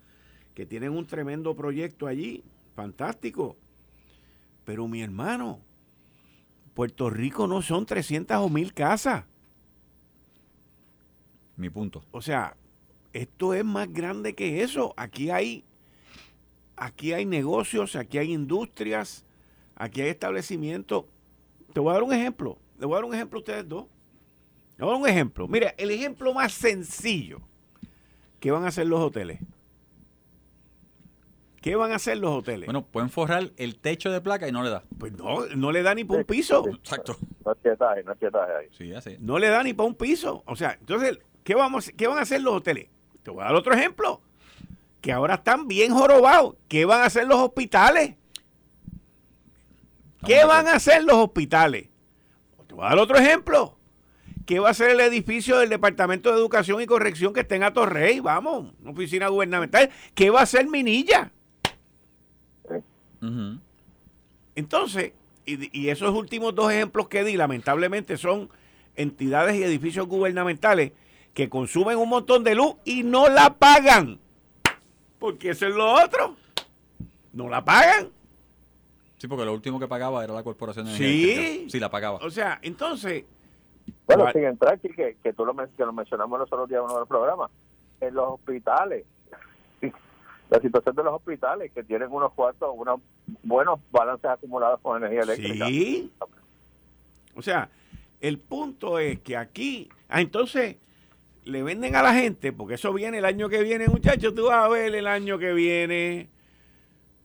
que 0.54 0.66
tienen 0.66 0.92
un 0.92 1.06
tremendo 1.06 1.56
proyecto 1.56 2.08
allí, 2.08 2.44
fantástico. 2.78 3.58
Pero 4.64 4.88
mi 4.88 5.02
hermano, 5.02 5.60
Puerto 6.76 7.10
Rico 7.10 7.48
no 7.48 7.64
son 7.64 7.88
300 7.88 8.38
o 8.38 8.50
1000 8.50 8.74
casas. 8.76 9.26
Mi 11.56 11.72
punto. 11.72 12.04
O 12.12 12.22
sea, 12.22 12.56
esto 13.14 13.56
es 13.56 13.66
más 13.66 13.92
grande 13.92 14.36
que 14.36 14.62
eso. 14.62 14.94
Aquí 14.96 15.32
hay, 15.32 15.64
aquí 16.76 17.14
hay 17.14 17.26
negocios, 17.26 17.96
aquí 17.96 18.20
hay 18.20 18.32
industrias, 18.32 19.26
aquí 19.76 20.02
hay 20.02 20.10
establecimientos. 20.10 21.06
Te 21.74 21.80
voy 21.80 21.90
a 21.90 21.94
dar 21.94 22.04
un 22.04 22.14
ejemplo. 22.14 22.60
Le 22.80 22.86
voy 22.86 22.94
a 22.94 22.98
dar 22.98 23.06
un 23.06 23.16
ejemplo 23.16 23.40
a 23.40 23.42
ustedes 23.42 23.68
dos. 23.68 23.88
Le 24.78 24.86
voy 24.86 24.94
a 24.94 24.94
dar 24.94 25.02
un 25.02 25.10
ejemplo. 25.10 25.48
Mira, 25.48 25.74
el 25.80 25.90
ejemplo 25.90 26.32
más 26.32 26.54
sencillo. 26.54 27.42
¿Qué 28.40 28.52
van 28.52 28.66
a 28.66 28.68
hacer 28.68 28.86
los 28.86 29.00
hoteles? 29.00 29.40
¿Qué 31.62 31.76
van 31.76 31.92
a 31.92 31.96
hacer 31.96 32.18
los 32.18 32.32
hoteles? 32.32 32.66
Bueno, 32.68 32.86
pueden 32.86 33.10
forrar 33.10 33.52
el 33.58 33.80
techo 33.80 34.12
de 34.12 34.22
placa 34.22 34.48
y 34.48 34.52
no 34.52 34.64
le 34.64 34.70
da. 34.70 34.84
Pues 34.98 35.14
no, 35.14 35.46
no 35.56 35.72
le 35.72 35.82
da 35.82 35.96
ni 35.96 36.04
para 36.04 36.20
un 36.20 36.26
piso. 36.26 36.64
Exacto. 36.68 37.18
No 37.44 37.52
es 37.52 37.80
no 38.06 38.14
es 38.14 38.34
ahí. 38.34 38.68
Sí, 38.72 38.94
así. 38.94 39.18
No 39.20 39.40
le 39.40 39.50
da 39.50 39.64
ni 39.64 39.74
para 39.74 39.88
un 39.88 39.96
piso. 39.96 40.44
O 40.46 40.56
sea, 40.56 40.78
entonces, 40.80 41.20
¿qué, 41.44 41.56
vamos, 41.56 41.92
¿qué 41.98 42.08
van 42.08 42.20
a 42.20 42.22
hacer 42.22 42.42
los 42.42 42.56
hoteles? 42.56 42.88
Te 43.24 43.32
voy 43.32 43.42
a 43.42 43.46
dar 43.46 43.56
otro 43.56 43.74
ejemplo. 43.74 44.22
Que 45.02 45.12
ahora 45.12 45.36
están 45.36 45.68
bien 45.68 45.94
jorobados. 45.94 46.56
¿Qué 46.68 46.86
van 46.86 47.02
a 47.02 47.06
hacer 47.06 47.28
los 47.28 47.40
hospitales? 47.40 48.16
¿Qué 50.26 50.46
van 50.46 50.68
a 50.68 50.74
hacer 50.74 51.04
los 51.04 51.16
hospitales? 51.18 51.90
voy 52.78 52.86
a 52.86 52.90
dar 52.90 53.00
otro 53.00 53.18
ejemplo. 53.18 53.76
¿Qué 54.46 54.60
va 54.60 54.70
a 54.70 54.74
ser 54.74 54.92
el 54.92 55.00
edificio 55.02 55.58
del 55.58 55.70
Departamento 55.70 56.30
de 56.30 56.38
Educación 56.38 56.80
y 56.80 56.86
Corrección 56.86 57.34
que 57.34 57.42
está 57.42 57.56
en 57.56 57.64
Atorrey? 57.64 58.20
Vamos, 58.20 58.72
una 58.82 58.92
oficina 58.92 59.28
gubernamental. 59.28 59.90
¿Qué 60.14 60.30
va 60.30 60.42
a 60.42 60.46
ser 60.46 60.68
Minilla? 60.68 61.32
Entonces, 64.56 65.14
y, 65.46 65.80
y, 65.80 65.90
esos 65.90 66.14
últimos 66.14 66.54
dos 66.54 66.72
ejemplos 66.72 67.08
que 67.08 67.24
di, 67.24 67.38
lamentablemente, 67.38 68.18
son 68.18 68.50
entidades 68.96 69.56
y 69.56 69.64
edificios 69.64 70.08
gubernamentales 70.08 70.92
que 71.34 71.50
consumen 71.50 71.98
un 71.98 72.10
montón 72.10 72.44
de 72.44 72.56
luz 72.56 72.76
y 72.84 73.04
no 73.04 73.30
la 73.30 73.54
pagan. 73.54 74.20
Porque 75.20 75.52
eso 75.52 75.68
es 75.68 75.76
lo 75.76 75.94
otro. 75.94 76.36
No 77.34 77.48
la 77.48 77.64
pagan. 77.64 78.10
Sí, 79.18 79.28
porque 79.28 79.46
lo 79.46 79.54
último 79.54 79.80
que 79.80 79.88
pagaba 79.88 80.24
era 80.24 80.34
la 80.34 80.44
corporación 80.44 80.86
de 80.86 80.92
Sí. 80.94 81.68
Sí, 81.70 81.80
la 81.80 81.90
pagaba. 81.90 82.18
O 82.22 82.30
sea, 82.30 82.60
entonces... 82.62 83.26
Bueno, 84.06 84.32
sin 84.32 84.44
entrar, 84.44 84.80
que, 84.80 85.18
que 85.22 85.34
tú 85.34 85.46
lo, 85.46 85.56
que 85.56 85.86
lo 85.86 85.94
mencionamos 85.94 86.40
los 86.40 86.52
otros 86.52 86.68
días 86.68 86.80
en 86.80 86.86
uno 86.86 86.94
de 86.96 87.00
los 87.02 87.08
programas, 87.08 87.52
en 88.02 88.14
los 88.14 88.34
hospitales, 88.34 89.06
la 90.50 90.60
situación 90.60 90.96
de 90.96 91.04
los 91.04 91.14
hospitales, 91.14 91.72
que 91.74 91.84
tienen 91.84 92.10
unos 92.12 92.34
cuartos, 92.34 92.70
unos 92.76 93.02
buenos 93.44 93.80
balances 93.92 94.30
acumulados 94.30 94.80
con 94.82 94.98
energía 94.98 95.22
eléctrica. 95.22 95.68
Sí. 95.68 96.12
O 97.36 97.42
sea, 97.42 97.70
el 98.22 98.40
punto 98.40 99.00
es 99.00 99.20
que 99.20 99.38
aquí, 99.38 99.90
ah, 100.10 100.22
entonces 100.22 100.78
le 101.44 101.64
venden 101.64 101.96
a 101.96 102.02
la 102.02 102.14
gente, 102.14 102.52
porque 102.52 102.76
eso 102.76 102.94
viene 102.94 103.20
el 103.20 103.26
año 103.26 103.50
que 103.50 103.64
viene, 103.64 103.88
muchachos, 103.88 104.34
tú 104.34 104.48
vas 104.48 104.66
a 104.66 104.68
ver 104.68 104.96
el 104.96 105.08
año 105.08 105.38
que 105.38 105.54
viene 105.54 106.30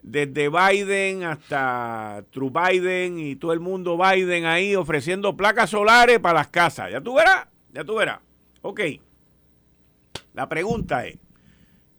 desde 0.02 0.48
Biden 0.48 1.22
hasta 1.22 2.24
True 2.30 2.50
Biden 2.50 3.18
y 3.18 3.36
todo 3.36 3.52
el 3.52 3.60
mundo 3.60 3.96
Biden 3.96 4.44
ahí 4.46 4.74
ofreciendo 4.74 5.36
placas 5.36 5.70
solares 5.70 6.18
para 6.18 6.40
las 6.40 6.48
casas. 6.48 6.90
Ya 6.90 7.00
tú 7.00 7.14
verás, 7.14 7.46
ya 7.72 7.84
tú 7.84 7.94
verás. 7.94 8.18
Ok. 8.62 8.80
La 10.34 10.48
pregunta 10.48 11.06
es, 11.06 11.18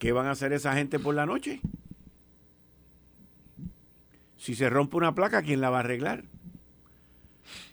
¿qué 0.04 0.12
van 0.12 0.26
a 0.26 0.32
hacer 0.32 0.52
esa 0.52 0.74
gente 0.74 0.98
por 0.98 1.14
la 1.14 1.24
noche? 1.24 1.62
Si 4.36 4.54
se 4.54 4.68
rompe 4.68 4.98
una 4.98 5.14
placa, 5.14 5.40
¿quién 5.40 5.62
la 5.62 5.70
va 5.70 5.78
a 5.78 5.80
arreglar? 5.80 6.24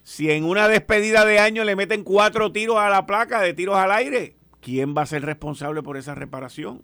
Si 0.04 0.32
en 0.32 0.46
una 0.46 0.70
despedida 0.70 1.26
de 1.26 1.40
año 1.40 1.66
le 1.66 1.76
meten 1.76 2.06
cuatro 2.06 2.54
tiros 2.54 2.78
a 2.78 2.90
la 2.90 3.06
placa 3.06 3.42
de 3.42 3.54
tiros 3.54 3.76
al 3.76 3.92
aire, 3.92 4.38
¿quién 4.62 4.96
va 4.96 5.02
a 5.02 5.08
ser 5.08 5.24
responsable 5.24 5.84
por 5.84 5.98
esa 5.98 6.16
reparación? 6.16 6.84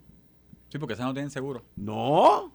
Sí, 0.68 0.76
porque 0.76 0.92
esa 0.92 1.06
no 1.06 1.14
tienen 1.14 1.30
seguro. 1.30 1.64
No. 1.76 2.52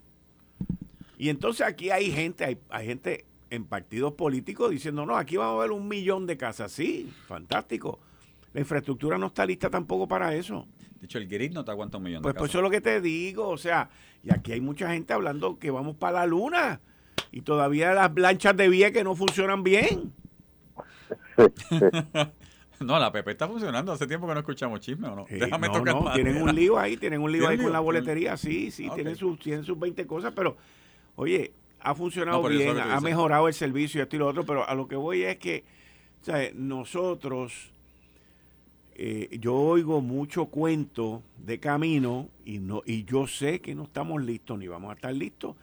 Y 1.18 1.30
entonces 1.30 1.66
aquí 1.66 1.90
hay 1.90 2.12
gente, 2.12 2.60
hay, 2.70 2.86
gente 2.86 3.26
en 3.50 3.66
partidos 3.66 4.14
políticos 4.14 4.70
diciendo, 4.70 5.04
no, 5.08 5.18
aquí 5.18 5.36
vamos 5.36 5.58
a 5.58 5.62
ver 5.64 5.72
un 5.72 5.88
millón 5.88 6.28
de 6.28 6.38
casas. 6.38 6.72
Sí, 6.72 7.12
fantástico. 7.26 7.98
La 8.54 8.60
infraestructura 8.60 9.18
no 9.18 9.26
está 9.26 9.48
lista 9.48 9.72
tampoco 9.72 10.08
para 10.08 10.36
eso. 10.36 10.68
De 11.04 11.08
hecho, 11.08 11.18
el 11.18 11.28
grid 11.28 11.52
no 11.52 11.66
te 11.66 11.72
aguanta 11.72 11.98
un 11.98 12.04
millón 12.04 12.22
pues, 12.22 12.34
de 12.34 12.40
Pues 12.40 12.50
eso 12.50 12.60
es 12.60 12.64
lo 12.64 12.70
que 12.70 12.80
te 12.80 13.02
digo. 13.02 13.50
O 13.50 13.58
sea, 13.58 13.90
y 14.24 14.34
aquí 14.34 14.54
hay 14.54 14.62
mucha 14.62 14.90
gente 14.90 15.12
hablando 15.12 15.60
que 15.60 15.70
vamos 15.70 15.98
para 15.98 16.20
la 16.20 16.28
luna. 16.28 16.80
Y 17.30 17.42
todavía 17.42 17.94
las 17.94 18.12
planchas 18.12 18.56
de 18.56 18.94
que 18.94 19.04
no 19.04 19.14
funcionan 19.14 19.64
bien. 19.64 20.14
No, 22.80 23.00
la 23.00 23.12
PP 23.14 23.32
está 23.32 23.48
funcionando. 23.48 23.94
Hace 23.94 24.08
tiempo 24.08 24.28
que 24.28 24.34
no 24.34 24.40
escuchamos 24.42 24.82
chisme, 24.82 25.08
¿o 25.08 25.16
no? 25.16 25.26
Déjame 25.30 25.70
tocar 25.70 25.96
no, 25.96 26.12
Tienen 26.14 26.42
un 26.42 26.54
lío 26.56 26.78
ahí, 26.78 26.98
tienen 26.98 27.22
un 27.22 27.32
lío 27.32 27.48
ahí 27.48 27.58
con 27.58 27.72
la 27.72 27.80
boletería. 27.80 28.36
Sí, 28.36 28.72
sí, 28.72 28.90
tienen, 28.94 29.16
sus, 29.16 29.40
tienen 29.40 29.64
sus 29.64 29.80
20 29.80 30.06
cosas, 30.06 30.34
pero, 30.36 30.58
oye, 31.16 31.54
ha 31.80 31.96
funcionado 31.96 32.44
bien, 32.44 32.78
ha 32.78 33.00
mejorado 33.00 33.48
el 33.48 33.54
servicio 33.54 34.00
y 34.00 34.04
esto 34.04 34.18
y 34.18 34.20
lo 34.20 34.28
otro, 34.28 34.46
pero 34.46 34.68
a 34.68 34.76
lo 34.76 34.88
que 34.88 34.98
voy 34.98 35.24
es 35.24 35.38
que, 35.38 35.64
nosotros, 36.56 37.73
eh, 38.96 39.38
yo 39.40 39.56
oigo 39.56 40.02
mucho 40.02 40.46
cuento 40.46 41.24
de 41.38 41.60
camino 41.60 42.30
y, 42.46 42.60
no, 42.60 42.84
y 42.86 43.06
yo 43.06 43.28
sé 43.28 43.60
que 43.60 43.74
no 43.74 43.84
estamos 43.84 44.24
listos 44.24 44.60
ni 44.60 44.68
vamos 44.68 44.92
a 44.92 44.96
estar 44.96 45.14
listos. 45.14 45.56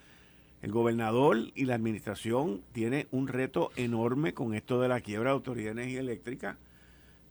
El 0.63 0.73
gobernador 0.73 1.39
y 1.55 1.65
la 1.65 1.75
administración 1.75 2.63
tienen 2.73 3.07
un 3.13 3.29
reto 3.29 3.71
enorme 3.77 4.35
con 4.35 4.55
esto 4.55 4.81
de 4.81 4.89
la 4.89 5.01
quiebra 5.01 5.31
de 5.31 5.35
Autoridad 5.35 5.75
de 5.75 5.83
Energía 5.83 6.01
Eléctrica 6.01 6.59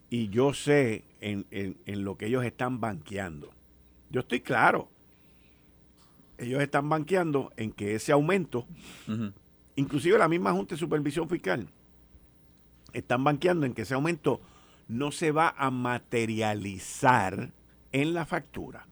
y 0.10 0.30
yo 0.30 0.54
sé 0.54 1.04
en, 1.22 1.46
lo 1.86 2.18
que 2.18 2.26
ellos 2.26 2.44
están 2.44 2.80
banqueando. 2.80 3.52
Yo 4.10 4.22
estoy 4.22 4.40
claro. 4.40 4.90
Ellos 6.38 6.62
están 6.62 6.90
banqueando 6.90 7.52
en 7.58 7.72
que 7.72 7.96
ese 7.96 8.12
aumento, 8.14 8.66
inclusive 9.76 10.18
la 10.18 10.30
misma 10.30 10.54
Junta 10.54 10.74
de 10.76 10.80
Supervisión 10.80 11.30
Fiscal, 11.30 11.68
están 12.94 13.24
banqueando 13.24 13.66
en 13.66 13.74
que 13.74 13.84
ese 13.84 13.94
aumento 13.94 14.42
no 14.90 15.12
se 15.12 15.32
va 15.32 15.54
a 15.56 15.72
materializar 15.72 17.52
en 17.92 18.14
la 18.14 18.26
factura. 18.26 18.88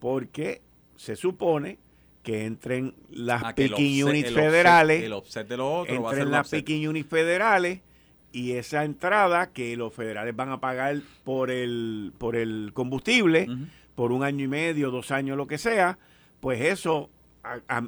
Porque 0.00 0.62
se 0.96 1.14
supone 1.14 1.78
que 2.22 2.44
entren 2.44 2.94
las 3.10 3.42
ah, 3.44 3.54
picking 3.54 4.04
units 4.04 4.32
federales, 4.32 5.04
el 5.04 5.12
offset 5.12 5.46
de 5.46 5.56
lo 5.56 5.80
otro 5.80 5.94
entren 5.94 6.30
las 6.30 6.48
picking 6.50 6.88
units 6.88 7.08
federales 7.08 7.80
y 8.32 8.52
esa 8.52 8.84
entrada 8.84 9.50
que 9.52 9.76
los 9.76 9.94
federales 9.94 10.34
van 10.34 10.50
a 10.50 10.60
pagar 10.60 11.00
por 11.24 11.50
el, 11.50 12.12
por 12.18 12.36
el 12.36 12.72
combustible, 12.74 13.48
por 13.94 14.12
un 14.12 14.22
año 14.24 14.44
y 14.44 14.48
medio, 14.48 14.90
dos 14.90 15.10
años, 15.10 15.36
lo 15.36 15.46
que 15.46 15.58
sea, 15.58 15.98
pues 16.40 16.60
eso 16.60 17.10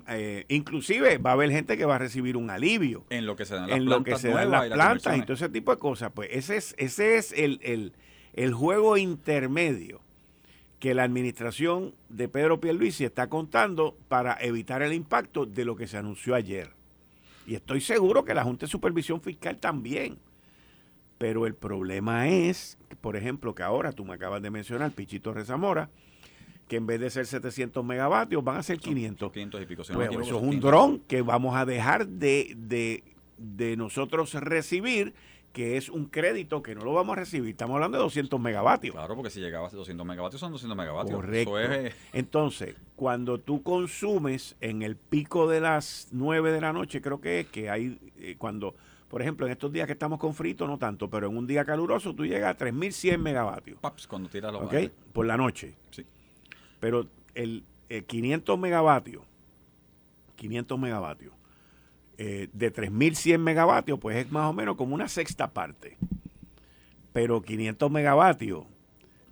eh, 0.08 0.44
inclusive 0.48 1.18
va 1.18 1.30
a 1.30 1.32
haber 1.34 1.50
gente 1.50 1.76
que 1.76 1.84
va 1.84 1.96
a 1.96 1.98
recibir 1.98 2.36
un 2.36 2.50
alivio 2.50 3.04
en 3.10 3.26
lo 3.26 3.36
que 3.36 3.44
se 3.44 3.54
dan 3.54 3.68
las 3.68 3.78
en 3.78 3.84
plantas, 3.84 4.10
lo 4.10 4.16
que 4.16 4.20
se 4.20 4.28
dan 4.28 4.50
las 4.50 4.68
plantas 4.68 5.18
y 5.18 5.22
todo 5.22 5.32
ese 5.34 5.48
tipo 5.48 5.72
de 5.72 5.78
cosas. 5.78 6.12
Pues 6.14 6.28
ese 6.32 6.56
es, 6.56 6.74
ese 6.78 7.16
es 7.16 7.32
el, 7.32 7.60
el, 7.62 7.92
el 8.34 8.54
juego 8.54 8.96
intermedio 8.96 10.00
que 10.80 10.94
la 10.94 11.04
administración 11.04 11.94
de 12.08 12.28
Pedro 12.28 12.58
Pierluisi 12.60 13.04
está 13.04 13.28
contando 13.28 13.96
para 14.08 14.38
evitar 14.40 14.82
el 14.82 14.94
impacto 14.94 15.44
de 15.44 15.64
lo 15.64 15.76
que 15.76 15.86
se 15.86 15.98
anunció 15.98 16.34
ayer. 16.34 16.72
Y 17.46 17.54
estoy 17.54 17.80
seguro 17.80 18.24
que 18.24 18.34
la 18.34 18.44
Junta 18.44 18.66
de 18.66 18.72
Supervisión 18.72 19.20
Fiscal 19.20 19.58
también. 19.58 20.18
Pero 21.18 21.46
el 21.46 21.54
problema 21.54 22.28
es, 22.28 22.78
por 23.02 23.14
ejemplo, 23.14 23.54
que 23.54 23.62
ahora 23.62 23.92
tú 23.92 24.06
me 24.06 24.14
acabas 24.14 24.40
de 24.40 24.50
mencionar, 24.50 24.92
Pichito 24.92 25.34
Rezamora, 25.34 25.90
que 26.70 26.76
en 26.76 26.86
vez 26.86 27.00
de 27.00 27.10
ser 27.10 27.26
700 27.26 27.84
megavatios 27.84 28.44
van 28.44 28.58
a 28.58 28.62
ser 28.62 28.78
500. 28.78 29.32
500 29.32 29.60
y 29.60 29.66
pico. 29.66 29.82
pues, 29.92 30.08
eso 30.08 30.36
es 30.36 30.42
un 30.42 30.60
dron 30.60 31.00
que 31.00 31.20
vamos 31.20 31.56
a 31.56 31.66
dejar 31.66 32.06
de, 32.06 32.54
de, 32.56 33.02
de 33.38 33.76
nosotros 33.76 34.34
recibir 34.34 35.12
que 35.52 35.76
es 35.76 35.88
un 35.88 36.04
crédito 36.04 36.62
que 36.62 36.76
no 36.76 36.84
lo 36.84 36.92
vamos 36.92 37.16
a 37.16 37.18
recibir. 37.18 37.50
Estamos 37.50 37.74
hablando 37.74 37.98
de 37.98 38.04
200 38.04 38.38
megavatios. 38.38 38.94
Claro, 38.94 39.16
porque 39.16 39.30
si 39.30 39.40
llegaba 39.40 39.66
a 39.66 39.70
200 39.70 40.06
megavatios 40.06 40.38
son 40.38 40.52
200 40.52 40.78
megavatios. 40.78 41.16
Correcto. 41.16 41.56
Entonces, 42.12 42.76
cuando 42.94 43.40
tú 43.40 43.64
consumes 43.64 44.54
en 44.60 44.82
el 44.82 44.94
pico 44.94 45.48
de 45.48 45.60
las 45.60 46.06
9 46.12 46.52
de 46.52 46.60
la 46.60 46.72
noche, 46.72 47.02
creo 47.02 47.20
que 47.20 47.40
es 47.40 47.46
que 47.48 47.68
hay, 47.68 47.98
eh, 48.16 48.36
cuando 48.38 48.76
por 49.08 49.22
ejemplo, 49.22 49.44
en 49.44 49.50
estos 49.50 49.72
días 49.72 49.88
que 49.88 49.94
estamos 49.94 50.20
con 50.20 50.34
frito, 50.34 50.68
no 50.68 50.78
tanto, 50.78 51.10
pero 51.10 51.26
en 51.26 51.36
un 51.36 51.48
día 51.48 51.64
caluroso 51.64 52.14
tú 52.14 52.24
llegas 52.24 52.48
a 52.48 52.56
3100 52.56 53.20
megavatios. 53.20 53.76
Paps, 53.80 54.06
cuando 54.06 54.28
tiras 54.28 54.52
los 54.52 54.62
¿Ok? 54.62 54.74
Por 55.12 55.26
la 55.26 55.36
noche. 55.36 55.74
Sí. 55.90 56.06
Pero 56.80 57.06
el, 57.34 57.64
500 58.06 58.58
megavatios, 58.58 59.24
500 60.36 60.78
megavatios, 60.78 61.34
eh, 62.18 62.48
de 62.52 62.70
3100 62.70 63.42
megavatios, 63.42 63.98
pues 63.98 64.16
es 64.16 64.30
más 64.30 64.48
o 64.48 64.52
menos 64.52 64.76
como 64.76 64.94
una 64.94 65.08
sexta 65.08 65.52
parte. 65.52 65.96
Pero 67.12 67.42
500 67.42 67.90
megavatios 67.90 68.64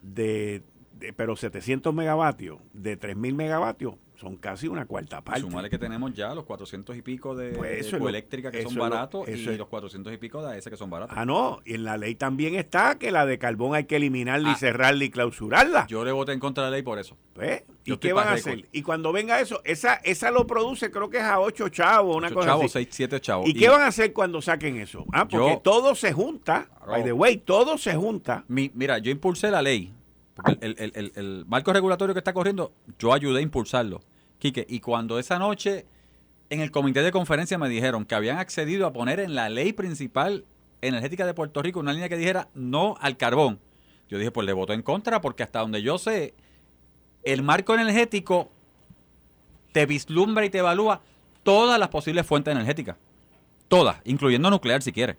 de, 0.02 0.62
de 0.98 1.12
pero 1.12 1.36
700 1.36 1.94
megavatios 1.94 2.58
de 2.72 2.96
3000 2.96 3.34
megavatios 3.34 3.94
son 4.18 4.36
casi 4.36 4.66
una 4.66 4.84
cuarta 4.86 5.22
parte. 5.22 5.42
Sumarle 5.42 5.70
que 5.70 5.78
tenemos 5.78 6.12
ya 6.12 6.34
los 6.34 6.44
400 6.44 6.96
y 6.96 7.02
pico 7.02 7.36
de, 7.36 7.52
pues 7.52 7.92
eléctrica 7.92 8.50
que 8.50 8.62
son 8.64 8.74
baratos 8.74 9.28
y 9.28 9.56
los 9.56 9.68
400 9.68 10.12
y 10.12 10.16
pico 10.16 10.44
de 10.44 10.58
ese 10.58 10.70
que 10.70 10.76
son 10.76 10.90
baratos. 10.90 11.16
Ah, 11.16 11.24
no, 11.24 11.60
y 11.64 11.74
en 11.74 11.84
la 11.84 11.96
ley 11.96 12.16
también 12.16 12.56
está 12.56 12.98
que 12.98 13.12
la 13.12 13.26
de 13.26 13.38
carbón 13.38 13.76
hay 13.76 13.84
que 13.84 13.96
eliminarla 13.96 14.48
y 14.48 14.52
ah. 14.52 14.56
cerrarla 14.56 15.04
y 15.04 15.10
clausurarla. 15.10 15.86
Yo 15.86 16.04
le 16.04 16.10
voté 16.10 16.32
en 16.32 16.40
contra 16.40 16.64
de 16.64 16.70
la 16.70 16.76
ley 16.76 16.82
por 16.82 16.98
eso. 16.98 17.16
Pues, 17.32 17.62
¿Y 17.84 17.96
qué 17.98 18.12
van 18.12 18.28
a 18.28 18.32
hacer? 18.32 18.68
Y 18.72 18.82
cuando 18.82 19.12
venga 19.12 19.40
eso, 19.40 19.60
esa 19.64 19.94
esa 19.94 20.32
lo 20.32 20.46
produce, 20.46 20.90
creo 20.90 21.08
que 21.08 21.18
es 21.18 21.22
a 21.22 21.38
8 21.38 21.68
chavos, 21.68 22.16
una 22.16 22.30
cosa 22.30 22.48
chavos, 22.48 22.72
6, 22.72 22.88
7 22.90 23.20
chavos. 23.20 23.48
¿Y, 23.48 23.54
qué 23.54 23.68
van 23.68 23.82
a 23.82 23.86
hacer 23.86 24.12
cuando 24.12 24.42
saquen 24.42 24.78
eso? 24.78 25.06
Ah, 25.12 25.28
porque 25.28 25.60
todo 25.62 25.94
se 25.94 26.12
junta, 26.12 26.68
by 26.86 27.04
the 27.04 27.12
way, 27.12 27.36
todo 27.36 27.78
se 27.78 27.94
junta. 27.94 28.44
mira, 28.48 28.98
yo 28.98 29.12
impulsé 29.12 29.50
la 29.52 29.62
ley 29.62 29.92
el, 30.60 31.44
marco 31.46 31.72
regulatorio 31.72 32.14
que 32.14 32.20
está 32.20 32.32
corriendo, 32.32 32.72
yo 32.98 33.12
ayudé 33.12 33.40
a 33.40 33.42
impulsarlo. 33.42 34.00
Quique, 34.38 34.66
y 34.68 34.80
cuando 34.80 35.18
esa 35.18 35.38
noche 35.38 35.86
en 36.50 36.60
el 36.60 36.70
comité 36.70 37.02
de 37.02 37.12
conferencia 37.12 37.58
me 37.58 37.68
dijeron 37.68 38.04
que 38.04 38.14
habían 38.14 38.38
accedido 38.38 38.86
a 38.86 38.92
poner 38.92 39.20
en 39.20 39.34
la 39.34 39.48
ley 39.48 39.72
principal 39.72 40.44
energética 40.80 41.26
de 41.26 41.34
Puerto 41.34 41.60
Rico 41.60 41.80
una 41.80 41.92
línea 41.92 42.08
que 42.08 42.16
dijera 42.16 42.48
no 42.54 42.96
al 43.00 43.16
carbón. 43.16 43.58
Yo 44.08 44.18
dije, 44.18 44.30
pues 44.30 44.46
le 44.46 44.52
voto 44.52 44.72
en 44.72 44.82
contra 44.82 45.20
porque 45.20 45.42
hasta 45.42 45.60
donde 45.60 45.82
yo 45.82 45.98
sé, 45.98 46.34
el 47.24 47.42
marco 47.42 47.74
energético 47.74 48.50
te 49.72 49.86
vislumbra 49.86 50.44
y 50.44 50.50
te 50.50 50.58
evalúa 50.58 51.02
todas 51.42 51.78
las 51.78 51.88
posibles 51.88 52.26
fuentes 52.26 52.52
energéticas. 52.52 52.96
Todas, 53.66 54.00
incluyendo 54.04 54.48
nuclear 54.48 54.82
si 54.82 54.92
quieres. 54.92 55.16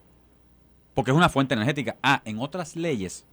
Porque 0.95 1.11
es 1.11 1.17
una 1.17 1.29
fuente 1.29 1.53
energética. 1.53 1.97
Ah, 2.01 2.21
en 2.25 2.39
otras 2.39 2.75
leyes 2.75 3.25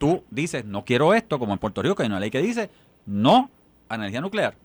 tú 0.00 0.24
dices, 0.30 0.64
no 0.64 0.84
quiero 0.84 1.12
esto, 1.12 1.38
como 1.38 1.52
en 1.52 1.58
Puerto 1.58 1.82
Rico, 1.82 1.94
que 1.94 2.02
hay 2.02 2.08
una 2.08 2.18
ley 2.18 2.30
que 2.30 2.40
dice, 2.40 2.70
no 3.04 3.50
a 3.88 3.96
energía 3.96 4.22
nuclear. 4.22 4.56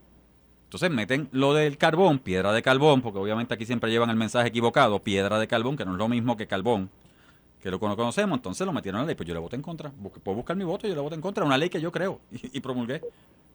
Entonces 0.63 0.89
meten 0.89 1.27
lo 1.31 1.53
del 1.53 1.77
carbón, 1.77 2.19
piedra 2.19 2.53
de 2.53 2.63
carbón, 2.63 3.01
porque 3.01 3.19
obviamente 3.19 3.53
aquí 3.53 3.65
siempre 3.65 3.91
llevan 3.91 4.09
el 4.09 4.15
mensaje 4.15 4.47
equivocado, 4.47 5.03
piedra 5.03 5.37
de 5.37 5.47
carbón, 5.47 5.75
que 5.75 5.85
no 5.85 5.91
es 5.91 5.97
lo 5.97 6.07
mismo 6.07 6.37
que 6.37 6.47
carbón, 6.47 6.89
que 7.61 7.69
lo 7.69 7.79
conocemos, 7.79 8.37
entonces 8.37 8.65
lo 8.65 8.71
metieron 8.71 9.01
en 9.01 9.05
la 9.05 9.07
ley, 9.07 9.15
pues 9.15 9.27
yo 9.27 9.33
le 9.33 9.41
voté 9.41 9.57
en 9.57 9.61
contra. 9.61 9.91
Puedo 10.23 10.37
buscar 10.37 10.55
mi 10.55 10.63
voto, 10.63 10.87
yo 10.87 10.95
le 10.95 11.01
voté 11.01 11.15
en 11.15 11.21
contra, 11.21 11.43
una 11.43 11.57
ley 11.57 11.69
que 11.69 11.81
yo 11.81 11.91
creo 11.91 12.21
y, 12.31 12.59
promulgué. 12.61 13.01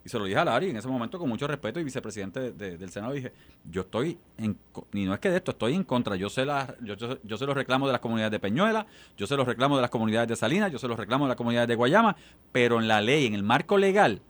Y 0.04 0.08
se 0.08 0.18
lo 0.18 0.24
dije 0.24 0.38
a 0.38 0.44
Larry 0.44 0.70
en 0.70 0.76
ese 0.76 0.88
momento 0.88 1.18
con 1.18 1.28
mucho 1.28 1.46
respeto 1.46 1.78
y 1.78 1.84
vicepresidente 1.84 2.52
del 2.52 2.90
Senado 2.90 3.12
dije, 3.12 3.32
yo 3.70 3.82
estoy 3.82 4.18
en, 4.38 4.56
y 4.94 5.04
no 5.04 5.12
es 5.12 5.20
que 5.20 5.30
de 5.30 5.36
esto, 5.36 5.50
estoy 5.50 5.74
en 5.74 5.84
contra, 5.84 6.16
yo 6.16 6.30
sé, 6.30 6.46
la, 6.46 6.74
yo, 6.80 6.94
yo, 7.22 7.36
sé 7.36 7.44
los 7.44 7.54
reclamos 7.54 7.88
de 7.88 7.92
las 7.92 8.00
comunidades 8.00 8.32
de 8.32 8.40
Peñuela, 8.40 8.86
yo 9.18 9.26
sé 9.26 9.36
los 9.36 9.46
reclamos 9.46 9.76
de 9.76 9.82
las 9.82 9.90
comunidades 9.90 10.28
de 10.28 10.36
Salinas, 10.36 10.72
yo 10.72 10.78
sé 10.78 10.88
los 10.88 10.98
reclamos 10.98 11.26
de 11.26 11.30
las 11.30 11.36
comunidades 11.36 11.68
de 11.68 11.74
Guayama, 11.74 12.16
pero 12.50 12.80
en 12.80 12.88
la 12.88 13.02
ley, 13.02 13.26
en 13.26 13.34
el 13.34 13.42
marco 13.42 13.76
legal 13.76 14.22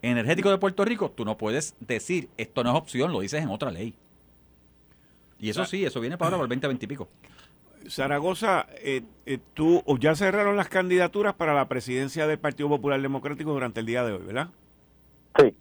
energético 0.00 0.50
de 0.50 0.58
Puerto 0.58 0.84
Rico, 0.84 1.10
tú 1.10 1.24
no 1.24 1.36
puedes 1.36 1.74
decir, 1.80 2.28
esto 2.36 2.62
no 2.62 2.70
es 2.70 2.76
opción, 2.76 3.12
lo 3.12 3.20
dices 3.20 3.42
en 3.42 3.48
otra 3.48 3.70
ley. 3.70 3.94
Y 5.40 5.50
eso 5.50 5.64
sí, 5.64 5.84
eso 5.84 6.00
viene 6.00 6.18
para 6.18 6.28
ahora 6.28 6.38
por 6.38 6.44
el 6.44 6.48
20, 6.50 6.66
20 6.66 6.84
y 6.84 6.88
pico. 6.88 7.08
Zaragoza, 7.88 8.66
eh, 8.82 9.02
eh, 9.24 9.38
tú 9.54 9.82
ya 9.98 10.14
cerraron 10.14 10.56
las 10.56 10.68
candidaturas 10.68 11.34
para 11.34 11.54
la 11.54 11.68
presidencia 11.68 12.26
del 12.26 12.38
Partido 12.38 12.68
Popular 12.68 13.00
Democrático 13.00 13.52
durante 13.52 13.80
el 13.80 13.86
día 13.86 14.04
de 14.04 14.12
hoy, 14.12 14.24
¿verdad? 14.24 14.50
Sí, 15.38 15.54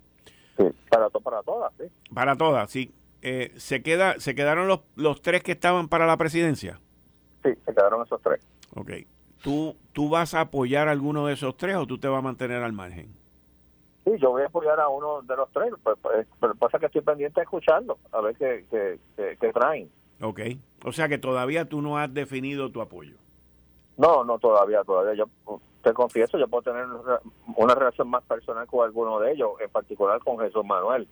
para, 0.90 1.10
para 1.10 1.44
todas, 1.44 1.74
sí. 1.78 1.86
Para 2.14 2.36
todas, 2.36 2.70
sí. 2.72 2.92
Eh, 3.22 3.52
¿se, 3.58 3.82
queda, 3.82 4.20
¿Se 4.20 4.36
quedaron 4.36 4.68
los, 4.68 4.82
los 4.96 5.22
tres 5.22 5.44
que 5.44 5.52
estaban 5.52 5.88
para 5.88 6.06
la 6.06 6.18
presidencia? 6.18 6.80
Sí, 7.44 7.50
se 7.66 7.74
quedaron 7.74 8.06
esos 8.06 8.22
tres. 8.22 8.42
Ok. 8.76 8.92
¿Tú, 9.44 9.76
¿Tú 9.94 10.10
vas 10.10 10.34
a 10.34 10.42
apoyar 10.42 10.88
a 10.88 10.92
alguno 10.92 11.28
de 11.28 11.34
esos 11.34 11.56
tres 11.58 11.76
o 11.76 11.86
tú 11.86 11.98
te 11.98 12.08
vas 12.08 12.20
a 12.20 12.24
mantener 12.24 12.64
al 12.64 12.74
margen? 12.74 13.14
Sí, 14.06 14.12
yo 14.20 14.32
voy 14.32 14.44
a 14.44 14.48
apoyar 14.48 14.80
a 14.80 14.88
uno 14.88 15.22
de 15.22 15.36
los 15.36 15.52
tres, 15.52 15.74
pues, 15.84 15.98
pues, 16.02 16.28
pero 16.40 16.56
pasa 16.56 16.80
que 16.80 16.86
estoy 16.86 17.02
pendiente 17.02 17.42
escuchando, 17.42 18.00
a 18.12 18.22
ver 18.22 18.36
qué, 18.38 18.66
qué, 18.72 19.38
qué 19.40 19.54
traen. 19.54 19.90
Ok. 20.22 20.40
O 20.86 20.92
sea 20.92 21.08
que 21.10 21.18
todavía 21.18 21.66
tú 21.66 21.82
no 21.82 21.98
has 21.98 22.14
definido 22.14 22.72
tu 22.72 22.82
apoyo. 22.82 23.18
No, 23.98 24.24
no, 24.24 24.40
todavía, 24.40 24.84
todavía. 24.84 25.14
Yo 25.16 25.60
te 25.88 25.94
confieso, 25.94 26.38
yo 26.38 26.50
puedo 26.50 26.64
tener 26.64 26.86
una 27.56 27.74
relación 27.74 28.10
más 28.10 28.22
personal 28.24 28.68
con 28.68 28.84
alguno 28.84 29.20
de 29.22 29.32
ellos, 29.32 29.52
en 29.62 29.70
particular 29.70 30.20
con 30.20 30.38
Jesús 30.38 30.66
Manuel, 30.66 31.08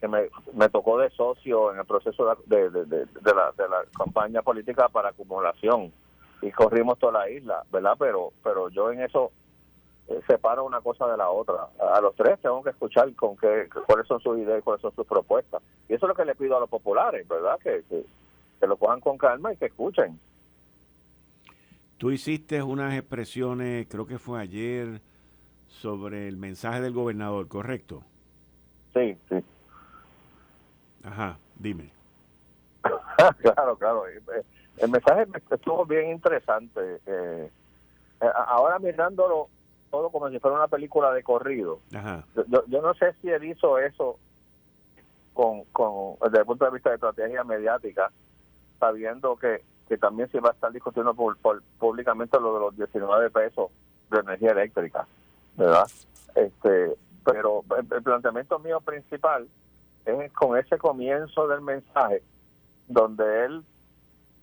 que 0.00 0.08
me, 0.08 0.30
me 0.54 0.70
tocó 0.70 0.98
de 0.98 1.10
socio 1.10 1.72
en 1.72 1.78
el 1.78 1.84
proceso 1.84 2.34
de, 2.46 2.70
de, 2.70 2.84
de, 2.86 3.34
la, 3.34 3.52
de 3.52 3.68
la 3.68 3.84
campaña 3.96 4.40
política 4.40 4.88
para 4.88 5.10
acumulación 5.10 5.92
y 6.40 6.50
corrimos 6.52 6.98
toda 6.98 7.20
la 7.20 7.30
isla, 7.30 7.64
¿verdad? 7.70 7.96
Pero 7.98 8.32
pero 8.42 8.70
yo 8.70 8.90
en 8.90 9.02
eso 9.02 9.30
eh, 10.08 10.20
separa 10.26 10.62
una 10.62 10.80
cosa 10.80 11.06
de 11.06 11.18
la 11.18 11.28
otra. 11.28 11.68
A 11.94 12.00
los 12.00 12.14
tres 12.14 12.38
tengo 12.40 12.62
que 12.62 12.70
escuchar 12.70 13.14
con 13.14 13.36
qué, 13.36 13.68
cuáles 13.86 14.06
son 14.06 14.20
sus 14.20 14.38
ideas 14.38 14.58
y 14.58 14.62
cuáles 14.62 14.80
son 14.80 14.94
sus 14.94 15.06
propuestas. 15.06 15.62
Y 15.88 15.94
eso 15.94 16.06
es 16.06 16.08
lo 16.08 16.14
que 16.14 16.24
le 16.24 16.34
pido 16.34 16.56
a 16.56 16.60
los 16.60 16.70
populares, 16.70 17.28
¿verdad? 17.28 17.58
Que, 17.62 17.82
que, 17.90 18.04
lo 18.66 18.78
cojan 18.78 19.00
con 19.00 19.18
calma 19.18 19.52
y 19.52 19.58
que 19.58 19.66
escuchen. 19.66 20.18
Tú 22.04 22.10
hiciste 22.10 22.62
unas 22.62 22.92
expresiones, 22.92 23.86
creo 23.88 24.06
que 24.06 24.18
fue 24.18 24.38
ayer, 24.38 25.00
sobre 25.68 26.28
el 26.28 26.36
mensaje 26.36 26.82
del 26.82 26.92
gobernador, 26.92 27.48
¿correcto? 27.48 28.02
Sí, 28.92 29.16
sí. 29.30 29.36
Ajá, 31.02 31.38
dime. 31.58 31.90
claro, 33.40 33.78
claro. 33.78 34.06
Eh, 34.06 34.20
el 34.76 34.90
mensaje 34.90 35.26
estuvo 35.50 35.86
bien 35.86 36.10
interesante. 36.10 37.00
Eh, 37.06 37.50
eh, 38.20 38.30
ahora 38.48 38.78
mirándolo 38.78 39.48
todo 39.90 40.10
como 40.10 40.28
si 40.28 40.38
fuera 40.40 40.58
una 40.58 40.68
película 40.68 41.10
de 41.10 41.22
corrido. 41.22 41.80
Yo, 41.90 42.66
yo, 42.66 42.82
no 42.82 42.92
sé 42.92 43.14
si 43.22 43.30
él 43.30 43.44
hizo 43.44 43.78
eso 43.78 44.18
con, 45.32 45.64
con 45.72 46.16
desde 46.22 46.40
el 46.40 46.44
punto 46.44 46.66
de 46.66 46.70
vista 46.72 46.90
de 46.90 46.96
estrategia 46.96 47.44
mediática, 47.44 48.10
sabiendo 48.78 49.36
que, 49.36 49.62
que 49.88 49.98
también 49.98 50.30
se 50.30 50.40
va 50.40 50.50
a 50.50 50.52
estar 50.52 50.72
discutiendo 50.72 51.14
públicamente 51.14 52.40
lo 52.40 52.54
de 52.54 52.60
los 52.60 52.76
19 52.76 53.30
pesos 53.30 53.70
de 54.10 54.20
energía 54.20 54.52
eléctrica, 54.52 55.06
¿verdad? 55.56 55.86
Este, 56.34 56.96
pero 57.24 57.64
el 57.78 58.02
planteamiento 58.02 58.58
mío 58.58 58.80
principal 58.80 59.48
es 60.04 60.32
con 60.32 60.58
ese 60.58 60.78
comienzo 60.78 61.48
del 61.48 61.60
mensaje 61.60 62.22
donde 62.88 63.44
él 63.44 63.64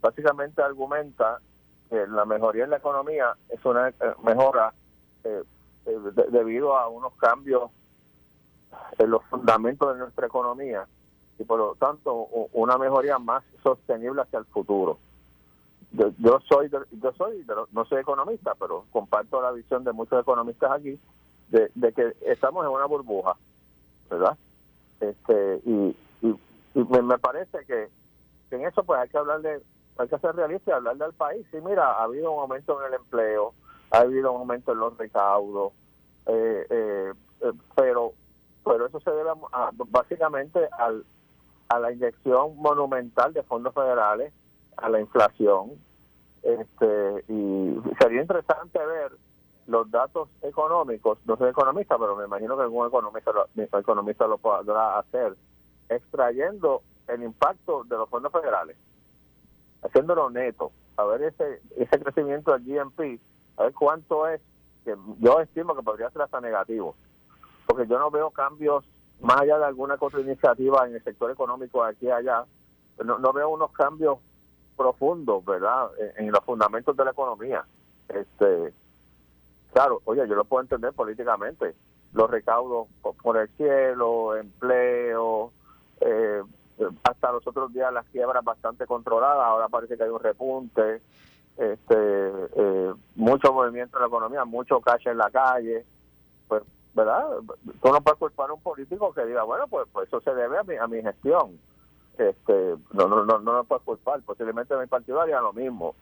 básicamente 0.02 0.62
argumenta 0.62 1.40
que 1.90 2.08
la 2.08 2.26
mejoría 2.26 2.64
en 2.64 2.72
la 2.72 2.78
economía 2.78 3.36
es 3.50 3.64
una 3.66 3.90
eh, 3.90 3.94
mejora 4.24 4.74
eh, 5.24 5.44
eh, 5.86 5.98
debido 6.30 6.76
a 6.76 6.88
unos 6.88 7.14
cambios 7.18 7.70
en 8.98 9.12
los 9.12 9.24
fundamentos 9.26 9.94
de 9.94 10.00
nuestra 10.00 10.26
economía 10.26 10.88
y 11.38 11.44
por 11.44 11.60
lo 11.60 11.76
tanto 11.76 12.14
una 12.54 12.78
mejoría 12.78 13.20
más 13.20 13.44
sostenible 13.62 14.22
hacia 14.22 14.40
el 14.40 14.46
futuro. 14.46 14.98
Yo, 15.94 16.40
soy 16.48 16.70
yo 16.70 17.12
soy 17.18 17.46
no 17.72 17.86
soy 17.86 18.00
economista, 18.00 18.56
pero 18.58 18.86
comparto 18.92 19.42
la 19.42 19.52
visión 19.52 19.84
de 19.84 19.92
muchos 19.92 20.22
economistas 20.22 20.72
aquí 20.72 20.98
de, 21.50 21.94
que 21.94 22.16
estamos 22.22 22.66
en 22.66 22.72
una 22.72 22.86
burbuja, 22.86 23.36
¿verdad? 24.10 24.38
Este 25.02 25.62
y, 25.66 25.96
me 26.74 27.18
parece 27.20 27.66
que 27.66 27.90
en 28.52 28.66
eso 28.66 28.84
pues 28.84 29.02
hay 29.02 29.10
que 29.10 29.18
hablar 29.18 29.42
de, 29.42 29.62
hay 29.98 30.08
que 30.08 30.18
ser 30.20 30.36
realista 30.36 30.72
y 30.72 30.74
hablarle 30.74 31.04
al 31.04 31.14
país. 31.14 31.46
Sí, 31.52 31.58
mira, 31.62 31.92
ha 31.92 32.04
habido 32.04 32.32
un 32.32 32.40
aumento 32.40 32.80
en 32.80 32.88
el 32.88 32.94
empleo, 32.94 33.54
ha 33.92 34.00
habido 34.00 34.32
un 34.32 34.40
aumento 34.40 34.72
en 34.72 34.80
los 34.80 34.98
recaudos, 34.98 35.74
eh, 36.28 36.66
eh, 36.70 37.14
eh, 37.42 37.52
pero 37.76 38.14
pero 38.64 38.86
eso 38.86 39.00
se 39.02 39.12
debe 39.12 39.32
básicamente 39.90 40.70
al, 40.78 41.04
a 41.68 41.80
la 41.80 41.92
inyección 41.92 42.56
monumental 42.58 43.34
de 43.34 43.44
fondos 43.44 43.74
federales, 43.74 44.32
a 44.82 44.90
la 44.90 45.00
inflación, 45.00 45.72
este 46.44 47.24
y 47.28 47.80
sería 48.00 48.22
interesante 48.22 48.80
ver 48.80 49.12
los 49.68 49.90
datos 49.90 50.28
económicos, 50.42 51.20
no 51.26 51.38
soy 51.38 51.50
economista, 51.50 51.98
pero 51.98 52.16
me 52.16 52.26
imagino 52.26 52.58
que 52.58 52.64
algún 52.64 52.88
economista 52.88 53.32
economista 53.80 54.28
lo 54.28 54.38
podrá 54.38 55.00
hacer, 55.00 55.36
extrayendo 55.88 56.82
el 57.08 57.24
impacto 57.24 57.84
de 57.84 57.96
los 57.96 58.10
fondos 58.10 58.32
federales, 58.32 58.76
haciéndolo 59.84 60.30
neto, 60.30 60.72
a 60.98 61.06
ver 61.06 61.24
ese, 61.24 61.62
ese 61.78 62.00
crecimiento 62.00 62.52
del 62.52 62.64
GNP, 62.64 63.20
a 63.58 63.64
ver 63.64 63.74
cuánto 63.74 64.28
es, 64.28 64.42
que 64.84 64.96
yo 65.20 65.40
estimo 65.40 65.76
que 65.76 65.84
podría 65.84 66.10
ser 66.10 66.24
hasta 66.24 66.42
negativo, 66.42 66.96
porque 67.68 67.88
yo 67.88 68.00
no 68.00 68.10
veo 68.10 68.32
cambios 68.32 68.84
más 69.22 69.42
allá 69.42 69.60
de 69.60 69.66
alguna 69.66 69.96
otra 70.00 70.20
iniciativa 70.20 70.88
en 70.88 70.96
el 70.96 71.04
sector 71.04 71.30
económico 71.30 71.84
aquí 71.84 72.08
y 72.08 72.12
allá, 72.12 72.46
no, 73.06 73.20
no 73.20 73.32
veo 73.32 73.50
unos 73.50 73.72
cambios 73.72 74.18
profundos, 74.82 75.46
¿verdad?, 75.46 75.90
en, 76.18 76.32
los 76.32 76.44
fundamentos 76.44 76.96
de 76.98 77.06
la 77.06 77.12
economía. 77.12 77.64
Este, 78.10 78.74
claro, 79.74 80.02
oye, 80.06 80.28
yo 80.28 80.36
lo 80.36 80.46
puedo 80.46 80.62
entender 80.62 80.92
políticamente, 80.94 81.76
los 82.14 82.30
recaudos 82.30 82.88
por 83.22 83.38
el 83.38 83.48
cielo, 83.50 84.36
empleo, 84.36 85.52
eh, 86.02 86.42
hasta 87.04 87.32
los 87.32 87.46
otros 87.46 87.72
días 87.72 87.94
las 87.94 88.06
quiebras 88.08 88.44
bastante 88.44 88.88
controladas, 88.88 89.46
ahora 89.46 89.70
parece 89.70 89.98
que 89.98 90.04
hay 90.04 90.10
un 90.10 90.20
repunte, 90.20 91.02
este 91.58 91.96
eh, 91.96 92.94
mucho 93.16 93.54
movimiento 93.54 93.98
en 93.98 94.02
la 94.02 94.08
economía, 94.08 94.46
mucho 94.46 94.82
cash 94.82 95.08
en 95.08 95.18
la 95.18 95.30
calle, 95.30 95.86
pues, 96.48 96.64
¿verdad? 96.96 97.28
Tú 97.82 97.92
no 97.92 98.02
puedes 98.02 98.20
culpar 98.20 98.50
a 98.50 98.54
un 98.54 98.62
político 98.62 99.14
que 99.14 99.26
diga, 99.26 99.44
bueno, 99.44 99.68
pues, 99.68 99.88
pues 99.94 100.08
eso 100.08 100.20
se 100.22 100.34
debe 100.34 100.58
a 100.58 100.64
mi, 100.64 100.76
a 100.76 100.88
mi 100.88 101.02
gestión. 101.02 101.60
Este, 102.30 102.76
no, 102.94 103.08
no, 103.08 103.26
no, 103.26 103.40
no 103.40 103.54
lo 103.54 103.64
puedes 103.64 103.84
culpar, 103.84 104.22
posiblemente 104.22 104.76
mi 104.78 104.88
partido 104.88 105.22
haría 105.22 105.42
lo 105.42 105.54
mismo, 105.54 105.96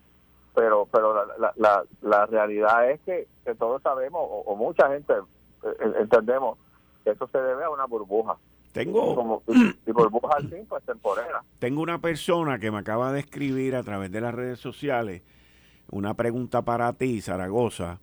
pero 0.53 0.88
pero 0.91 1.26
la, 1.38 1.53
la, 1.55 1.84
la, 2.01 2.26
realidad 2.26 2.91
es 2.91 2.99
que, 3.01 3.28
que 3.45 3.55
todos 3.55 3.82
sabemos, 3.82 4.22
o 4.24 4.55
mucha 4.55 4.89
gente 4.89 5.13
eh, 5.63 5.93
entendemos, 5.99 6.57
que 7.03 7.11
eso 7.11 7.28
se 7.28 7.38
debe 7.38 7.63
a 7.63 7.70
una 7.70 7.86
burbuja. 7.86 8.38
Tengo, 8.72 9.41
pues, 9.45 9.57
Tengo 11.59 11.82
una 11.82 11.99
persona 11.99 12.59
que 12.59 12.72
me 12.72 12.78
acaba 12.78 13.11
de 13.11 13.20
escribir 13.22 13.76
a 13.76 13.84
través 13.84 14.11
de 14.11 14.22
las 14.22 14.34
redes 14.34 14.59
sociales 14.59 15.24
una 15.91 16.13
pregunta 16.13 16.61
para 16.61 16.93
ti, 16.93 17.20
Zaragoza, 17.22 17.99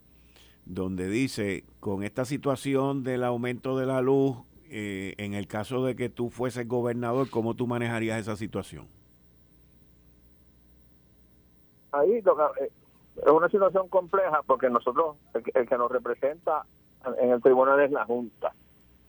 donde 0.65 1.09
dice, 1.09 1.65
con 1.79 2.03
esta 2.03 2.25
situación 2.25 3.05
del 3.05 3.23
aumento 3.23 3.79
de 3.79 3.87
la 3.87 4.01
luz, 4.01 4.39
eh, 4.71 5.15
en 5.19 5.35
el 5.35 5.47
caso 5.47 5.85
de 5.85 5.97
que 5.97 6.09
tú 6.09 6.31
fueses 6.31 6.67
gobernador, 6.67 7.31
¿cómo 7.31 7.55
tú 7.55 7.67
manejarías 7.67 8.21
esa 8.21 8.37
situación? 8.37 8.87
Ahí 11.93 12.13
eh, 12.13 12.23
es 13.17 13.31
una 13.31 13.49
situación 13.49 13.89
compleja 13.89 14.43
porque 14.47 14.69
nosotros, 14.69 15.17
el 15.33 15.69
que 15.69 15.79
nos 15.79 15.91
representa 15.91 16.65
en 17.19 17.31
el 17.31 17.41
tribunal 17.41 17.81
es 17.81 17.91
la 17.91 18.05
Junta, 18.05 18.53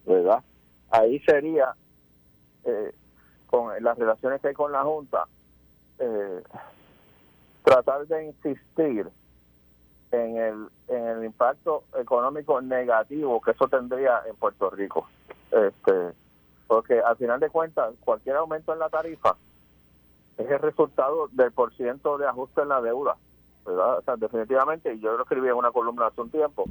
¿verdad? 0.06 0.42
ahí 0.90 1.18
sería, 1.20 1.74
eh, 2.64 2.92
con 3.46 3.82
las 3.82 3.98
relaciones 3.98 4.40
que 4.40 4.48
hay 4.48 4.54
con 4.54 4.72
la 4.72 4.82
Junta, 4.82 5.24
eh, 5.98 6.42
tratar 7.62 8.06
de 8.06 8.26
insistir 8.26 9.08
en 10.10 10.36
el, 10.36 10.68
en 10.88 11.06
el 11.06 11.24
impacto 11.24 11.84
económico 11.98 12.60
negativo 12.60 13.40
que 13.40 13.50
eso 13.50 13.68
tendría 13.68 14.22
en 14.28 14.36
Puerto 14.36 14.70
Rico. 14.70 15.06
Este, 15.50 16.12
porque 16.66 17.00
al 17.00 17.16
final 17.16 17.40
de 17.40 17.50
cuentas, 17.50 17.94
cualquier 18.04 18.36
aumento 18.36 18.72
en 18.72 18.78
la 18.78 18.88
tarifa 18.88 19.36
es 20.36 20.50
el 20.50 20.58
resultado 20.58 21.28
del 21.32 21.50
porciento 21.52 22.18
de 22.18 22.26
ajuste 22.26 22.62
en 22.62 22.68
la 22.68 22.80
deuda. 22.80 23.16
¿verdad? 23.64 23.98
O 23.98 24.02
sea, 24.02 24.16
definitivamente, 24.16 24.94
y 24.94 25.00
yo 25.00 25.16
lo 25.16 25.22
escribí 25.22 25.48
en 25.48 25.54
una 25.54 25.72
columna 25.72 26.06
hace 26.06 26.20
un 26.20 26.30
tiempo, 26.30 26.64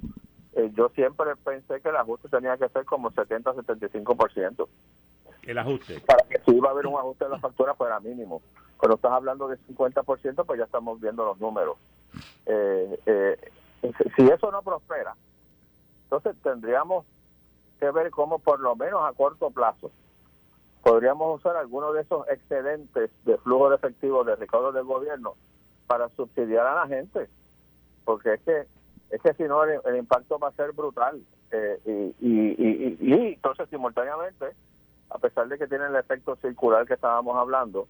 eh, 0.53 0.71
yo 0.75 0.89
siempre 0.89 1.35
pensé 1.35 1.81
que 1.81 1.89
el 1.89 1.95
ajuste 1.95 2.29
tenía 2.29 2.57
que 2.57 2.69
ser 2.69 2.85
como 2.85 3.11
70-75%. 3.11 4.67
El 5.43 5.57
ajuste. 5.57 5.99
Para 6.01 6.27
que 6.27 6.39
si 6.39 6.51
iba 6.55 6.69
a 6.69 6.71
haber 6.71 6.87
un 6.87 6.97
ajuste 6.97 7.25
de 7.25 7.31
la 7.31 7.39
factura 7.39 7.75
fuera 7.75 7.99
mínimo. 7.99 8.41
Cuando 8.77 8.95
estás 8.95 9.11
hablando 9.11 9.47
de 9.47 9.57
50%, 9.57 10.45
pues 10.45 10.57
ya 10.57 10.65
estamos 10.65 10.99
viendo 10.99 11.25
los 11.25 11.39
números. 11.39 11.77
Eh, 12.45 12.99
eh, 13.05 13.51
si 14.15 14.23
eso 14.23 14.51
no 14.51 14.61
prospera, 14.61 15.15
entonces 16.03 16.35
tendríamos 16.41 17.05
que 17.77 17.91
ver 17.91 18.11
cómo 18.11 18.39
por 18.39 18.59
lo 18.59 18.75
menos 18.75 19.01
a 19.03 19.13
corto 19.13 19.49
plazo 19.51 19.91
podríamos 20.87 21.39
usar 21.39 21.57
algunos 21.57 21.93
de 21.93 22.01
esos 22.01 22.27
excedentes 22.29 23.11
de 23.25 23.37
flujo 23.39 23.69
de 23.69 23.75
efectivo 23.75 24.23
de 24.23 24.37
recaudo 24.37 24.71
del 24.71 24.85
gobierno 24.85 25.35
para 25.85 26.07
subsidiar 26.09 26.65
a 26.65 26.75
la 26.75 26.87
gente. 26.87 27.27
Porque 28.05 28.35
es 28.35 28.41
que 28.41 28.67
es 29.09 29.21
que 29.21 29.33
si 29.33 29.43
no 29.43 29.63
el, 29.63 29.95
impacto 29.97 30.39
va 30.39 30.49
a 30.49 30.53
ser 30.53 30.71
brutal. 30.71 31.21
Eh, 31.51 32.13
y, 32.19 32.25
y, 32.25 32.97
y, 33.01 33.13
entonces 33.33 33.69
simultáneamente, 33.69 34.47
a 35.09 35.17
pesar 35.17 35.47
de 35.47 35.57
que 35.57 35.67
tiene 35.67 35.85
el 35.87 35.95
efecto 35.95 36.35
circular 36.37 36.85
que 36.85 36.93
estábamos 36.93 37.35
hablando, 37.37 37.87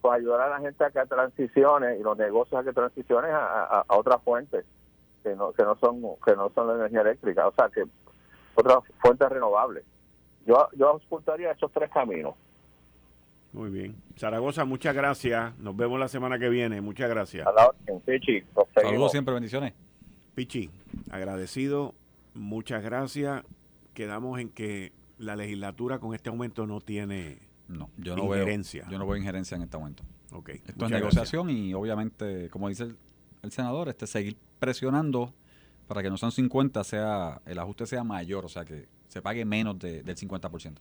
pues 0.00 0.14
ayudar 0.14 0.40
a 0.40 0.48
la 0.50 0.60
gente 0.60 0.84
a 0.84 0.90
que 0.90 1.04
transicione 1.06 1.98
y 1.98 2.02
los 2.02 2.16
negocios 2.16 2.60
a 2.60 2.64
que 2.64 2.72
transicionen 2.72 3.32
a, 3.32 3.84
a, 3.88 3.96
otras 3.96 4.22
fuentes 4.22 4.64
que 5.22 5.34
no 5.34 5.52
que 5.52 5.62
no 5.64 5.76
son 5.76 6.00
que 6.24 6.34
no 6.34 6.50
son 6.50 6.68
la 6.68 6.74
energía 6.74 7.02
eléctrica, 7.02 7.46
o 7.46 7.52
sea 7.52 7.68
que 7.68 7.84
otras 8.54 8.78
fuentes 9.00 9.28
renovables. 9.28 9.84
Yo 10.46 10.68
yo 10.76 10.92
ocultaría 10.92 11.52
esos 11.52 11.70
tres 11.72 11.90
caminos. 11.90 12.34
Muy 13.52 13.70
bien. 13.70 13.96
Zaragoza, 14.16 14.64
muchas 14.64 14.94
gracias. 14.94 15.58
Nos 15.58 15.76
vemos 15.76 15.98
la 15.98 16.08
semana 16.08 16.38
que 16.38 16.48
viene. 16.48 16.80
Muchas 16.80 17.10
gracias. 17.10 17.46
Saludos 18.74 19.10
siempre, 19.10 19.34
bendiciones. 19.34 19.74
Pichi, 20.34 20.70
agradecido, 21.10 21.94
muchas 22.34 22.82
gracias. 22.82 23.42
Quedamos 23.94 24.38
en 24.38 24.50
que 24.50 24.92
la 25.18 25.36
legislatura 25.36 25.98
con 25.98 26.14
este 26.14 26.30
aumento 26.30 26.66
no 26.66 26.80
tiene 26.80 27.38
no, 27.68 27.90
yo 27.96 28.16
no 28.16 28.24
injerencia. 28.24 28.82
Veo, 28.82 28.92
yo 28.92 28.98
no 28.98 29.06
veo 29.06 29.16
injerencia 29.16 29.56
en 29.56 29.62
este 29.62 29.76
aumento. 29.76 30.02
Okay, 30.32 30.62
Esto 30.66 30.84
es 30.84 30.90
negociación 30.90 31.50
y 31.50 31.74
obviamente, 31.74 32.48
como 32.50 32.68
dice 32.68 32.94
el, 33.42 33.52
senador, 33.52 33.88
este 33.88 34.06
seguir 34.06 34.36
presionando 34.58 35.34
para 35.90 36.04
que 36.04 36.08
no 36.08 36.16
sean 36.16 36.30
50, 36.30 36.84
sea, 36.84 37.42
el 37.46 37.58
ajuste 37.58 37.84
sea 37.84 38.04
mayor, 38.04 38.44
o 38.44 38.48
sea, 38.48 38.64
que 38.64 38.86
se 39.08 39.20
pague 39.20 39.44
menos 39.44 39.76
del 39.76 40.04
50%. 40.04 40.74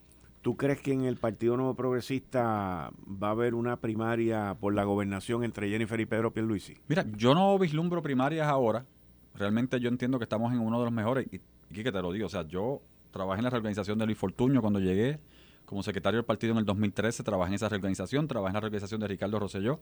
¿Tú 0.43 0.55
crees 0.55 0.81
que 0.81 0.93
en 0.93 1.03
el 1.03 1.17
Partido 1.17 1.57
Nuevo 1.57 1.73
Progresista 1.73 2.91
va 3.07 3.29
a 3.29 3.31
haber 3.31 3.55
una 3.55 3.77
primaria 3.77 4.55
por 4.59 4.75
la 4.75 4.83
gobernación 4.83 5.43
entre 5.43 5.67
Jennifer 5.67 5.99
y 5.99 6.05
Pedro 6.05 6.31
Pierluisi? 6.31 6.77
Mira, 6.87 7.07
yo 7.17 7.33
no 7.33 7.57
vislumbro 7.57 8.03
primarias 8.03 8.47
ahora. 8.47 8.85
Realmente 9.33 9.79
yo 9.79 9.89
entiendo 9.89 10.19
que 10.19 10.25
estamos 10.25 10.53
en 10.53 10.59
uno 10.59 10.77
de 10.77 10.85
los 10.85 10.93
mejores. 10.93 11.25
Y, 11.33 11.41
y 11.71 11.83
que 11.83 11.91
te 11.91 12.01
lo 12.03 12.11
digo, 12.11 12.27
o 12.27 12.29
sea, 12.29 12.43
yo 12.47 12.83
trabajé 13.09 13.39
en 13.39 13.45
la 13.45 13.49
reorganización 13.49 13.97
de 13.97 14.05
Luis 14.05 14.17
Fortuño 14.19 14.61
cuando 14.61 14.79
llegué 14.79 15.19
como 15.65 15.81
secretario 15.81 16.19
del 16.19 16.25
partido 16.25 16.51
en 16.51 16.59
el 16.59 16.65
2013, 16.65 17.23
trabajé 17.23 17.49
en 17.49 17.55
esa 17.55 17.67
reorganización, 17.67 18.27
trabajé 18.27 18.51
en 18.51 18.53
la 18.53 18.59
reorganización 18.59 19.01
de 19.01 19.07
Ricardo 19.07 19.39
Rosselló 19.39 19.79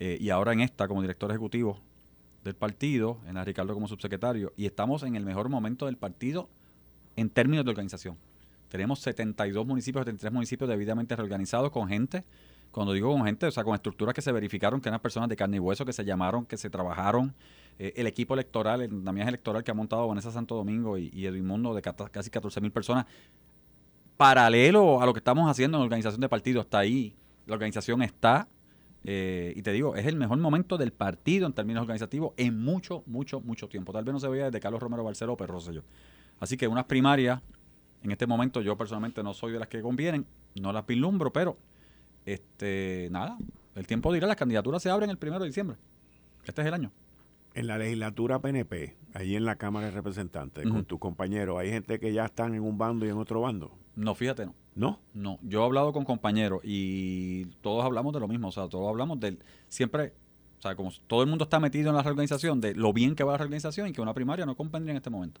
eh, 0.00 0.18
y 0.20 0.30
ahora 0.30 0.52
en 0.54 0.60
esta 0.60 0.88
como 0.88 1.02
director 1.02 1.30
ejecutivo 1.30 1.80
del 2.46 2.54
partido, 2.54 3.18
en 3.26 3.34
la 3.34 3.44
Ricardo 3.44 3.74
como 3.74 3.88
subsecretario, 3.88 4.52
y 4.56 4.66
estamos 4.66 5.02
en 5.02 5.16
el 5.16 5.24
mejor 5.24 5.48
momento 5.48 5.86
del 5.86 5.96
partido 5.96 6.48
en 7.16 7.28
términos 7.28 7.64
de 7.64 7.70
organización. 7.70 8.16
Tenemos 8.68 9.00
72 9.00 9.66
municipios, 9.66 10.02
73 10.02 10.32
municipios 10.32 10.70
debidamente 10.70 11.14
reorganizados 11.14 11.70
con 11.70 11.88
gente, 11.88 12.24
cuando 12.70 12.92
digo 12.92 13.12
con 13.12 13.24
gente, 13.24 13.46
o 13.46 13.50
sea, 13.50 13.64
con 13.64 13.74
estructuras 13.74 14.14
que 14.14 14.22
se 14.22 14.32
verificaron, 14.32 14.80
que 14.80 14.88
eran 14.88 15.00
personas 15.00 15.28
de 15.28 15.36
carne 15.36 15.56
y 15.56 15.60
hueso, 15.60 15.84
que 15.84 15.92
se 15.92 16.04
llamaron, 16.04 16.46
que 16.46 16.56
se 16.56 16.70
trabajaron, 16.70 17.34
eh, 17.78 17.92
el 17.96 18.06
equipo 18.06 18.34
electoral, 18.34 18.82
el 18.82 18.90
andamiaje 18.90 19.28
electoral 19.28 19.64
que 19.64 19.70
ha 19.70 19.74
montado 19.74 20.06
Vanessa 20.08 20.30
Santo 20.30 20.54
Domingo 20.54 20.98
y, 20.98 21.10
y 21.12 21.30
Mundo 21.42 21.74
de 21.74 21.82
casi 21.82 22.30
14 22.30 22.60
mil 22.60 22.70
personas, 22.70 23.06
paralelo 24.16 25.00
a 25.00 25.06
lo 25.06 25.12
que 25.12 25.18
estamos 25.18 25.50
haciendo 25.50 25.78
en 25.78 25.80
la 25.80 25.84
organización 25.84 26.20
de 26.20 26.28
partido, 26.28 26.60
está 26.60 26.78
ahí, 26.78 27.16
la 27.46 27.54
organización 27.54 28.02
está, 28.02 28.48
eh, 29.08 29.52
y 29.54 29.62
te 29.62 29.70
digo, 29.70 29.94
es 29.94 30.04
el 30.06 30.16
mejor 30.16 30.36
momento 30.38 30.76
del 30.76 30.92
partido 30.92 31.46
en 31.46 31.52
términos 31.52 31.82
organizativos 31.82 32.32
en 32.36 32.60
mucho, 32.60 33.04
mucho, 33.06 33.40
mucho 33.40 33.68
tiempo. 33.68 33.92
Tal 33.92 34.02
vez 34.04 34.12
no 34.12 34.18
se 34.18 34.26
veía 34.26 34.46
desde 34.46 34.58
Carlos 34.58 34.82
Romero 34.82 35.04
Barceló 35.04 35.34
o 35.34 35.36
Perro 35.36 35.60
yo. 35.70 35.82
Así 36.40 36.56
que 36.56 36.66
unas 36.66 36.86
primarias, 36.86 37.40
en 38.02 38.10
este 38.10 38.26
momento 38.26 38.60
yo 38.62 38.76
personalmente 38.76 39.22
no 39.22 39.32
soy 39.32 39.52
de 39.52 39.60
las 39.60 39.68
que 39.68 39.80
convienen, 39.80 40.26
no 40.60 40.72
las 40.72 40.84
vislumbro, 40.84 41.32
pero 41.32 41.56
este 42.24 43.06
nada, 43.12 43.38
el 43.76 43.86
tiempo 43.86 44.12
dirá, 44.12 44.26
las 44.26 44.34
candidaturas 44.34 44.82
se 44.82 44.90
abren 44.90 45.08
el 45.08 45.18
primero 45.18 45.44
de 45.44 45.50
diciembre. 45.50 45.76
Este 46.44 46.62
es 46.62 46.66
el 46.66 46.74
año. 46.74 46.90
En 47.54 47.68
la 47.68 47.78
legislatura 47.78 48.40
PNP, 48.40 48.96
ahí 49.16 49.34
en 49.34 49.44
la 49.44 49.56
Cámara 49.56 49.86
de 49.86 49.92
Representantes, 49.92 50.68
con 50.68 50.84
tus 50.84 50.98
compañeros, 50.98 51.58
¿hay 51.58 51.70
gente 51.70 51.98
que 51.98 52.12
ya 52.12 52.26
están 52.26 52.54
en 52.54 52.62
un 52.62 52.76
bando 52.76 53.06
y 53.06 53.08
en 53.08 53.16
otro 53.16 53.40
bando? 53.40 53.72
No, 53.94 54.14
fíjate, 54.14 54.46
no. 54.46 54.54
¿No? 54.74 55.00
No, 55.14 55.38
yo 55.42 55.62
he 55.62 55.64
hablado 55.64 55.92
con 55.94 56.04
compañeros 56.04 56.60
y 56.62 57.46
todos 57.62 57.82
hablamos 57.82 58.12
de 58.12 58.20
lo 58.20 58.28
mismo, 58.28 58.48
o 58.48 58.52
sea, 58.52 58.68
todos 58.68 58.86
hablamos 58.90 59.18
del, 59.18 59.38
siempre, 59.68 60.12
o 60.58 60.62
sea, 60.62 60.76
como 60.76 60.90
todo 61.06 61.22
el 61.22 61.28
mundo 61.28 61.44
está 61.44 61.58
metido 61.58 61.88
en 61.88 61.96
la 61.96 62.02
reorganización, 62.02 62.60
de 62.60 62.74
lo 62.74 62.92
bien 62.92 63.14
que 63.14 63.24
va 63.24 63.32
la 63.32 63.38
reorganización 63.38 63.88
y 63.88 63.92
que 63.92 64.02
una 64.02 64.12
primaria 64.12 64.44
no 64.44 64.54
convendría 64.54 64.90
en 64.90 64.98
este 64.98 65.08
momento. 65.08 65.40